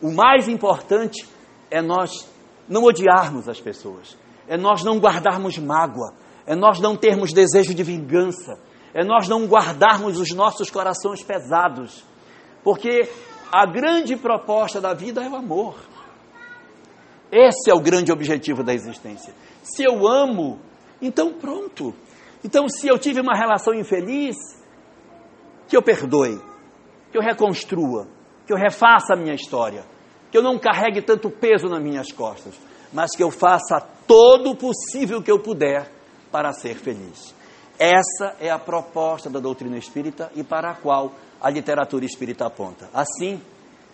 O 0.00 0.10
mais 0.10 0.48
importante 0.48 1.26
é 1.70 1.80
nós 1.80 2.28
não 2.68 2.84
odiarmos 2.84 3.48
as 3.48 3.60
pessoas, 3.60 4.16
é 4.46 4.56
nós 4.56 4.82
não 4.82 4.98
guardarmos 4.98 5.58
mágoa, 5.58 6.12
é 6.46 6.54
nós 6.54 6.80
não 6.80 6.96
termos 6.96 7.32
desejo 7.32 7.74
de 7.74 7.82
vingança, 7.82 8.58
é 8.92 9.04
nós 9.04 9.28
não 9.28 9.46
guardarmos 9.46 10.18
os 10.18 10.30
nossos 10.30 10.70
corações 10.70 11.22
pesados, 11.22 12.04
porque 12.62 13.08
a 13.50 13.66
grande 13.66 14.16
proposta 14.16 14.80
da 14.80 14.92
vida 14.94 15.22
é 15.22 15.28
o 15.28 15.36
amor. 15.36 15.76
Esse 17.30 17.70
é 17.70 17.74
o 17.74 17.80
grande 17.80 18.12
objetivo 18.12 18.62
da 18.62 18.74
existência. 18.74 19.32
Se 19.62 19.82
eu 19.82 20.06
amo, 20.06 20.60
então 21.00 21.32
pronto. 21.32 21.94
Então, 22.44 22.68
se 22.68 22.86
eu 22.86 22.98
tive 22.98 23.20
uma 23.20 23.34
relação 23.34 23.72
infeliz, 23.72 24.36
que 25.68 25.76
eu 25.76 25.82
perdoe, 25.82 26.40
que 27.10 27.18
eu 27.18 27.22
reconstrua, 27.22 28.06
que 28.46 28.52
eu 28.52 28.56
refaça 28.56 29.14
a 29.14 29.16
minha 29.16 29.34
história, 29.34 29.84
que 30.30 30.36
eu 30.38 30.42
não 30.42 30.58
carregue 30.58 31.02
tanto 31.02 31.30
peso 31.30 31.68
nas 31.68 31.82
minhas 31.82 32.10
costas, 32.12 32.54
mas 32.92 33.14
que 33.14 33.22
eu 33.22 33.30
faça 33.30 33.80
todo 34.06 34.50
o 34.50 34.56
possível 34.56 35.22
que 35.22 35.30
eu 35.30 35.38
puder 35.38 35.90
para 36.30 36.52
ser 36.52 36.74
feliz. 36.74 37.34
Essa 37.78 38.36
é 38.40 38.50
a 38.50 38.58
proposta 38.58 39.28
da 39.28 39.40
doutrina 39.40 39.76
espírita 39.76 40.30
e 40.34 40.42
para 40.42 40.70
a 40.70 40.74
qual 40.74 41.12
a 41.40 41.50
literatura 41.50 42.04
espírita 42.04 42.46
aponta. 42.46 42.88
Assim, 42.94 43.40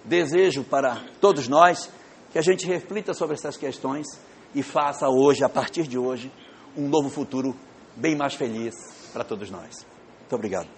desejo 0.04 0.62
para 0.62 1.02
todos 1.20 1.48
nós 1.48 1.90
que 2.30 2.38
a 2.38 2.42
gente 2.42 2.66
reflita 2.66 3.14
sobre 3.14 3.34
essas 3.34 3.56
questões 3.56 4.06
e 4.54 4.62
faça 4.62 5.08
hoje, 5.08 5.44
a 5.44 5.48
partir 5.48 5.84
de 5.84 5.98
hoje, 5.98 6.30
um 6.76 6.88
novo 6.88 7.08
futuro 7.08 7.54
bem 7.96 8.14
mais 8.14 8.34
feliz 8.34 8.74
para 9.12 9.24
todos 9.24 9.50
nós. 9.50 9.86
Muito 10.20 10.34
obrigado. 10.34 10.78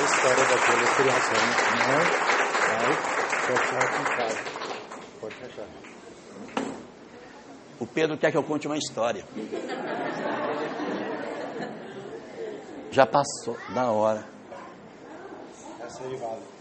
A 0.00 0.04
história 0.04 0.44
daquela 0.44 0.86
criação, 0.96 1.42
não 1.86 2.86
vai 2.86 2.94
fechar 3.46 4.60
Pode 5.20 5.34
fechar. 5.34 5.66
O 7.78 7.86
Pedro 7.86 8.16
quer 8.16 8.30
que 8.30 8.36
eu 8.36 8.42
conte 8.42 8.66
uma 8.66 8.78
história. 8.78 9.24
Já 12.90 13.06
passou 13.06 13.56
da 13.74 13.90
hora. 13.90 14.24
Essa 15.80 16.02
aí 16.04 16.16
vale. 16.16 16.59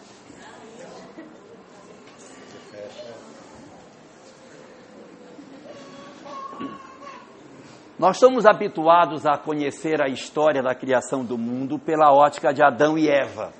Nós 7.99 8.17
somos 8.17 8.45
habituados 8.45 9.25
a 9.25 9.37
conhecer 9.37 10.01
a 10.01 10.07
história 10.07 10.63
da 10.63 10.73
criação 10.73 11.21
do 11.25 11.37
mundo 11.37 11.77
pela 11.77 12.13
ótica 12.13 12.53
de 12.53 12.63
Adão 12.63 12.97
e 12.97 13.09
Eva, 13.09 13.51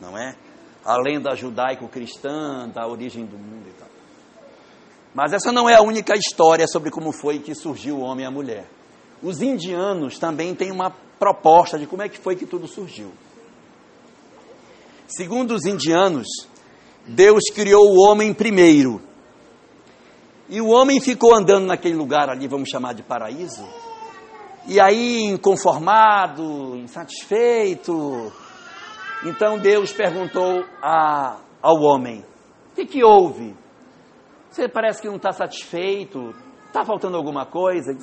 não 0.00 0.16
é? 0.16 0.36
A 0.84 0.96
lenda 0.96 1.34
judaico-cristã 1.34 2.68
da 2.68 2.86
origem 2.86 3.26
do 3.26 3.36
mundo 3.36 3.66
e 3.68 3.72
tal. 3.72 3.88
Mas 5.12 5.32
essa 5.32 5.50
não 5.50 5.68
é 5.68 5.74
a 5.74 5.82
única 5.82 6.14
história 6.14 6.68
sobre 6.68 6.88
como 6.92 7.10
foi 7.10 7.40
que 7.40 7.52
surgiu 7.52 7.96
o 7.96 8.02
homem 8.02 8.24
e 8.24 8.28
a 8.28 8.30
mulher. 8.30 8.64
Os 9.20 9.42
indianos 9.42 10.20
também 10.20 10.54
têm 10.54 10.70
uma 10.70 10.92
proposta 11.18 11.76
de 11.76 11.86
como 11.86 12.02
é 12.02 12.08
que 12.08 12.18
foi 12.18 12.36
que 12.36 12.46
tudo 12.46 12.68
surgiu. 12.68 13.10
Segundo 15.08 15.52
os 15.52 15.64
indianos, 15.64 16.28
Deus 17.04 17.42
criou 17.52 17.88
o 17.88 18.08
homem 18.08 18.32
primeiro. 18.32 19.05
E 20.48 20.60
o 20.60 20.68
homem 20.68 21.00
ficou 21.00 21.34
andando 21.34 21.66
naquele 21.66 21.94
lugar 21.96 22.30
ali, 22.30 22.46
vamos 22.46 22.68
chamar 22.68 22.94
de 22.94 23.02
paraíso, 23.02 23.66
E 24.68 24.80
aí, 24.80 25.24
inconformado, 25.24 26.76
insatisfeito, 26.76 28.32
então 29.24 29.58
Deus 29.58 29.92
perguntou 29.92 30.64
a, 30.82 31.38
ao 31.62 31.80
homem: 31.82 32.24
O 32.72 32.74
que, 32.74 32.86
que 32.86 33.04
houve? 33.04 33.56
Você 34.50 34.68
parece 34.68 35.00
que 35.00 35.08
não 35.08 35.16
está 35.16 35.32
satisfeito? 35.32 36.34
Está 36.66 36.84
faltando 36.84 37.16
alguma 37.16 37.44
coisa? 37.46 37.96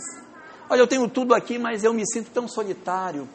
Olha, 0.70 0.80
eu 0.80 0.88
tenho 0.88 1.08
tudo 1.10 1.34
aqui, 1.34 1.58
mas 1.58 1.84
eu 1.84 1.94
me 1.94 2.04
sinto 2.06 2.32
tão 2.32 2.48
solitário. 2.48 3.28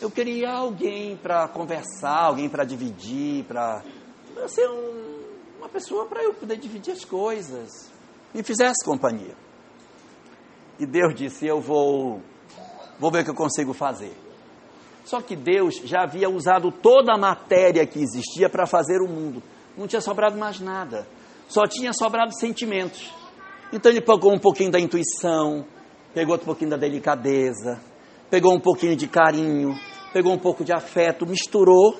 Eu 0.00 0.10
queria 0.10 0.52
alguém 0.52 1.16
para 1.16 1.48
conversar, 1.48 2.24
alguém 2.24 2.48
para 2.48 2.64
dividir, 2.64 3.44
para 3.44 3.82
ser 4.46 4.68
um, 4.68 5.22
uma 5.58 5.68
pessoa 5.68 6.06
para 6.06 6.22
eu 6.22 6.34
poder 6.34 6.58
dividir 6.58 6.92
as 6.92 7.04
coisas. 7.04 7.90
Me 8.36 8.42
fizesse 8.42 8.84
companhia. 8.84 9.34
E 10.78 10.84
Deus 10.84 11.14
disse: 11.14 11.46
Eu 11.46 11.58
vou, 11.58 12.20
vou 13.00 13.10
ver 13.10 13.22
o 13.22 13.24
que 13.24 13.30
eu 13.30 13.34
consigo 13.34 13.72
fazer. 13.72 14.12
Só 15.06 15.22
que 15.22 15.34
Deus 15.34 15.76
já 15.76 16.02
havia 16.02 16.28
usado 16.28 16.70
toda 16.70 17.14
a 17.14 17.18
matéria 17.18 17.86
que 17.86 17.98
existia 17.98 18.50
para 18.50 18.66
fazer 18.66 19.00
o 19.00 19.08
mundo. 19.08 19.42
Não 19.74 19.86
tinha 19.86 20.02
sobrado 20.02 20.36
mais 20.36 20.60
nada. 20.60 21.06
Só 21.48 21.66
tinha 21.66 21.94
sobrado 21.94 22.38
sentimentos. 22.38 23.10
Então 23.72 23.90
ele 23.90 24.02
pegou 24.02 24.34
um 24.34 24.38
pouquinho 24.38 24.70
da 24.70 24.78
intuição, 24.78 25.64
pegou 26.12 26.34
um 26.34 26.38
pouquinho 26.38 26.70
da 26.70 26.76
delicadeza, 26.76 27.80
pegou 28.28 28.54
um 28.54 28.60
pouquinho 28.60 28.96
de 28.96 29.08
carinho, 29.08 29.74
pegou 30.12 30.34
um 30.34 30.38
pouco 30.38 30.62
de 30.62 30.74
afeto, 30.74 31.26
misturou 31.26 31.96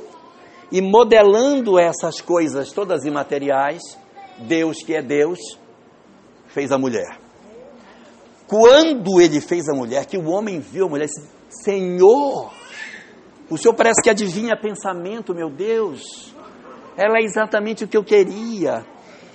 e 0.71 0.83
modelando 0.83 1.79
essas 1.79 2.21
coisas 2.21 2.73
todas 2.73 3.07
imateriais, 3.07 3.81
Deus 4.41 4.83
que 4.85 4.95
é 4.95 5.01
Deus, 5.01 5.39
fez 6.57 6.73
a 6.73 6.79
mulher. 6.79 7.19
Quando 8.47 9.21
ele 9.21 9.43
fez 9.43 9.69
a 9.69 9.75
mulher, 9.75 10.07
que 10.07 10.17
o 10.17 10.31
homem 10.31 10.59
viu 10.59 10.87
a 10.87 10.89
mulher, 10.89 11.05
disse, 11.05 11.29
Senhor, 11.51 12.51
o 13.51 13.59
Senhor 13.59 13.75
parece 13.75 14.01
que 14.03 14.09
adivinha 14.09 14.57
pensamento, 14.57 15.35
meu 15.35 15.51
Deus. 15.51 16.33
Ela 16.97 17.19
é 17.19 17.23
exatamente 17.23 17.85
o 17.85 17.89
que 17.89 17.97
eu 17.97 18.03
queria. 18.03 18.87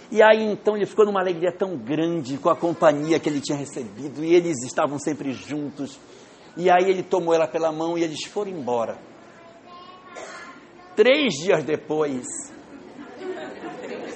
E 0.09 0.19
aí 0.24 0.51
então 0.51 0.76
ele 0.76 0.88
ficou 0.88 1.05
numa 1.05 1.22
alegria 1.22 1.51
tão 1.55 1.78
grande 1.78 2.39
com 2.39 2.49
a 2.49 2.55
companhia 2.55 3.19
que 3.19 3.30
ele 3.30 3.39
tinha 3.39 3.57
recebido, 3.57 4.24
e 4.24 4.34
eles 4.34 4.57
estavam 4.65 4.97
sempre 4.97 5.32
juntos. 5.32 5.99
E 6.57 6.72
aí 6.72 6.89
ele 6.89 7.03
tomou 7.03 7.36
ela 7.36 7.47
pela 7.47 7.72
mão 7.72 7.99
e 7.99 8.03
eles 8.03 8.26
foram 8.26 8.49
embora. 8.49 8.97
Três 10.95 11.34
dias 11.36 11.63
depois, 11.63 12.26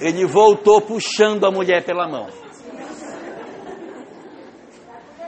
ele 0.00 0.26
voltou 0.26 0.80
puxando 0.80 1.46
a 1.46 1.52
mulher 1.52 1.84
pela 1.84 2.08
mão. 2.08 2.45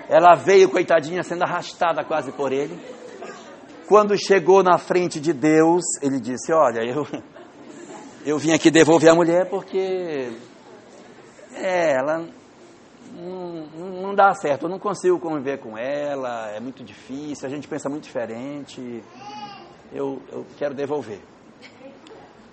Ela 0.09 0.34
veio, 0.34 0.70
coitadinha, 0.70 1.22
sendo 1.22 1.42
arrastada 1.42 2.02
quase 2.04 2.32
por 2.32 2.52
ele. 2.52 2.78
Quando 3.86 4.16
chegou 4.16 4.62
na 4.62 4.78
frente 4.78 5.20
de 5.20 5.32
Deus, 5.32 5.84
ele 6.02 6.18
disse: 6.18 6.52
Olha, 6.52 6.80
eu, 6.80 7.06
eu 8.24 8.38
vim 8.38 8.52
aqui 8.52 8.70
devolver 8.70 9.11
a 9.11 9.14
mulher 9.14 9.48
porque 9.48 10.32
é, 11.54 11.94
ela 11.94 12.26
não, 13.14 13.66
não 14.02 14.14
dá 14.14 14.32
certo, 14.34 14.64
eu 14.64 14.68
não 14.68 14.78
consigo 14.78 15.18
conviver 15.18 15.59
com 15.59 15.76
ela, 15.76 16.50
é 16.50 16.61
muito 16.61 16.84
difícil, 16.84 17.46
a 17.46 17.50
gente 17.50 17.66
pensa 17.66 17.88
muito 17.88 18.04
diferente, 18.04 19.02
eu, 19.92 20.22
eu 20.30 20.46
quero 20.59 20.74
devolver. 20.74 21.20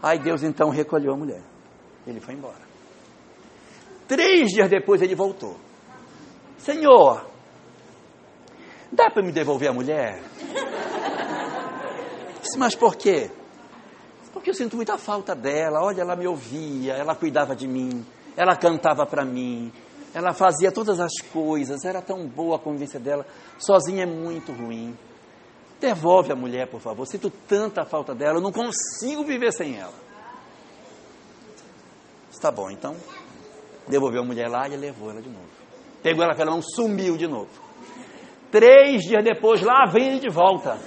Aí 0.01 0.19
Deus 0.19 0.43
então 0.43 0.69
recolheu 0.69 1.13
a 1.13 1.17
mulher, 1.17 1.41
ele 2.05 2.19
foi 2.19 2.33
embora. 2.33 2.65
Três 4.07 4.51
dias 4.51 4.69
depois 4.69 5.01
ele 5.01 5.15
voltou. 5.15 5.57
Senhor, 6.57 7.25
dá 8.95 9.09
para 9.09 9.21
me 9.21 9.31
devolver 9.31 9.69
a 9.69 9.73
mulher? 9.73 10.21
Disse, 12.41 12.57
mas 12.57 12.73
por 12.75 12.95
quê? 12.95 13.29
Porque 14.31 14.49
eu 14.49 14.53
sinto 14.53 14.75
muita 14.75 14.97
falta 14.97 15.35
dela. 15.35 15.81
Olha, 15.81 16.01
ela 16.01 16.15
me 16.15 16.27
ouvia, 16.27 16.93
ela 16.93 17.15
cuidava 17.15 17.55
de 17.55 17.67
mim, 17.67 18.05
ela 18.35 18.55
cantava 18.55 19.05
para 19.05 19.25
mim, 19.25 19.71
ela 20.13 20.33
fazia 20.33 20.71
todas 20.71 20.99
as 20.99 21.11
coisas, 21.33 21.83
era 21.83 22.01
tão 22.01 22.27
boa 22.27 22.55
a 22.55 22.59
convivência 22.59 22.99
dela. 22.99 23.25
Sozinha 23.57 24.03
é 24.03 24.05
muito 24.05 24.51
ruim. 24.51 24.97
Devolve 25.79 26.31
a 26.31 26.35
mulher, 26.35 26.67
por 26.67 26.79
favor. 26.79 27.05
Sinto 27.05 27.29
tanta 27.29 27.85
falta 27.85 28.15
dela, 28.15 28.37
eu 28.37 28.41
não 28.41 28.51
consigo 28.51 29.23
viver 29.23 29.51
sem 29.51 29.77
ela. 29.77 29.93
Está 32.31 32.51
bom, 32.51 32.69
então. 32.69 32.95
Devolveu 33.87 34.21
a 34.21 34.25
mulher 34.25 34.47
lá 34.49 34.67
e 34.67 34.75
levou 34.75 35.11
ela 35.11 35.21
de 35.21 35.29
novo. 35.29 35.47
Pegou 36.01 36.23
ela 36.23 36.35
pela 36.35 36.51
mão, 36.51 36.61
sumiu 36.61 37.17
de 37.17 37.27
novo. 37.27 37.64
Três 38.55 39.03
dias 39.03 39.21
depois, 39.21 39.61
lá 39.61 39.83
vem 39.85 40.11
ele 40.11 40.19
de 40.21 40.29
volta 40.29 40.77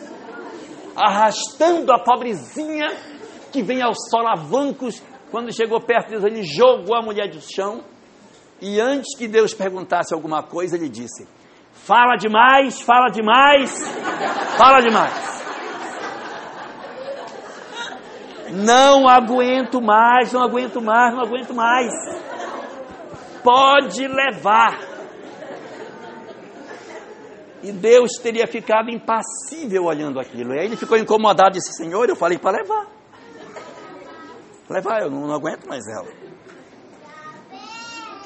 arrastando 0.96 1.92
a 1.92 1.98
pobrezinha 1.98 2.86
que 3.52 3.62
vem 3.62 3.82
aos 3.82 4.08
solavancos. 4.10 5.02
Quando 5.30 5.54
chegou 5.54 5.78
perto 5.78 6.06
de 6.06 6.12
Deus, 6.12 6.24
ele 6.24 6.42
jogou 6.44 6.96
a 6.96 7.02
mulher 7.02 7.28
do 7.28 7.42
chão. 7.42 7.84
E 8.58 8.80
antes 8.80 9.14
que 9.18 9.28
Deus 9.28 9.52
perguntasse 9.52 10.14
alguma 10.14 10.42
coisa, 10.42 10.76
ele 10.76 10.88
disse: 10.88 11.28
Fala 11.74 12.16
demais, 12.16 12.80
fala 12.80 13.10
demais, 13.10 13.70
fala 14.56 14.80
demais. 14.80 15.38
Não 18.50 19.06
aguento 19.06 19.82
mais, 19.82 20.32
não 20.32 20.42
aguento 20.42 20.80
mais, 20.80 21.14
não 21.14 21.20
aguento 21.20 21.52
mais. 21.54 21.92
Pode 23.44 24.08
levar. 24.08 24.87
E 27.62 27.72
Deus 27.72 28.12
teria 28.22 28.46
ficado 28.46 28.88
impassível 28.90 29.84
olhando 29.84 30.20
aquilo. 30.20 30.54
E 30.54 30.60
aí 30.60 30.66
ele 30.66 30.76
ficou 30.76 30.96
incomodado 30.96 31.56
e 31.56 31.60
disse: 31.60 31.72
Senhor, 31.72 32.08
eu 32.08 32.16
falei 32.16 32.38
para 32.38 32.58
levar. 32.58 32.86
Levar, 34.70 35.02
eu 35.02 35.10
não, 35.10 35.26
não, 35.26 35.34
aguento 35.34 35.66
mais 35.66 35.84
ela. 35.88 36.08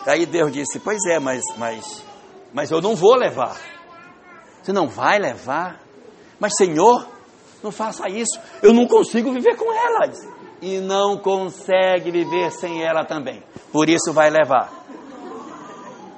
Aí 0.07 0.26
Deus 0.26 0.53
disse: 0.53 0.78
Pois 0.80 0.99
é, 1.09 1.18
mas, 1.18 1.43
mas, 1.57 2.05
mas 2.53 2.70
eu 2.70 2.80
não 2.83 2.95
vou 2.95 3.14
levar. 3.14 3.57
Você 4.62 4.72
não 4.72 4.89
vai 4.89 5.18
levar? 5.18 5.80
Mas 6.39 6.55
Senhor, 6.57 7.07
não 7.62 7.72
faça 7.72 8.09
isso. 8.09 8.39
Eu 8.62 8.74
não 8.74 8.87
consigo 8.87 9.33
viver 9.33 9.57
com 9.57 9.72
ela. 9.72 10.12
E 10.61 10.78
não 10.78 11.16
consegue 11.16 12.11
viver 12.11 12.51
sem 12.53 12.85
ela 12.85 13.05
também. 13.05 13.43
Por 13.72 13.89
isso 13.89 14.12
vai 14.12 14.28
levar. 14.28 14.70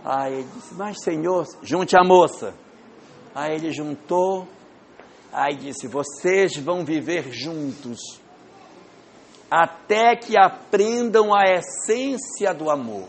Aí 0.05 0.35
ele 0.35 0.49
disse: 0.55 0.75
Mas 0.75 1.01
Senhor, 1.01 1.47
junte 1.63 1.97
a 1.97 2.03
moça. 2.03 2.64
Aí 3.35 3.57
ele 3.57 3.73
juntou, 3.73 4.47
aí 5.33 5.57
disse: 5.57 5.89
Vocês 5.89 6.57
vão 6.57 6.85
viver 6.85 7.33
juntos, 7.33 8.21
até 9.51 10.15
que 10.15 10.39
aprendam 10.39 11.35
a 11.35 11.43
essência 11.43 12.55
do 12.55 12.71
amor. 12.71 13.09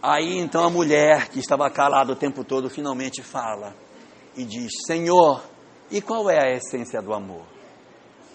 Aí 0.00 0.38
então 0.38 0.64
a 0.64 0.70
mulher, 0.70 1.28
que 1.28 1.40
estava 1.40 1.68
calada 1.70 2.12
o 2.12 2.16
tempo 2.16 2.44
todo, 2.44 2.70
finalmente 2.70 3.22
fala 3.22 3.74
e 4.36 4.44
diz: 4.44 4.70
Senhor, 4.86 5.42
e 5.90 6.00
qual 6.00 6.30
é 6.30 6.38
a 6.38 6.56
essência 6.56 7.02
do 7.02 7.12
amor? 7.12 7.44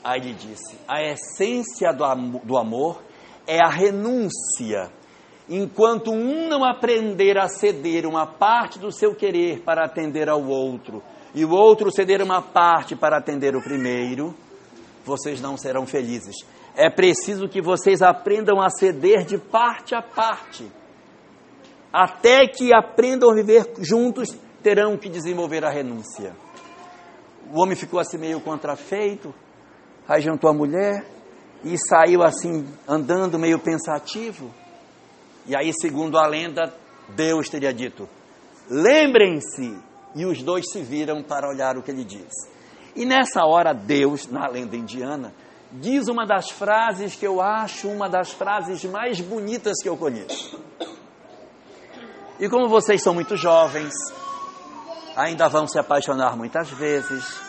Aí 0.03 0.19
ele 0.19 0.33
disse: 0.33 0.77
A 0.87 1.01
essência 1.01 1.93
do, 1.93 2.05
do 2.39 2.57
amor 2.57 3.01
é 3.45 3.63
a 3.63 3.69
renúncia 3.69 4.91
enquanto 5.49 6.11
um 6.11 6.47
não 6.47 6.63
aprender 6.63 7.37
a 7.37 7.47
ceder 7.47 8.05
uma 8.05 8.25
parte 8.25 8.79
do 8.79 8.91
seu 8.91 9.15
querer 9.15 9.61
para 9.61 9.85
atender 9.85 10.29
ao 10.29 10.43
outro, 10.43 11.01
e 11.33 11.45
o 11.45 11.51
outro 11.51 11.91
ceder 11.91 12.21
uma 12.21 12.41
parte 12.41 12.95
para 12.95 13.17
atender 13.17 13.55
o 13.55 13.61
primeiro, 13.61 14.33
vocês 15.05 15.39
não 15.39 15.57
serão 15.57 15.85
felizes. 15.85 16.35
É 16.75 16.89
preciso 16.89 17.47
que 17.47 17.61
vocês 17.61 18.01
aprendam 18.01 18.61
a 18.61 18.69
ceder 18.69 19.25
de 19.25 19.37
parte 19.37 19.95
a 19.95 20.01
parte. 20.01 20.69
Até 21.91 22.47
que 22.47 22.73
aprendam 22.73 23.31
a 23.31 23.33
viver 23.33 23.73
juntos, 23.79 24.37
terão 24.61 24.97
que 24.97 25.09
desenvolver 25.09 25.63
a 25.63 25.69
renúncia. 25.69 26.35
O 27.53 27.61
homem 27.61 27.75
ficou 27.75 27.99
assim 27.99 28.17
meio 28.17 28.41
contrafeito, 28.41 29.33
aí 30.07 30.21
juntou 30.21 30.49
a 30.49 30.53
mulher 30.53 31.05
e 31.63 31.77
saiu 31.77 32.21
assim, 32.21 32.67
andando 32.87 33.39
meio 33.39 33.59
pensativo. 33.59 34.53
E 35.47 35.55
aí, 35.55 35.71
segundo 35.73 36.17
a 36.17 36.27
lenda, 36.27 36.73
Deus 37.09 37.49
teria 37.49 37.73
dito: 37.73 38.07
lembrem-se. 38.69 39.77
E 40.15 40.25
os 40.25 40.41
dois 40.41 40.65
se 40.71 40.81
viram 40.81 41.21
para 41.21 41.47
olhar 41.47 41.77
o 41.77 41.83
que 41.83 41.91
ele 41.91 42.03
diz. 42.03 42.31
E 42.95 43.05
nessa 43.05 43.45
hora, 43.45 43.73
Deus, 43.73 44.25
na 44.25 44.47
lenda 44.47 44.75
indiana, 44.75 45.31
diz 45.71 46.07
uma 46.07 46.25
das 46.25 46.49
frases 46.49 47.13
que 47.13 47.27
eu 47.27 47.39
acho 47.39 47.87
uma 47.87 48.09
das 48.09 48.31
frases 48.31 48.83
mais 48.85 49.21
bonitas 49.21 49.77
que 49.81 49.87
eu 49.87 49.95
conheço. 49.95 50.59
E 52.39 52.49
como 52.49 52.67
vocês 52.67 53.03
são 53.03 53.13
muito 53.13 53.35
jovens, 53.35 53.93
ainda 55.15 55.47
vão 55.47 55.67
se 55.67 55.77
apaixonar 55.77 56.35
muitas 56.35 56.69
vezes, 56.69 57.39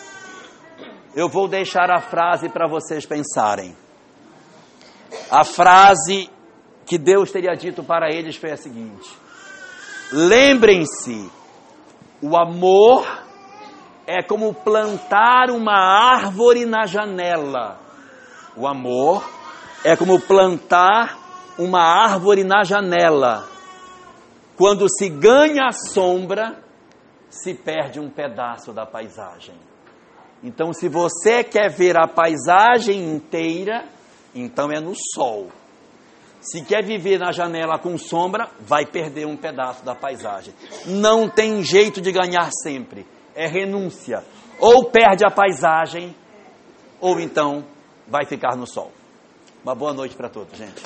eu 1.14 1.28
vou 1.28 1.48
deixar 1.48 1.90
a 1.90 2.00
frase 2.00 2.48
para 2.48 2.68
vocês 2.68 3.06
pensarem. 3.06 3.74
A 5.30 5.44
frase 5.44 6.30
que 6.88 6.96
Deus 6.96 7.30
teria 7.30 7.54
dito 7.54 7.84
para 7.84 8.10
eles 8.10 8.36
foi 8.36 8.50
a 8.50 8.56
seguinte: 8.56 9.08
lembrem-se 10.10 11.30
O 12.22 12.36
amor 12.36 13.06
é 14.06 14.22
como 14.22 14.54
plantar 14.54 15.50
uma 15.50 15.76
árvore 15.76 16.64
na 16.64 16.86
janela. 16.86 17.78
O 18.56 18.66
amor 18.66 19.28
é 19.84 19.94
como 19.94 20.18
plantar 20.18 21.16
uma 21.58 21.80
árvore 21.80 22.42
na 22.42 22.64
janela. 22.64 23.46
Quando 24.56 24.88
se 24.88 25.08
ganha 25.08 25.66
a 25.66 25.72
sombra, 25.72 26.58
se 27.28 27.54
perde 27.54 28.00
um 28.00 28.08
pedaço 28.08 28.72
da 28.72 28.86
paisagem. 28.86 29.54
Então, 30.42 30.72
se 30.72 30.88
você 30.88 31.44
quer 31.44 31.70
ver 31.70 31.96
a 31.96 32.08
paisagem 32.08 33.14
inteira, 33.14 33.84
então 34.34 34.72
é 34.72 34.80
no 34.80 34.94
sol. 35.14 35.48
Se 36.40 36.64
quer 36.64 36.84
viver 36.84 37.18
na 37.18 37.32
janela 37.32 37.78
com 37.78 37.98
sombra, 37.98 38.48
vai 38.60 38.86
perder 38.86 39.26
um 39.26 39.36
pedaço 39.36 39.84
da 39.84 39.94
paisagem. 39.94 40.54
Não 40.86 41.28
tem 41.28 41.62
jeito 41.62 42.00
de 42.00 42.12
ganhar 42.12 42.50
sempre 42.62 43.06
é 43.38 43.46
renúncia. 43.46 44.24
Ou 44.58 44.90
perde 44.90 45.24
a 45.24 45.30
paisagem, 45.30 46.14
ou 47.00 47.20
então 47.20 47.64
vai 48.08 48.26
ficar 48.26 48.56
no 48.56 48.66
sol. 48.66 48.90
Uma 49.62 49.76
boa 49.76 49.92
noite 49.92 50.16
para 50.16 50.28
todos, 50.28 50.58
gente. 50.58 50.82